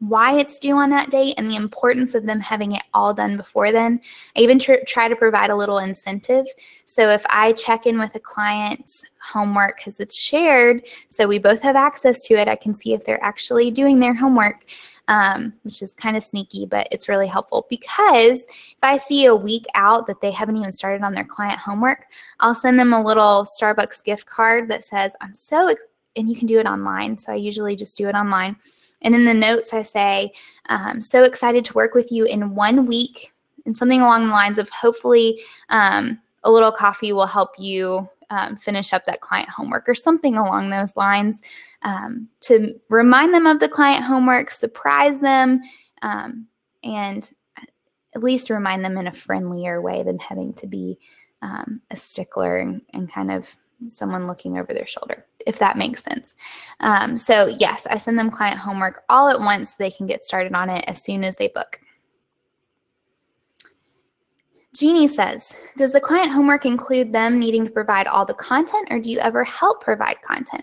why 0.00 0.38
it's 0.38 0.58
due 0.58 0.76
on 0.76 0.90
that 0.90 1.10
date 1.10 1.34
and 1.38 1.50
the 1.50 1.56
importance 1.56 2.14
of 2.14 2.24
them 2.24 2.40
having 2.40 2.72
it 2.72 2.82
all 2.94 3.12
done 3.12 3.36
before 3.36 3.72
then. 3.72 4.00
I 4.36 4.40
even 4.40 4.58
tr- 4.58 4.84
try 4.86 5.08
to 5.08 5.16
provide 5.16 5.50
a 5.50 5.56
little 5.56 5.78
incentive. 5.78 6.46
So 6.84 7.08
if 7.10 7.24
I 7.28 7.52
check 7.52 7.86
in 7.86 7.98
with 7.98 8.14
a 8.14 8.20
client's 8.20 9.04
homework 9.20 9.78
because 9.78 9.98
it's 10.00 10.18
shared, 10.18 10.84
so 11.08 11.26
we 11.26 11.38
both 11.38 11.62
have 11.62 11.76
access 11.76 12.20
to 12.26 12.34
it, 12.34 12.48
I 12.48 12.56
can 12.56 12.72
see 12.72 12.94
if 12.94 13.04
they're 13.04 13.22
actually 13.22 13.70
doing 13.70 13.98
their 13.98 14.14
homework. 14.14 14.64
Um, 15.08 15.54
which 15.62 15.80
is 15.80 15.92
kind 15.92 16.18
of 16.18 16.22
sneaky, 16.22 16.66
but 16.66 16.86
it's 16.92 17.08
really 17.08 17.26
helpful 17.26 17.66
because 17.70 18.44
if 18.44 18.76
I 18.82 18.98
see 18.98 19.24
a 19.24 19.34
week 19.34 19.64
out 19.74 20.06
that 20.06 20.20
they 20.20 20.30
haven't 20.30 20.58
even 20.58 20.70
started 20.70 21.02
on 21.02 21.14
their 21.14 21.24
client 21.24 21.58
homework, 21.58 22.04
I'll 22.40 22.54
send 22.54 22.78
them 22.78 22.92
a 22.92 23.02
little 23.02 23.46
Starbucks 23.58 24.04
gift 24.04 24.26
card 24.26 24.68
that 24.68 24.84
says, 24.84 25.16
I'm 25.22 25.34
so, 25.34 25.74
and 26.14 26.28
you 26.28 26.36
can 26.36 26.46
do 26.46 26.60
it 26.60 26.66
online. 26.66 27.16
So 27.16 27.32
I 27.32 27.36
usually 27.36 27.74
just 27.74 27.96
do 27.96 28.06
it 28.06 28.14
online. 28.14 28.56
And 29.00 29.14
in 29.14 29.24
the 29.24 29.32
notes, 29.32 29.72
I 29.72 29.80
say, 29.80 30.32
um, 30.68 31.00
so 31.00 31.24
excited 31.24 31.64
to 31.64 31.72
work 31.72 31.94
with 31.94 32.12
you 32.12 32.24
in 32.24 32.54
one 32.54 32.84
week, 32.84 33.32
and 33.64 33.74
something 33.74 34.02
along 34.02 34.26
the 34.26 34.32
lines 34.32 34.58
of 34.58 34.68
hopefully 34.68 35.40
um, 35.70 36.20
a 36.44 36.50
little 36.50 36.72
coffee 36.72 37.12
will 37.12 37.26
help 37.26 37.52
you 37.58 38.08
um, 38.30 38.56
finish 38.56 38.92
up 38.92 39.06
that 39.06 39.20
client 39.20 39.48
homework 39.48 39.88
or 39.88 39.94
something 39.94 40.36
along 40.36 40.70
those 40.70 40.96
lines 40.96 41.40
um, 41.82 42.28
to 42.40 42.78
remind 42.88 43.32
them 43.32 43.46
of 43.46 43.60
the 43.60 43.68
client 43.68 44.04
homework, 44.04 44.50
surprise 44.50 45.20
them, 45.20 45.60
um, 46.02 46.46
and 46.84 47.30
at 48.14 48.22
least 48.22 48.50
remind 48.50 48.84
them 48.84 48.96
in 48.96 49.06
a 49.06 49.12
friendlier 49.12 49.80
way 49.80 50.02
than 50.02 50.18
having 50.18 50.52
to 50.54 50.66
be 50.66 50.98
um, 51.42 51.80
a 51.90 51.96
stickler 51.96 52.56
and, 52.56 52.82
and 52.92 53.12
kind 53.12 53.30
of 53.30 53.54
someone 53.86 54.26
looking 54.26 54.58
over 54.58 54.74
their 54.74 54.86
shoulder, 54.86 55.24
if 55.46 55.58
that 55.58 55.78
makes 55.78 56.02
sense. 56.02 56.34
Um, 56.80 57.16
so, 57.16 57.46
yes, 57.46 57.86
I 57.88 57.98
send 57.98 58.18
them 58.18 58.30
client 58.30 58.58
homework 58.58 59.04
all 59.08 59.28
at 59.28 59.38
once 59.38 59.70
so 59.70 59.76
they 59.78 59.90
can 59.90 60.06
get 60.06 60.24
started 60.24 60.54
on 60.54 60.68
it 60.68 60.84
as 60.88 61.02
soon 61.02 61.22
as 61.22 61.36
they 61.36 61.48
book. 61.48 61.80
Jeannie 64.78 65.08
says, 65.08 65.56
Does 65.76 65.92
the 65.92 66.00
client 66.00 66.30
homework 66.30 66.64
include 66.64 67.12
them 67.12 67.38
needing 67.38 67.64
to 67.64 67.70
provide 67.70 68.06
all 68.06 68.24
the 68.24 68.34
content, 68.34 68.86
or 68.92 69.00
do 69.00 69.10
you 69.10 69.18
ever 69.18 69.42
help 69.42 69.82
provide 69.82 70.22
content? 70.22 70.62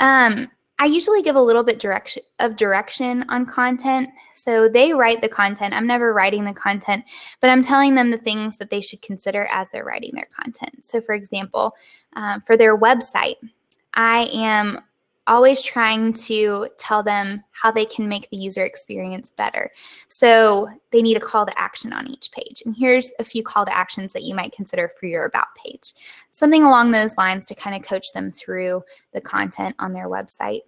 Um, 0.00 0.48
I 0.80 0.86
usually 0.86 1.22
give 1.22 1.36
a 1.36 1.40
little 1.40 1.62
bit 1.62 1.78
direction 1.78 2.24
of 2.40 2.56
direction 2.56 3.24
on 3.28 3.46
content. 3.46 4.08
So 4.32 4.68
they 4.68 4.94
write 4.94 5.20
the 5.20 5.28
content. 5.28 5.74
I'm 5.74 5.86
never 5.86 6.12
writing 6.12 6.44
the 6.44 6.54
content, 6.54 7.04
but 7.40 7.50
I'm 7.50 7.62
telling 7.62 7.94
them 7.94 8.10
the 8.10 8.18
things 8.18 8.56
that 8.56 8.70
they 8.70 8.80
should 8.80 9.00
consider 9.02 9.46
as 9.52 9.68
they're 9.70 9.84
writing 9.84 10.12
their 10.14 10.28
content. 10.34 10.84
So, 10.84 11.00
for 11.00 11.14
example, 11.14 11.76
um, 12.16 12.40
for 12.40 12.56
their 12.56 12.76
website, 12.76 13.36
I 13.94 14.28
am 14.32 14.80
always 15.26 15.62
trying 15.62 16.12
to 16.12 16.68
tell 16.78 17.02
them 17.02 17.42
how 17.50 17.70
they 17.70 17.84
can 17.84 18.08
make 18.08 18.28
the 18.30 18.36
user 18.36 18.64
experience 18.64 19.30
better. 19.30 19.70
So 20.08 20.68
they 20.90 21.02
need 21.02 21.16
a 21.16 21.20
call 21.20 21.46
to 21.46 21.58
action 21.58 21.92
on 21.92 22.08
each 22.08 22.30
page. 22.32 22.62
And 22.64 22.74
here's 22.76 23.12
a 23.18 23.24
few 23.24 23.42
call 23.42 23.64
to 23.66 23.76
actions 23.76 24.12
that 24.12 24.22
you 24.22 24.34
might 24.34 24.52
consider 24.52 24.88
for 24.88 25.06
your 25.06 25.24
About 25.24 25.54
page. 25.54 25.92
Something 26.30 26.64
along 26.64 26.90
those 26.90 27.16
lines 27.16 27.46
to 27.48 27.54
kind 27.54 27.76
of 27.76 27.82
coach 27.82 28.12
them 28.12 28.32
through 28.32 28.82
the 29.12 29.20
content 29.20 29.76
on 29.78 29.92
their 29.92 30.08
website. 30.08 30.62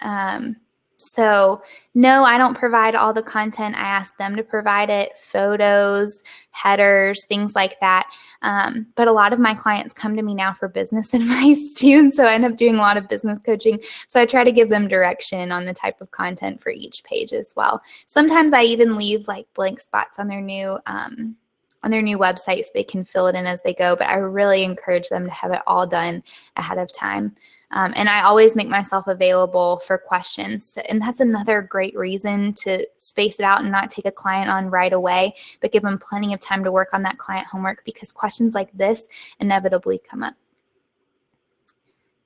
Um, 0.00 0.56
so, 1.04 1.62
no, 1.94 2.24
I 2.24 2.38
don't 2.38 2.56
provide 2.56 2.94
all 2.94 3.12
the 3.12 3.22
content. 3.22 3.76
I 3.76 3.82
ask 3.82 4.16
them 4.16 4.36
to 4.36 4.42
provide 4.42 4.90
it 4.90 5.16
photos, 5.18 6.22
headers, 6.50 7.24
things 7.26 7.54
like 7.54 7.78
that. 7.80 8.10
Um, 8.42 8.86
but 8.96 9.08
a 9.08 9.12
lot 9.12 9.32
of 9.32 9.38
my 9.38 9.54
clients 9.54 9.92
come 9.92 10.16
to 10.16 10.22
me 10.22 10.34
now 10.34 10.52
for 10.52 10.68
business 10.68 11.14
advice 11.14 11.74
too. 11.74 11.98
And 11.98 12.14
so 12.14 12.24
I 12.24 12.34
end 12.34 12.44
up 12.44 12.56
doing 12.56 12.76
a 12.76 12.80
lot 12.80 12.96
of 12.96 13.08
business 13.08 13.40
coaching. 13.40 13.80
So 14.08 14.20
I 14.20 14.26
try 14.26 14.44
to 14.44 14.52
give 14.52 14.68
them 14.68 14.88
direction 14.88 15.52
on 15.52 15.64
the 15.64 15.74
type 15.74 16.00
of 16.00 16.10
content 16.10 16.60
for 16.60 16.70
each 16.70 17.04
page 17.04 17.32
as 17.32 17.52
well. 17.56 17.82
Sometimes 18.06 18.52
I 18.52 18.62
even 18.62 18.96
leave 18.96 19.28
like 19.28 19.46
blank 19.54 19.80
spots 19.80 20.18
on 20.18 20.28
their 20.28 20.40
new. 20.40 20.78
Um, 20.86 21.36
on 21.84 21.90
their 21.90 22.02
new 22.02 22.18
website 22.18 22.64
so 22.64 22.70
they 22.72 22.82
can 22.82 23.04
fill 23.04 23.26
it 23.26 23.36
in 23.36 23.46
as 23.46 23.62
they 23.62 23.74
go. 23.74 23.94
But 23.94 24.08
I 24.08 24.16
really 24.16 24.64
encourage 24.64 25.10
them 25.10 25.26
to 25.26 25.30
have 25.30 25.52
it 25.52 25.60
all 25.66 25.86
done 25.86 26.22
ahead 26.56 26.78
of 26.78 26.90
time. 26.90 27.36
Um, 27.74 27.92
and 27.96 28.08
I 28.08 28.22
always 28.22 28.54
make 28.54 28.68
myself 28.68 29.08
available 29.08 29.78
for 29.80 29.98
questions. 29.98 30.78
And 30.88 31.02
that's 31.02 31.20
another 31.20 31.60
great 31.60 31.96
reason 31.96 32.54
to 32.54 32.86
space 32.96 33.40
it 33.40 33.44
out 33.44 33.60
and 33.60 33.70
not 33.70 33.90
take 33.90 34.06
a 34.06 34.12
client 34.12 34.48
on 34.48 34.70
right 34.70 34.92
away, 34.92 35.34
but 35.60 35.72
give 35.72 35.82
them 35.82 35.98
plenty 35.98 36.32
of 36.32 36.40
time 36.40 36.62
to 36.64 36.72
work 36.72 36.90
on 36.92 37.02
that 37.02 37.18
client 37.18 37.46
homework 37.46 37.84
because 37.84 38.12
questions 38.12 38.54
like 38.54 38.70
this 38.72 39.06
inevitably 39.40 39.98
come 39.98 40.22
up. 40.22 40.34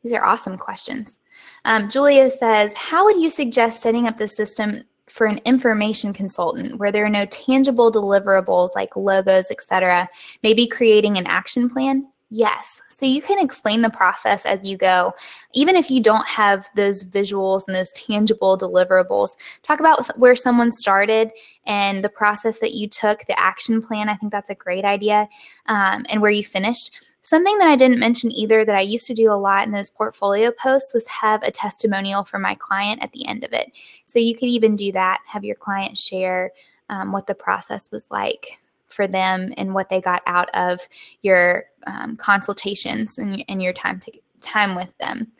These 0.02 0.12
are 0.12 0.24
awesome 0.24 0.58
questions. 0.58 1.18
Um, 1.64 1.88
Julia 1.88 2.30
says, 2.30 2.74
How 2.74 3.06
would 3.06 3.20
you 3.20 3.30
suggest 3.30 3.80
setting 3.80 4.06
up 4.06 4.18
the 4.18 4.28
system 4.28 4.84
for 5.06 5.26
an 5.26 5.38
information 5.46 6.12
consultant 6.12 6.78
where 6.78 6.92
there 6.92 7.06
are 7.06 7.10
no 7.10 7.24
tangible 7.26 7.90
deliverables 7.90 8.74
like 8.74 8.96
logos, 8.96 9.50
etc., 9.50 10.08
maybe 10.42 10.66
creating 10.66 11.16
an 11.16 11.26
action 11.26 11.70
plan? 11.70 12.06
Yes. 12.30 12.82
So 12.90 13.06
you 13.06 13.22
can 13.22 13.42
explain 13.42 13.80
the 13.80 13.88
process 13.88 14.44
as 14.44 14.62
you 14.62 14.76
go. 14.76 15.14
Even 15.54 15.76
if 15.76 15.90
you 15.90 16.02
don't 16.02 16.26
have 16.26 16.68
those 16.76 17.02
visuals 17.02 17.62
and 17.66 17.74
those 17.74 17.90
tangible 17.92 18.58
deliverables, 18.58 19.30
talk 19.62 19.80
about 19.80 20.06
where 20.18 20.36
someone 20.36 20.70
started 20.70 21.30
and 21.66 22.04
the 22.04 22.10
process 22.10 22.58
that 22.58 22.74
you 22.74 22.86
took, 22.86 23.24
the 23.24 23.38
action 23.40 23.80
plan. 23.80 24.10
I 24.10 24.14
think 24.14 24.30
that's 24.30 24.50
a 24.50 24.54
great 24.54 24.84
idea, 24.84 25.26
um, 25.66 26.04
and 26.10 26.20
where 26.20 26.30
you 26.30 26.44
finished. 26.44 27.00
Something 27.22 27.56
that 27.58 27.68
I 27.68 27.76
didn't 27.76 27.98
mention 27.98 28.30
either 28.32 28.62
that 28.62 28.76
I 28.76 28.80
used 28.80 29.06
to 29.06 29.14
do 29.14 29.32
a 29.32 29.34
lot 29.34 29.66
in 29.66 29.72
those 29.72 29.90
portfolio 29.90 30.50
posts 30.50 30.92
was 30.92 31.06
have 31.06 31.42
a 31.42 31.50
testimonial 31.50 32.24
for 32.24 32.38
my 32.38 32.54
client 32.54 33.02
at 33.02 33.12
the 33.12 33.26
end 33.26 33.42
of 33.42 33.54
it. 33.54 33.72
So 34.04 34.18
you 34.18 34.34
could 34.34 34.48
even 34.48 34.76
do 34.76 34.92
that, 34.92 35.20
have 35.26 35.44
your 35.44 35.56
client 35.56 35.96
share 35.96 36.52
um, 36.90 37.12
what 37.12 37.26
the 37.26 37.34
process 37.34 37.90
was 37.90 38.06
like 38.10 38.58
for 38.88 39.06
them 39.06 39.52
and 39.56 39.74
what 39.74 39.88
they 39.88 40.00
got 40.00 40.22
out 40.26 40.48
of 40.54 40.80
your 41.22 41.64
um, 41.86 42.16
consultations 42.16 43.18
and, 43.18 43.44
and, 43.48 43.62
your 43.62 43.72
time 43.72 43.98
to 44.00 44.12
time 44.40 44.74
with 44.74 44.96
them. 44.98 45.30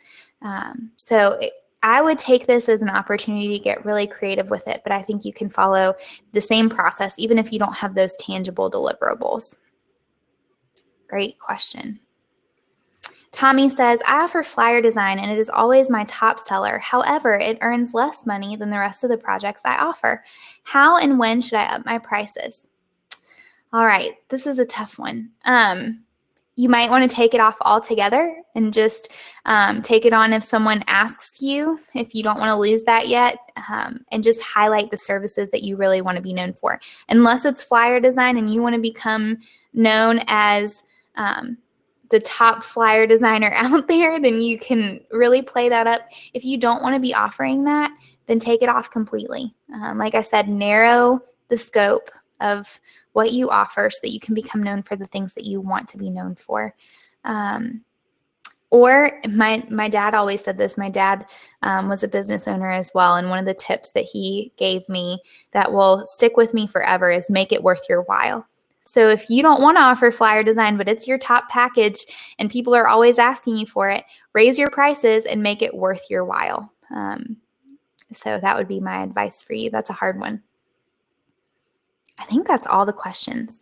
Um, 0.41 0.91
so 0.95 1.33
it, 1.33 1.53
I 1.81 2.01
would 2.01 2.17
take 2.17 2.45
this 2.45 2.67
as 2.67 2.81
an 2.81 2.89
opportunity 2.89 3.57
to 3.57 3.63
get 3.63 3.85
really 3.85 4.07
creative 4.07 4.49
with 4.49 4.67
it, 4.67 4.81
but 4.83 4.91
I 4.91 5.01
think 5.01 5.23
you 5.23 5.31
can 5.31 5.49
follow 5.49 5.95
the 6.33 6.41
same 6.41 6.69
process 6.69 7.17
even 7.17 7.37
if 7.37 7.53
you 7.53 7.59
don't 7.59 7.75
have 7.75 7.95
those 7.95 8.15
tangible 8.17 8.69
deliverables. 8.69 9.55
Great 11.07 11.39
question. 11.39 11.99
Tommy 13.31 13.69
says, 13.69 14.01
I 14.07 14.21
offer 14.21 14.43
flyer 14.43 14.81
design 14.81 15.19
and 15.19 15.31
it 15.31 15.37
is 15.37 15.49
always 15.49 15.89
my 15.89 16.03
top 16.05 16.39
seller. 16.39 16.79
However, 16.79 17.33
it 17.33 17.59
earns 17.61 17.93
less 17.93 18.25
money 18.25 18.55
than 18.55 18.69
the 18.69 18.79
rest 18.79 19.03
of 19.03 19.09
the 19.09 19.17
projects 19.17 19.61
I 19.63 19.77
offer. 19.77 20.23
How 20.63 20.97
and 20.97 21.19
when 21.19 21.39
should 21.39 21.59
I 21.59 21.65
up 21.65 21.85
my 21.85 21.99
prices? 21.99 22.67
All 23.71 23.85
right, 23.85 24.13
this 24.29 24.47
is 24.47 24.57
a 24.57 24.65
tough 24.65 24.97
one. 24.97 25.29
Um, 25.45 26.03
you 26.55 26.67
might 26.67 26.89
want 26.89 27.09
to 27.09 27.15
take 27.15 27.33
it 27.33 27.39
off 27.39 27.57
altogether 27.61 28.35
and 28.55 28.73
just 28.73 29.09
um, 29.45 29.81
take 29.81 30.05
it 30.05 30.11
on 30.11 30.33
if 30.33 30.43
someone 30.43 30.83
asks 30.87 31.41
you, 31.41 31.79
if 31.93 32.13
you 32.13 32.23
don't 32.23 32.39
want 32.39 32.49
to 32.49 32.55
lose 32.55 32.83
that 32.83 33.07
yet, 33.07 33.37
um, 33.69 34.03
and 34.11 34.23
just 34.23 34.41
highlight 34.41 34.89
the 34.89 34.97
services 34.97 35.51
that 35.51 35.63
you 35.63 35.77
really 35.77 36.01
want 36.01 36.17
to 36.17 36.21
be 36.21 36.33
known 36.33 36.51
for. 36.51 36.79
Unless 37.07 37.45
it's 37.45 37.63
flyer 37.63 37.99
design 37.99 38.37
and 38.37 38.53
you 38.53 38.61
want 38.61 38.75
to 38.75 38.81
become 38.81 39.37
known 39.71 40.19
as 40.27 40.83
um, 41.15 41.57
the 42.09 42.19
top 42.19 42.63
flyer 42.63 43.05
designer 43.05 43.51
out 43.55 43.87
there, 43.87 44.19
then 44.19 44.41
you 44.41 44.57
can 44.59 44.99
really 45.11 45.43
play 45.43 45.69
that 45.69 45.87
up. 45.87 46.01
If 46.33 46.43
you 46.43 46.57
don't 46.57 46.81
want 46.81 46.95
to 46.95 46.99
be 46.99 47.13
offering 47.13 47.63
that, 47.65 47.91
then 48.25 48.39
take 48.39 48.63
it 48.63 48.69
off 48.69 48.91
completely. 48.91 49.55
Um, 49.73 49.97
like 49.99 50.15
I 50.15 50.21
said, 50.21 50.49
narrow 50.49 51.21
the 51.47 51.57
scope 51.57 52.11
of 52.41 52.79
what 53.19 53.33
you 53.33 53.49
offer 53.49 53.89
so 53.89 53.99
that 54.01 54.13
you 54.13 54.19
can 54.21 54.33
become 54.33 54.63
known 54.63 54.81
for 54.81 54.95
the 54.95 55.05
things 55.07 55.33
that 55.33 55.43
you 55.43 55.59
want 55.59 55.89
to 55.89 55.97
be 55.97 56.09
known 56.09 56.35
for. 56.35 56.73
Um, 57.25 57.81
or 58.69 59.19
my 59.27 59.61
my 59.69 59.89
dad 59.89 60.13
always 60.13 60.41
said 60.41 60.57
this. 60.57 60.77
My 60.77 60.89
dad 60.89 61.25
um, 61.61 61.89
was 61.89 62.01
a 62.01 62.07
business 62.07 62.47
owner 62.47 62.71
as 62.71 62.91
well, 62.95 63.17
and 63.17 63.29
one 63.29 63.39
of 63.39 63.43
the 63.43 63.53
tips 63.53 63.91
that 63.91 64.05
he 64.05 64.53
gave 64.55 64.87
me 64.87 65.19
that 65.51 65.73
will 65.73 66.05
stick 66.05 66.37
with 66.37 66.53
me 66.53 66.65
forever 66.65 67.11
is 67.11 67.29
make 67.29 67.51
it 67.51 67.61
worth 67.61 67.81
your 67.89 68.03
while. 68.03 68.45
So 68.83 69.09
if 69.09 69.29
you 69.29 69.41
don't 69.41 69.61
want 69.61 69.75
to 69.75 69.81
offer 69.81 70.11
flyer 70.11 70.41
design, 70.41 70.77
but 70.77 70.87
it's 70.87 71.05
your 71.05 71.17
top 71.17 71.49
package 71.49 72.05
and 72.37 72.49
people 72.49 72.73
are 72.73 72.87
always 72.87 73.19
asking 73.19 73.57
you 73.57 73.65
for 73.65 73.89
it, 73.89 74.05
raise 74.33 74.57
your 74.57 74.69
prices 74.69 75.25
and 75.25 75.43
make 75.43 75.61
it 75.61 75.73
worth 75.73 76.09
your 76.09 76.23
while. 76.23 76.71
Um, 76.89 77.35
so 78.13 78.39
that 78.39 78.55
would 78.57 78.69
be 78.69 78.79
my 78.79 79.03
advice 79.03 79.43
for 79.43 79.55
you. 79.55 79.69
That's 79.69 79.89
a 79.89 79.99
hard 80.01 80.17
one. 80.17 80.41
I 82.19 82.25
think 82.25 82.47
that's 82.47 82.67
all 82.67 82.85
the 82.85 82.93
questions. 82.93 83.61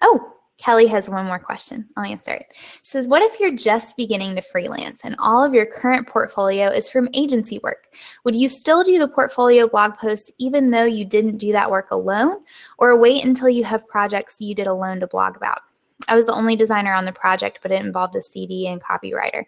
Oh, 0.00 0.32
Kelly 0.58 0.86
has 0.86 1.08
one 1.08 1.26
more 1.26 1.38
question. 1.38 1.86
I'll 1.96 2.04
answer 2.04 2.30
it. 2.30 2.46
She 2.50 2.84
says, 2.84 3.06
What 3.06 3.22
if 3.22 3.38
you're 3.38 3.54
just 3.54 3.96
beginning 3.96 4.34
to 4.36 4.42
freelance 4.42 5.04
and 5.04 5.14
all 5.18 5.44
of 5.44 5.52
your 5.52 5.66
current 5.66 6.06
portfolio 6.06 6.68
is 6.68 6.88
from 6.88 7.10
agency 7.12 7.60
work? 7.62 7.88
Would 8.24 8.34
you 8.34 8.48
still 8.48 8.82
do 8.82 8.98
the 8.98 9.08
portfolio 9.08 9.68
blog 9.68 9.98
post 9.98 10.32
even 10.38 10.70
though 10.70 10.84
you 10.84 11.04
didn't 11.04 11.36
do 11.36 11.52
that 11.52 11.70
work 11.70 11.90
alone, 11.90 12.38
or 12.78 12.98
wait 12.98 13.24
until 13.24 13.50
you 13.50 13.64
have 13.64 13.86
projects 13.86 14.40
you 14.40 14.54
did 14.54 14.66
alone 14.66 15.00
to 15.00 15.06
blog 15.06 15.36
about? 15.36 15.60
I 16.08 16.14
was 16.14 16.26
the 16.26 16.34
only 16.34 16.56
designer 16.56 16.94
on 16.94 17.04
the 17.04 17.12
project, 17.12 17.58
but 17.62 17.72
it 17.72 17.84
involved 17.84 18.16
a 18.16 18.22
CD 18.22 18.68
and 18.68 18.82
copywriter. 18.82 19.44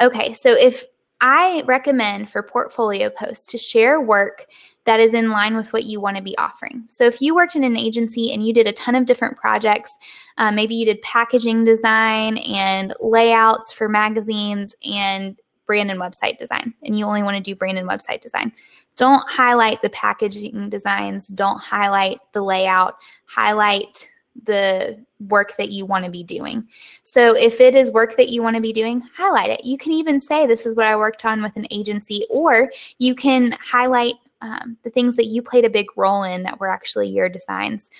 Okay, 0.00 0.32
so 0.32 0.50
if 0.50 0.84
I 1.20 1.62
recommend 1.66 2.30
for 2.30 2.42
portfolio 2.42 3.10
posts 3.10 3.50
to 3.50 3.58
share 3.58 4.00
work 4.00 4.46
that 4.84 5.00
is 5.00 5.12
in 5.12 5.30
line 5.30 5.54
with 5.54 5.72
what 5.72 5.84
you 5.84 6.00
want 6.00 6.16
to 6.16 6.22
be 6.22 6.36
offering. 6.38 6.84
So 6.88 7.04
if 7.04 7.20
you 7.20 7.34
worked 7.34 7.56
in 7.56 7.64
an 7.64 7.76
agency 7.76 8.32
and 8.32 8.46
you 8.46 8.54
did 8.54 8.66
a 8.66 8.72
ton 8.72 8.94
of 8.94 9.04
different 9.04 9.36
projects, 9.36 9.94
uh, 10.38 10.50
maybe 10.50 10.74
you 10.74 10.86
did 10.86 11.02
packaging 11.02 11.64
design 11.64 12.38
and 12.38 12.94
layouts 13.00 13.72
for 13.72 13.88
magazines 13.88 14.74
and 14.84 15.38
brand 15.66 15.90
and 15.90 16.00
website 16.00 16.38
design, 16.38 16.72
and 16.84 16.98
you 16.98 17.04
only 17.04 17.22
want 17.22 17.36
to 17.36 17.42
do 17.42 17.54
brand 17.54 17.76
and 17.76 17.88
website 17.88 18.22
design. 18.22 18.50
Don't 18.96 19.22
highlight 19.28 19.82
the 19.82 19.90
packaging 19.90 20.70
designs, 20.70 21.28
don't 21.28 21.60
highlight 21.60 22.18
the 22.32 22.40
layout, 22.40 22.96
highlight 23.26 24.08
the 24.44 25.04
work 25.20 25.56
that 25.56 25.70
you 25.70 25.84
want 25.84 26.04
to 26.04 26.10
be 26.10 26.22
doing. 26.22 26.66
So 27.02 27.36
if 27.36 27.60
it 27.60 27.74
is 27.74 27.90
work 27.90 28.16
that 28.16 28.28
you 28.28 28.42
want 28.42 28.56
to 28.56 28.62
be 28.62 28.72
doing, 28.72 29.02
highlight 29.16 29.50
it. 29.50 29.64
You 29.64 29.76
can 29.78 29.92
even 29.92 30.20
say 30.20 30.46
this 30.46 30.66
is 30.66 30.74
what 30.74 30.86
I 30.86 30.96
worked 30.96 31.24
on 31.24 31.42
with 31.42 31.56
an 31.56 31.66
agency, 31.70 32.24
or 32.30 32.70
you 32.98 33.14
can 33.14 33.52
highlight 33.52 34.14
um, 34.40 34.76
the 34.84 34.90
things 34.90 35.16
that 35.16 35.26
you 35.26 35.42
played 35.42 35.64
a 35.64 35.70
big 35.70 35.86
role 35.96 36.22
in 36.22 36.44
that 36.44 36.60
were 36.60 36.70
actually 36.70 37.08
your 37.08 37.28
designs. 37.28 37.90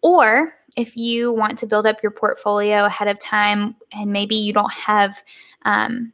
Or 0.00 0.52
if 0.76 0.96
you 0.96 1.32
want 1.32 1.58
to 1.58 1.66
build 1.66 1.86
up 1.86 2.02
your 2.02 2.12
portfolio 2.12 2.84
ahead 2.84 3.08
of 3.08 3.18
time 3.18 3.74
and 3.92 4.12
maybe 4.12 4.36
you 4.36 4.52
don't 4.52 4.72
have 4.72 5.22
um, 5.64 6.12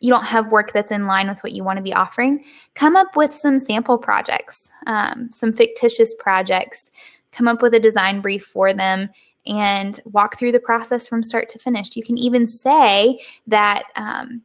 you 0.00 0.10
don't 0.10 0.24
have 0.24 0.52
work 0.52 0.72
that's 0.72 0.90
in 0.90 1.06
line 1.06 1.28
with 1.28 1.42
what 1.42 1.52
you 1.52 1.64
want 1.64 1.78
to 1.78 1.82
be 1.82 1.94
offering, 1.94 2.44
come 2.74 2.94
up 2.94 3.16
with 3.16 3.32
some 3.32 3.58
sample 3.58 3.96
projects, 3.96 4.70
um, 4.86 5.30
some 5.32 5.50
fictitious 5.50 6.14
projects. 6.18 6.90
Come 7.34 7.48
up 7.48 7.62
with 7.62 7.74
a 7.74 7.80
design 7.80 8.20
brief 8.20 8.44
for 8.44 8.72
them 8.72 9.10
and 9.46 10.00
walk 10.06 10.38
through 10.38 10.52
the 10.52 10.60
process 10.60 11.06
from 11.06 11.22
start 11.22 11.48
to 11.50 11.58
finish. 11.58 11.96
You 11.96 12.02
can 12.02 12.16
even 12.18 12.46
say 12.46 13.20
that 13.46 13.84
um, 13.96 14.42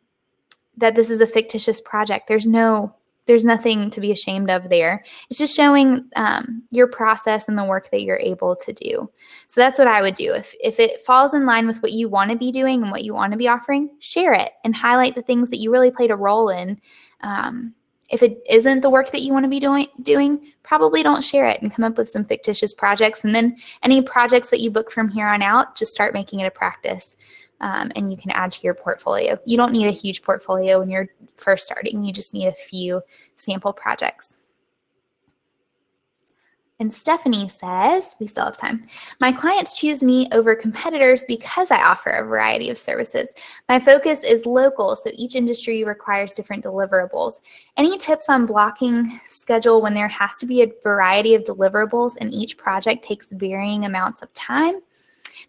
that 0.78 0.96
this 0.96 1.10
is 1.10 1.22
a 1.22 1.28
fictitious 1.28 1.80
project. 1.82 2.28
There's 2.28 2.48
no 2.48 2.96
there's 3.26 3.46
nothing 3.46 3.92
to 3.92 4.02
be 4.02 4.12
ashamed 4.12 4.50
of 4.50 4.70
there. 4.70 5.04
It's 5.30 5.38
just 5.38 5.56
showing 5.56 6.10
um, 6.16 6.64
your 6.72 6.88
process 6.88 7.48
and 7.48 7.56
the 7.56 7.64
work 7.64 7.92
that 7.92 8.02
you're 8.02 8.18
able 8.18 8.56
to 8.56 8.74
do. 8.74 9.08
So 9.46 9.62
that's 9.62 9.78
what 9.78 9.88
I 9.88 10.02
would 10.02 10.16
do. 10.16 10.34
If 10.34 10.56
if 10.62 10.80
it 10.80 11.02
falls 11.02 11.36
in 11.36 11.46
line 11.46 11.68
with 11.68 11.82
what 11.84 11.92
you 11.92 12.10
want 12.10 12.32
to 12.32 12.38
be 12.38 12.52
doing 12.52 12.82
and 12.82 12.92
what 12.92 13.04
you 13.04 13.14
want 13.14 13.32
to 13.32 13.38
be 13.38 13.48
offering, 13.48 13.92
share 14.00 14.34
it 14.34 14.52
and 14.64 14.76
highlight 14.76 15.14
the 15.14 15.22
things 15.22 15.52
that 15.52 15.60
you 15.60 15.72
really 15.72 15.92
played 15.92 16.12
a 16.12 16.16
role 16.16 16.50
in. 16.50 16.82
Um, 17.22 17.76
if 18.10 18.24
it 18.24 18.42
isn't 18.50 18.82
the 18.82 18.90
work 18.90 19.12
that 19.12 19.22
you 19.22 19.34
want 19.34 19.44
to 19.46 19.50
be 19.50 19.60
doing, 19.60 19.88
doing, 20.02 20.54
probably 20.64 21.04
don't 21.04 21.24
share 21.24 21.48
it 21.48 21.62
and 21.62 21.74
come 21.74 21.86
up 21.86 21.98
with 21.98 22.10
some 22.10 22.26
fictitious 22.26 22.74
projects. 22.74 23.24
And 23.24 23.36
then 23.36 23.58
any 23.84 24.02
projects 24.02 24.50
that 24.50 24.60
you 24.60 24.72
book 24.72 24.92
from 24.92 25.10
here 25.10 25.28
on 25.28 25.42
out, 25.42 25.76
just 25.76 25.92
start 25.92 26.14
making 26.14 26.40
it 26.40 26.48
a 26.48 26.52
practice 26.52 27.16
um, 27.62 27.92
and 27.96 28.12
you 28.12 28.18
can 28.18 28.32
add 28.32 28.52
to 28.54 28.62
your 28.64 28.74
portfolio. 28.74 29.38
You 29.46 29.58
don't 29.58 29.74
need 29.74 29.88
a 29.88 29.92
huge 29.92 30.22
portfolio 30.22 30.80
when 30.80 30.90
you're 30.90 31.10
first 31.36 31.66
starting, 31.66 32.04
you 32.04 32.14
just 32.14 32.34
need 32.34 32.48
a 32.48 32.54
few 32.54 33.02
sample 33.36 33.74
projects. 33.74 34.36
And 36.82 36.94
Stephanie 36.94 37.50
says, 37.50 38.16
we 38.22 38.28
still 38.28 38.46
have 38.46 38.56
time. 38.56 38.88
My 39.20 39.34
clients 39.34 39.74
choose 39.74 40.02
me 40.02 40.30
over 40.32 40.56
competitors 40.56 41.26
because 41.28 41.72
I 41.72 41.84
offer 41.84 42.10
a 42.10 42.24
variety 42.24 42.70
of 42.70 42.78
services. 42.78 43.34
My 43.68 43.80
focus 43.80 44.24
is 44.24 44.46
local, 44.46 44.96
so 44.96 45.10
each 45.14 45.36
industry 45.36 45.84
requires 45.84 46.32
different 46.32 46.64
deliverables. 46.64 47.34
Any 47.76 47.98
tips 47.98 48.30
on 48.30 48.46
blocking 48.46 49.20
schedule 49.26 49.82
when 49.82 49.94
there 49.94 50.08
has 50.08 50.38
to 50.38 50.46
be 50.46 50.62
a 50.62 50.72
variety 50.82 51.36
of 51.36 51.44
deliverables 51.44 52.16
and 52.22 52.34
each 52.34 52.58
project 52.58 53.04
takes 53.04 53.30
varying 53.30 53.84
amounts 53.84 54.22
of 54.22 54.34
time? 54.34 54.80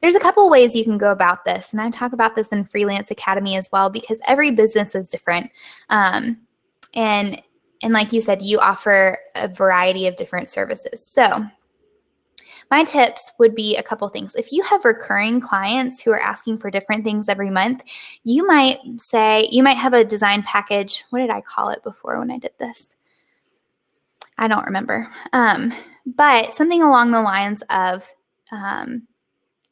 There's 0.00 0.16
a 0.16 0.20
couple 0.20 0.50
ways 0.50 0.74
you 0.74 0.84
can 0.84 0.98
go 0.98 1.12
about 1.12 1.44
this, 1.44 1.72
and 1.72 1.80
I 1.80 1.90
talk 1.90 2.12
about 2.12 2.34
this 2.34 2.48
in 2.48 2.64
Freelance 2.64 3.12
Academy 3.12 3.56
as 3.56 3.70
well 3.70 3.88
because 3.88 4.20
every 4.26 4.50
business 4.50 4.96
is 4.96 5.10
different. 5.10 5.50
Um, 5.90 6.38
and 6.94 7.40
and 7.82 7.92
like 7.92 8.12
you 8.12 8.20
said, 8.20 8.42
you 8.42 8.58
offer 8.58 9.18
a 9.34 9.48
variety 9.48 10.06
of 10.06 10.16
different 10.16 10.48
services. 10.48 11.04
So 11.04 11.44
my 12.70 12.84
tips 12.84 13.32
would 13.38 13.54
be 13.54 13.76
a 13.76 13.82
couple 13.82 14.08
things. 14.08 14.34
If 14.36 14.52
you 14.52 14.62
have 14.62 14.84
recurring 14.84 15.40
clients 15.40 16.00
who 16.00 16.12
are 16.12 16.20
asking 16.20 16.58
for 16.58 16.70
different 16.70 17.02
things 17.02 17.28
every 17.28 17.50
month, 17.50 17.82
you 18.22 18.46
might 18.46 18.78
say, 18.98 19.48
you 19.50 19.62
might 19.62 19.76
have 19.76 19.92
a 19.92 20.04
design 20.04 20.42
package. 20.44 21.04
What 21.10 21.18
did 21.18 21.30
I 21.30 21.40
call 21.40 21.70
it 21.70 21.82
before 21.82 22.18
when 22.18 22.30
I 22.30 22.38
did 22.38 22.52
this? 22.58 22.94
I 24.38 24.46
don't 24.46 24.64
remember. 24.66 25.08
Um, 25.32 25.74
but 26.06 26.54
something 26.54 26.82
along 26.82 27.10
the 27.10 27.20
lines 27.20 27.62
of 27.70 28.08
um, 28.52 29.06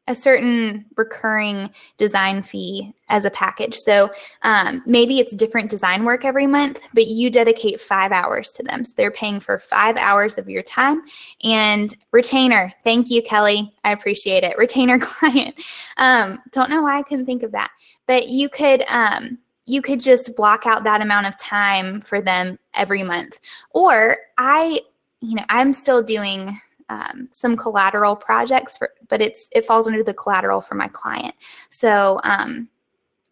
a 0.08 0.14
certain 0.14 0.86
recurring 0.96 1.70
design 1.98 2.42
fee 2.42 2.94
as 3.10 3.26
a 3.26 3.30
package. 3.30 3.74
So 3.74 4.10
um, 4.42 4.82
maybe 4.86 5.20
it's 5.20 5.36
different 5.36 5.70
design 5.70 6.04
work 6.04 6.24
every 6.24 6.46
month, 6.46 6.80
but 6.94 7.06
you 7.06 7.30
dedicate 7.30 7.80
five 7.80 8.10
hours 8.10 8.50
to 8.52 8.62
them. 8.62 8.84
So 8.84 8.94
they're 8.96 9.10
paying 9.10 9.38
for 9.38 9.58
five 9.58 9.96
hours 9.98 10.38
of 10.38 10.48
your 10.48 10.62
time 10.62 11.02
and 11.44 11.94
retainer. 12.10 12.72
Thank 12.84 13.10
you, 13.10 13.22
Kelly. 13.22 13.72
I 13.84 13.92
appreciate 13.92 14.44
it. 14.44 14.56
Retainer 14.56 14.98
client. 15.00 15.54
Um, 15.98 16.40
don't 16.52 16.70
know 16.70 16.82
why 16.82 16.98
I 16.98 17.02
couldn't 17.02 17.26
think 17.26 17.42
of 17.42 17.52
that, 17.52 17.70
but 18.06 18.28
you 18.28 18.48
could. 18.48 18.82
Um, 18.88 19.38
you 19.66 19.82
could 19.82 20.00
just 20.00 20.34
block 20.34 20.64
out 20.64 20.84
that 20.84 21.02
amount 21.02 21.26
of 21.26 21.38
time 21.38 22.00
for 22.00 22.22
them 22.22 22.58
every 22.72 23.02
month. 23.02 23.38
Or 23.72 24.16
I, 24.38 24.80
you 25.20 25.34
know, 25.34 25.44
I'm 25.50 25.74
still 25.74 26.02
doing 26.02 26.58
um, 26.88 27.28
some 27.30 27.56
collateral 27.56 28.16
projects 28.16 28.76
for, 28.76 28.92
but 29.08 29.20
it's 29.20 29.48
it 29.52 29.64
falls 29.64 29.86
under 29.86 30.02
the 30.02 30.14
collateral 30.14 30.60
for 30.60 30.74
my 30.74 30.88
client. 30.88 31.34
So 31.68 32.20
um, 32.24 32.68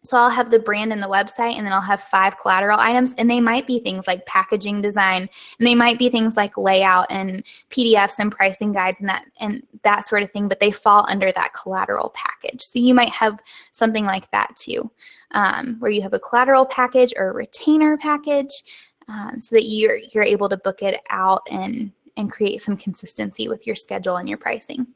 so 0.07 0.15
I'll 0.15 0.29
have 0.29 0.49
the 0.49 0.59
brand 0.59 0.93
and 0.93 1.03
the 1.03 1.07
website, 1.07 1.57
and 1.57 1.65
then 1.65 1.73
I'll 1.73 1.81
have 1.81 2.01
five 2.01 2.39
collateral 2.39 2.79
items, 2.79 3.13
and 3.17 3.29
they 3.29 3.41
might 3.41 3.67
be 3.67 3.79
things 3.79 4.07
like 4.07 4.25
packaging 4.25 4.81
design, 4.81 5.23
and 5.59 5.67
they 5.67 5.75
might 5.75 5.99
be 5.99 6.09
things 6.09 6.37
like 6.37 6.57
layout 6.57 7.07
and 7.09 7.43
PDFs 7.69 8.19
and 8.19 8.31
pricing 8.31 8.71
guides 8.71 8.99
and 8.99 9.09
that 9.09 9.25
and 9.39 9.63
that 9.83 10.05
sort 10.05 10.23
of 10.23 10.31
thing. 10.31 10.47
But 10.47 10.59
they 10.59 10.71
fall 10.71 11.05
under 11.09 11.31
that 11.31 11.53
collateral 11.53 12.11
package. 12.15 12.61
So 12.61 12.79
you 12.79 12.93
might 12.93 13.09
have 13.09 13.39
something 13.71 14.05
like 14.05 14.29
that 14.31 14.55
too, 14.55 14.89
um, 15.31 15.75
where 15.79 15.91
you 15.91 16.01
have 16.01 16.13
a 16.13 16.19
collateral 16.19 16.65
package 16.65 17.13
or 17.17 17.29
a 17.29 17.33
retainer 17.33 17.97
package, 17.97 18.63
um, 19.09 19.39
so 19.39 19.55
that 19.55 19.65
you're 19.65 19.97
you're 20.13 20.23
able 20.23 20.47
to 20.49 20.57
book 20.57 20.81
it 20.81 21.01
out 21.09 21.41
and 21.51 21.91
and 22.17 22.31
create 22.31 22.61
some 22.61 22.75
consistency 22.75 23.47
with 23.47 23.65
your 23.65 23.75
schedule 23.75 24.17
and 24.17 24.27
your 24.27 24.37
pricing. 24.37 24.87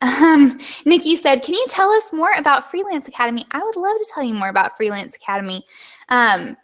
Um, 0.00 0.58
Nikki 0.84 1.16
said, 1.16 1.42
Can 1.42 1.54
you 1.54 1.66
tell 1.68 1.90
us 1.90 2.12
more 2.12 2.32
about 2.36 2.70
Freelance 2.70 3.08
Academy? 3.08 3.46
I 3.50 3.62
would 3.62 3.76
love 3.76 3.96
to 3.96 4.10
tell 4.14 4.22
you 4.22 4.34
more 4.34 4.48
about 4.48 4.76
Freelance 4.76 5.16
Academy. 5.16 5.64
Um, 6.08 6.56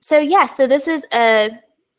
so, 0.00 0.18
yeah, 0.18 0.46
so 0.46 0.66
this 0.66 0.88
is 0.88 1.04
a, 1.12 1.50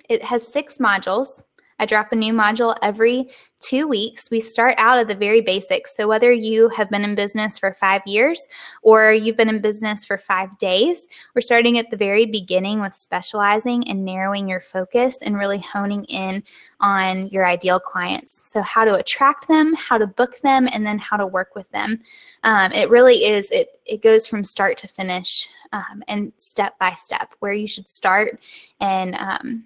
it 0.10 0.24
has 0.24 0.48
six 0.48 0.78
modules. 0.80 1.44
I 1.80 1.86
drop 1.86 2.12
a 2.12 2.16
new 2.16 2.34
module 2.34 2.78
every 2.82 3.30
two 3.60 3.88
weeks. 3.88 4.32
We 4.32 4.40
start 4.40 4.76
out 4.78 5.00
at 5.00 5.08
the 5.08 5.16
very 5.16 5.42
basics. 5.42 5.96
So, 5.96 6.08
whether 6.08 6.32
you 6.32 6.70
have 6.70 6.90
been 6.90 7.04
in 7.04 7.16
business 7.16 7.58
for 7.58 7.74
five 7.74 8.02
years 8.06 8.46
or 8.82 9.12
you've 9.14 9.38
been 9.38 9.50
in 9.50 9.60
business 9.60 10.06
for 10.06 10.18
five 10.18 10.58
days, 10.58 11.08
we're 11.36 11.42
starting 11.42 11.78
at 11.78 11.90
the 11.90 11.98
very 11.98 12.26
beginning 12.26 12.80
with 12.80 12.94
specializing 12.94 13.88
and 13.88 14.06
narrowing 14.06 14.50
your 14.50 14.62
focus 14.62 15.20
and 15.22 15.38
really 15.38 15.60
honing 15.60 16.06
in 16.06 16.44
on 16.80 17.28
your 17.28 17.46
ideal 17.46 17.80
clients. 17.80 18.50
So, 18.50 18.62
how 18.62 18.86
to 18.86 18.96
attract 18.96 19.48
them, 19.48 19.74
how 19.74 19.98
to 19.98 20.08
book 20.08 20.40
them, 20.40 20.68
and 20.72 20.86
then 20.86 21.00
how 21.00 21.18
to 21.18 21.28
work 21.28 21.56
with 21.56 21.70
them. 21.72 22.02
Um, 22.44 22.72
it 22.72 22.90
really 22.90 23.26
is, 23.26 23.52
it, 23.52 23.80
it 23.86 24.02
goes 24.02 24.28
from 24.28 24.44
start 24.44 24.78
to 24.80 24.88
finish 24.88 25.48
um, 25.72 26.04
and 26.08 26.32
step 26.38 26.78
by 26.80 26.94
step 26.94 27.34
where 27.40 27.54
you 27.54 27.68
should 27.68 27.88
start 27.88 28.40
and 28.80 29.16
um, 29.16 29.66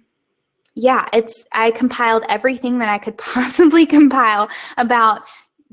yeah, 0.74 1.08
it's 1.12 1.44
I 1.52 1.70
compiled 1.70 2.24
everything 2.28 2.78
that 2.78 2.88
I 2.88 2.98
could 2.98 3.16
possibly 3.18 3.86
compile 3.86 4.48
about 4.76 5.22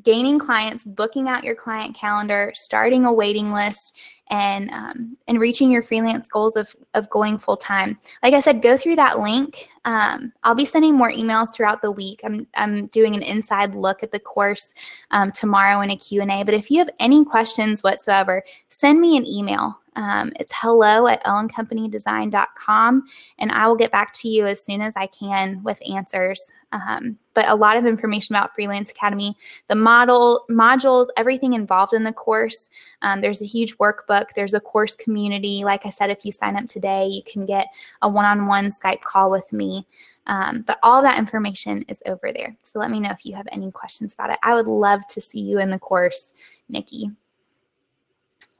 gaining 0.03 0.39
clients, 0.39 0.83
booking 0.83 1.29
out 1.29 1.43
your 1.43 1.55
client 1.55 1.95
calendar, 1.95 2.51
starting 2.55 3.05
a 3.05 3.13
waiting 3.13 3.51
list, 3.51 3.97
and 4.29 4.71
um, 4.71 5.17
and 5.27 5.39
reaching 5.39 5.69
your 5.69 5.83
freelance 5.83 6.27
goals 6.27 6.55
of 6.55 6.73
of 6.93 7.09
going 7.09 7.37
full 7.37 7.57
time. 7.57 7.99
Like 8.23 8.33
I 8.33 8.39
said, 8.39 8.61
go 8.61 8.77
through 8.77 8.95
that 8.97 9.19
link. 9.19 9.69
Um, 9.85 10.31
I'll 10.43 10.55
be 10.55 10.65
sending 10.65 10.95
more 10.95 11.11
emails 11.11 11.53
throughout 11.53 11.81
the 11.81 11.91
week. 11.91 12.21
I'm 12.23 12.47
I'm 12.55 12.87
doing 12.87 13.15
an 13.15 13.23
inside 13.23 13.75
look 13.75 14.03
at 14.03 14.11
the 14.11 14.19
course 14.19 14.73
um, 15.11 15.31
tomorrow 15.31 15.81
in 15.81 15.91
a 15.91 15.97
Q 15.97 16.21
and 16.21 16.31
A. 16.31 16.43
But 16.43 16.53
if 16.53 16.71
you 16.71 16.79
have 16.79 16.89
any 16.99 17.25
questions 17.25 17.83
whatsoever, 17.83 18.43
send 18.69 19.01
me 19.01 19.17
an 19.17 19.25
email. 19.25 19.80
Um, 19.95 20.31
it's 20.39 20.53
hello 20.55 21.07
at 21.07 21.23
elleandcompanydesign.com, 21.25 23.03
and 23.39 23.51
I 23.51 23.67
will 23.67 23.75
get 23.75 23.91
back 23.91 24.13
to 24.13 24.29
you 24.29 24.45
as 24.45 24.63
soon 24.63 24.81
as 24.81 24.93
I 24.95 25.07
can 25.07 25.61
with 25.63 25.81
answers. 25.89 26.43
Um, 26.71 27.17
but 27.33 27.49
a 27.49 27.55
lot 27.55 27.77
of 27.77 27.85
information 27.85 28.35
about 28.35 28.53
Freelance 28.53 28.91
Academy, 28.91 29.35
the 29.67 29.75
model, 29.75 30.45
modules, 30.49 31.07
everything 31.17 31.53
involved 31.53 31.93
in 31.93 32.03
the 32.03 32.13
course. 32.13 32.69
Um, 33.01 33.21
there's 33.21 33.41
a 33.41 33.45
huge 33.45 33.77
workbook. 33.77 34.27
There's 34.35 34.53
a 34.53 34.59
course 34.59 34.95
community. 34.95 35.63
Like 35.63 35.85
I 35.85 35.89
said, 35.89 36.09
if 36.09 36.25
you 36.25 36.31
sign 36.31 36.55
up 36.55 36.67
today, 36.67 37.07
you 37.07 37.23
can 37.23 37.45
get 37.45 37.67
a 38.01 38.09
one-on-one 38.09 38.67
Skype 38.67 39.01
call 39.01 39.29
with 39.29 39.51
me. 39.51 39.85
Um, 40.27 40.61
but 40.61 40.77
all 40.83 41.01
that 41.01 41.19
information 41.19 41.83
is 41.89 42.01
over 42.05 42.31
there. 42.31 42.55
So 42.61 42.79
let 42.79 42.91
me 42.91 42.99
know 42.99 43.11
if 43.11 43.25
you 43.25 43.35
have 43.35 43.47
any 43.51 43.71
questions 43.71 44.13
about 44.13 44.29
it. 44.29 44.39
I 44.43 44.53
would 44.53 44.67
love 44.67 45.05
to 45.09 45.19
see 45.19 45.39
you 45.39 45.59
in 45.59 45.71
the 45.71 45.79
course, 45.79 46.31
Nikki. 46.69 47.11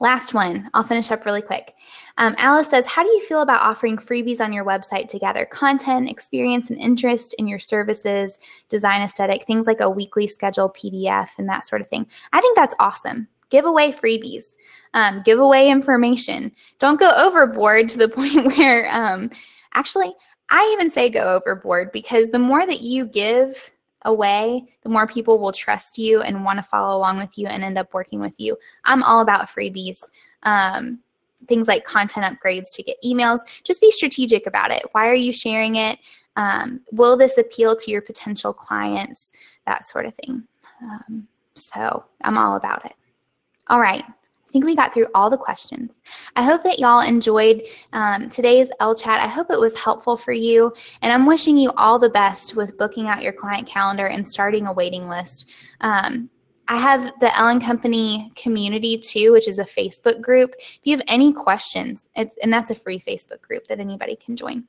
Last 0.00 0.34
one, 0.34 0.68
I'll 0.74 0.82
finish 0.82 1.10
up 1.12 1.24
really 1.24 1.42
quick. 1.42 1.74
Um, 2.18 2.34
Alice 2.38 2.68
says, 2.68 2.86
How 2.86 3.02
do 3.02 3.08
you 3.08 3.24
feel 3.26 3.42
about 3.42 3.62
offering 3.62 3.96
freebies 3.96 4.40
on 4.40 4.52
your 4.52 4.64
website 4.64 5.08
to 5.08 5.18
gather 5.18 5.44
content, 5.44 6.10
experience, 6.10 6.70
and 6.70 6.78
interest 6.78 7.34
in 7.38 7.46
your 7.46 7.60
services, 7.60 8.40
design 8.68 9.02
aesthetic, 9.02 9.46
things 9.46 9.66
like 9.66 9.80
a 9.80 9.90
weekly 9.90 10.26
schedule 10.26 10.70
PDF 10.70 11.28
and 11.38 11.48
that 11.48 11.64
sort 11.66 11.80
of 11.80 11.88
thing? 11.88 12.06
I 12.32 12.40
think 12.40 12.56
that's 12.56 12.74
awesome. 12.80 13.28
Give 13.50 13.64
away 13.64 13.92
freebies, 13.92 14.54
um, 14.94 15.22
give 15.24 15.38
away 15.38 15.70
information. 15.70 16.52
Don't 16.78 16.98
go 16.98 17.10
overboard 17.16 17.88
to 17.90 17.98
the 17.98 18.08
point 18.16 18.56
where, 18.56 18.88
um, 18.90 19.30
actually, 19.74 20.12
I 20.50 20.68
even 20.74 20.90
say 20.90 21.10
go 21.10 21.34
overboard 21.34 21.92
because 21.92 22.30
the 22.30 22.38
more 22.38 22.66
that 22.66 22.80
you 22.82 23.06
give, 23.06 23.72
away, 24.04 24.64
the 24.82 24.88
more 24.88 25.06
people 25.06 25.38
will 25.38 25.52
trust 25.52 25.98
you 25.98 26.22
and 26.22 26.44
want 26.44 26.58
to 26.58 26.62
follow 26.62 26.96
along 26.96 27.18
with 27.18 27.36
you 27.38 27.46
and 27.46 27.62
end 27.62 27.78
up 27.78 27.92
working 27.94 28.20
with 28.20 28.34
you. 28.38 28.56
I'm 28.84 29.02
all 29.02 29.20
about 29.20 29.48
freebies. 29.48 30.02
Um, 30.42 31.00
things 31.48 31.68
like 31.68 31.84
content 31.84 32.24
upgrades 32.26 32.74
to 32.74 32.82
get 32.82 32.96
emails. 33.04 33.40
Just 33.64 33.80
be 33.80 33.90
strategic 33.90 34.46
about 34.46 34.72
it. 34.72 34.84
Why 34.92 35.08
are 35.08 35.14
you 35.14 35.32
sharing 35.32 35.76
it? 35.76 35.98
Um, 36.36 36.80
will 36.92 37.16
this 37.16 37.36
appeal 37.38 37.76
to 37.76 37.90
your 37.90 38.02
potential 38.02 38.52
clients? 38.52 39.32
That 39.66 39.84
sort 39.84 40.06
of 40.06 40.14
thing. 40.14 40.44
Um, 40.82 41.28
so 41.54 42.04
I'm 42.22 42.38
all 42.38 42.56
about 42.56 42.86
it. 42.86 42.94
All 43.68 43.80
right. 43.80 44.04
I 44.52 44.58
think 44.60 44.66
we 44.66 44.76
got 44.76 44.92
through 44.92 45.06
all 45.14 45.30
the 45.30 45.38
questions. 45.38 46.02
I 46.36 46.42
hope 46.42 46.62
that 46.64 46.78
y'all 46.78 47.00
enjoyed 47.00 47.62
um, 47.94 48.28
today's 48.28 48.68
Ellechat. 48.82 49.06
I 49.06 49.26
hope 49.26 49.50
it 49.50 49.58
was 49.58 49.74
helpful 49.78 50.14
for 50.14 50.32
you. 50.32 50.74
And 51.00 51.10
I'm 51.10 51.24
wishing 51.24 51.56
you 51.56 51.70
all 51.78 51.98
the 51.98 52.10
best 52.10 52.54
with 52.54 52.76
booking 52.76 53.08
out 53.08 53.22
your 53.22 53.32
client 53.32 53.66
calendar 53.66 54.08
and 54.08 54.28
starting 54.28 54.66
a 54.66 54.72
waiting 54.74 55.08
list. 55.08 55.48
Um, 55.80 56.28
I 56.68 56.78
have 56.78 57.14
the 57.20 57.34
Elle 57.34 57.60
& 57.60 57.62
Company 57.62 58.30
community 58.36 58.98
too, 58.98 59.32
which 59.32 59.48
is 59.48 59.58
a 59.58 59.64
Facebook 59.64 60.20
group. 60.20 60.54
If 60.58 60.80
you 60.84 60.94
have 60.94 61.04
any 61.08 61.32
questions, 61.32 62.10
it's 62.14 62.36
and 62.42 62.52
that's 62.52 62.70
a 62.70 62.74
free 62.74 63.00
Facebook 63.00 63.40
group 63.40 63.66
that 63.68 63.80
anybody 63.80 64.16
can 64.16 64.36
join. 64.36 64.64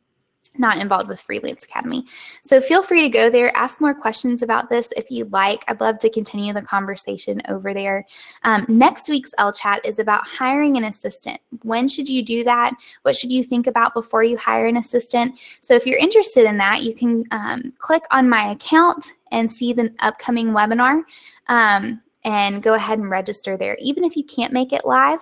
Not 0.58 0.78
involved 0.78 1.10
with 1.10 1.22
Freelance 1.22 1.64
Academy. 1.64 2.06
So 2.44 2.62
feel 2.62 2.84
free 2.84 3.02
to 3.02 3.10
go 3.10 3.30
there, 3.30 3.56
ask 3.58 3.82
more 3.82 3.96
questions 3.96 4.44
about 4.44 4.70
this 4.70 4.90
if 4.96 5.10
you'd 5.10 5.32
like. 5.32 5.64
I'd 5.68 5.82
love 5.82 5.98
to 6.00 6.10
continue 6.12 6.54
the 6.54 6.62
conversation 6.62 7.42
over 7.50 7.74
there. 7.74 8.06
Um, 8.44 8.66
next 8.68 9.10
week's 9.10 9.34
Ellechat 9.40 9.80
is 9.84 9.98
about 9.98 10.28
hiring 10.28 10.78
an 10.78 10.84
assistant. 10.84 11.40
When 11.64 11.88
should 11.88 12.08
you 12.08 12.22
do 12.22 12.44
that? 12.44 12.76
What 13.02 13.16
should 13.16 13.32
you 13.32 13.44
think 13.44 13.66
about 13.66 13.96
before 13.96 14.24
you 14.24 14.38
hire 14.38 14.68
an 14.68 14.78
assistant? 14.78 15.40
So 15.60 15.74
if 15.74 15.88
you're 15.88 15.98
interested 15.98 16.46
in 16.46 16.58
that, 16.58 16.84
you 16.84 16.94
can 16.94 17.24
um, 17.32 17.74
click 17.80 18.04
on 18.12 18.30
my 18.30 18.52
account 18.52 19.12
and 19.32 19.52
see 19.52 19.74
the 19.74 19.92
upcoming 20.00 20.50
webinar 20.50 21.02
um, 21.48 22.00
and 22.24 22.62
go 22.62 22.76
ahead 22.76 23.00
and 23.00 23.10
register 23.10 23.58
there. 23.58 23.76
Even 23.80 24.04
if 24.04 24.16
you 24.16 24.24
can't 24.24 24.54
make 24.54 24.72
it 24.72 24.86
live, 24.86 25.22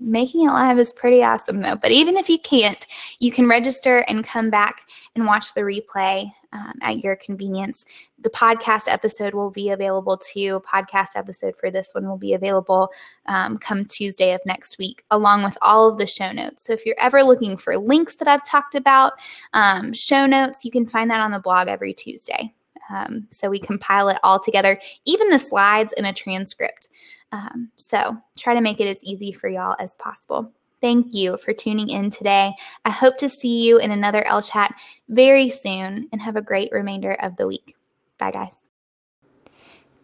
making 0.00 0.46
it 0.46 0.50
live 0.50 0.78
is 0.78 0.92
pretty 0.92 1.22
awesome 1.22 1.60
though. 1.60 1.76
But 1.76 1.90
even 1.90 2.16
if 2.16 2.28
you 2.28 2.38
can't, 2.38 2.86
you 3.18 3.30
can 3.30 3.48
register 3.48 3.98
and 4.08 4.24
come 4.24 4.50
back 4.50 4.88
and 5.14 5.26
watch 5.26 5.54
the 5.54 5.62
replay 5.62 6.30
um, 6.52 6.74
at 6.80 7.04
your 7.04 7.16
convenience. 7.16 7.84
The 8.20 8.30
podcast 8.30 8.88
episode 8.88 9.34
will 9.34 9.50
be 9.50 9.70
available 9.70 10.16
too. 10.16 10.60
Podcast 10.60 11.10
episode 11.16 11.56
for 11.56 11.70
this 11.70 11.90
one 11.92 12.08
will 12.08 12.16
be 12.16 12.34
available 12.34 12.90
um, 13.26 13.58
come 13.58 13.84
Tuesday 13.84 14.32
of 14.32 14.40
next 14.46 14.78
week, 14.78 15.04
along 15.10 15.42
with 15.42 15.58
all 15.60 15.88
of 15.88 15.98
the 15.98 16.06
show 16.06 16.32
notes. 16.32 16.64
So 16.64 16.72
if 16.72 16.86
you're 16.86 16.96
ever 16.98 17.22
looking 17.22 17.56
for 17.56 17.76
links 17.76 18.16
that 18.16 18.28
I've 18.28 18.44
talked 18.44 18.74
about, 18.74 19.14
um, 19.52 19.92
show 19.92 20.26
notes, 20.26 20.64
you 20.64 20.70
can 20.70 20.86
find 20.86 21.10
that 21.10 21.20
on 21.20 21.30
the 21.30 21.38
blog 21.38 21.68
every 21.68 21.92
Tuesday. 21.92 22.54
Um, 22.90 23.26
so 23.30 23.50
we 23.50 23.58
compile 23.58 24.08
it 24.08 24.18
all 24.22 24.38
together, 24.38 24.80
even 25.04 25.28
the 25.28 25.38
slides 25.38 25.92
and 25.94 26.06
a 26.06 26.12
transcript. 26.12 26.88
Um, 27.32 27.70
so 27.76 28.16
try 28.36 28.54
to 28.54 28.60
make 28.60 28.80
it 28.80 28.88
as 28.88 29.02
easy 29.04 29.32
for 29.32 29.48
y'all 29.48 29.76
as 29.78 29.94
possible. 29.94 30.52
Thank 30.80 31.08
you 31.10 31.36
for 31.38 31.52
tuning 31.52 31.88
in 31.90 32.10
today. 32.10 32.52
I 32.84 32.90
hope 32.90 33.18
to 33.18 33.28
see 33.28 33.66
you 33.66 33.78
in 33.78 33.90
another 33.90 34.22
Ellechat 34.22 34.70
very 35.08 35.50
soon 35.50 36.08
and 36.12 36.22
have 36.22 36.36
a 36.36 36.42
great 36.42 36.70
remainder 36.72 37.12
of 37.12 37.36
the 37.36 37.46
week. 37.46 37.74
Bye, 38.18 38.30
guys. 38.30 38.56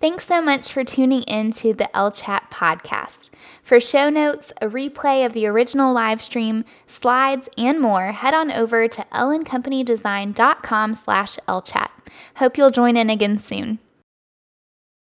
Thanks 0.01 0.27
so 0.27 0.43
much 0.43 0.71
for 0.71 0.85
tuning 0.85 1.23
in 1.23 1.51
to 1.53 1.73
the 1.73 1.89
Ellechat 1.95 2.51
podcast. 2.51 3.31
For 3.63 3.81
show 3.81 4.11
notes, 4.11 4.53
a 4.61 4.69
replay 4.69 5.25
of 5.25 5.33
the 5.33 5.47
original 5.47 5.95
live 5.95 6.21
stream, 6.21 6.65
slides, 6.87 7.49
and 7.57 7.81
more, 7.81 8.13
head 8.13 8.35
on 8.35 8.51
over 8.51 8.87
to 8.87 9.07
elleandcompanydesign.com 9.13 10.95
slash 10.95 11.37
ellechat. 11.49 11.89
Hope 12.37 12.59
you'll 12.59 12.71
join 12.71 12.97
in 12.97 13.09
again 13.09 13.39
soon. 13.39 13.79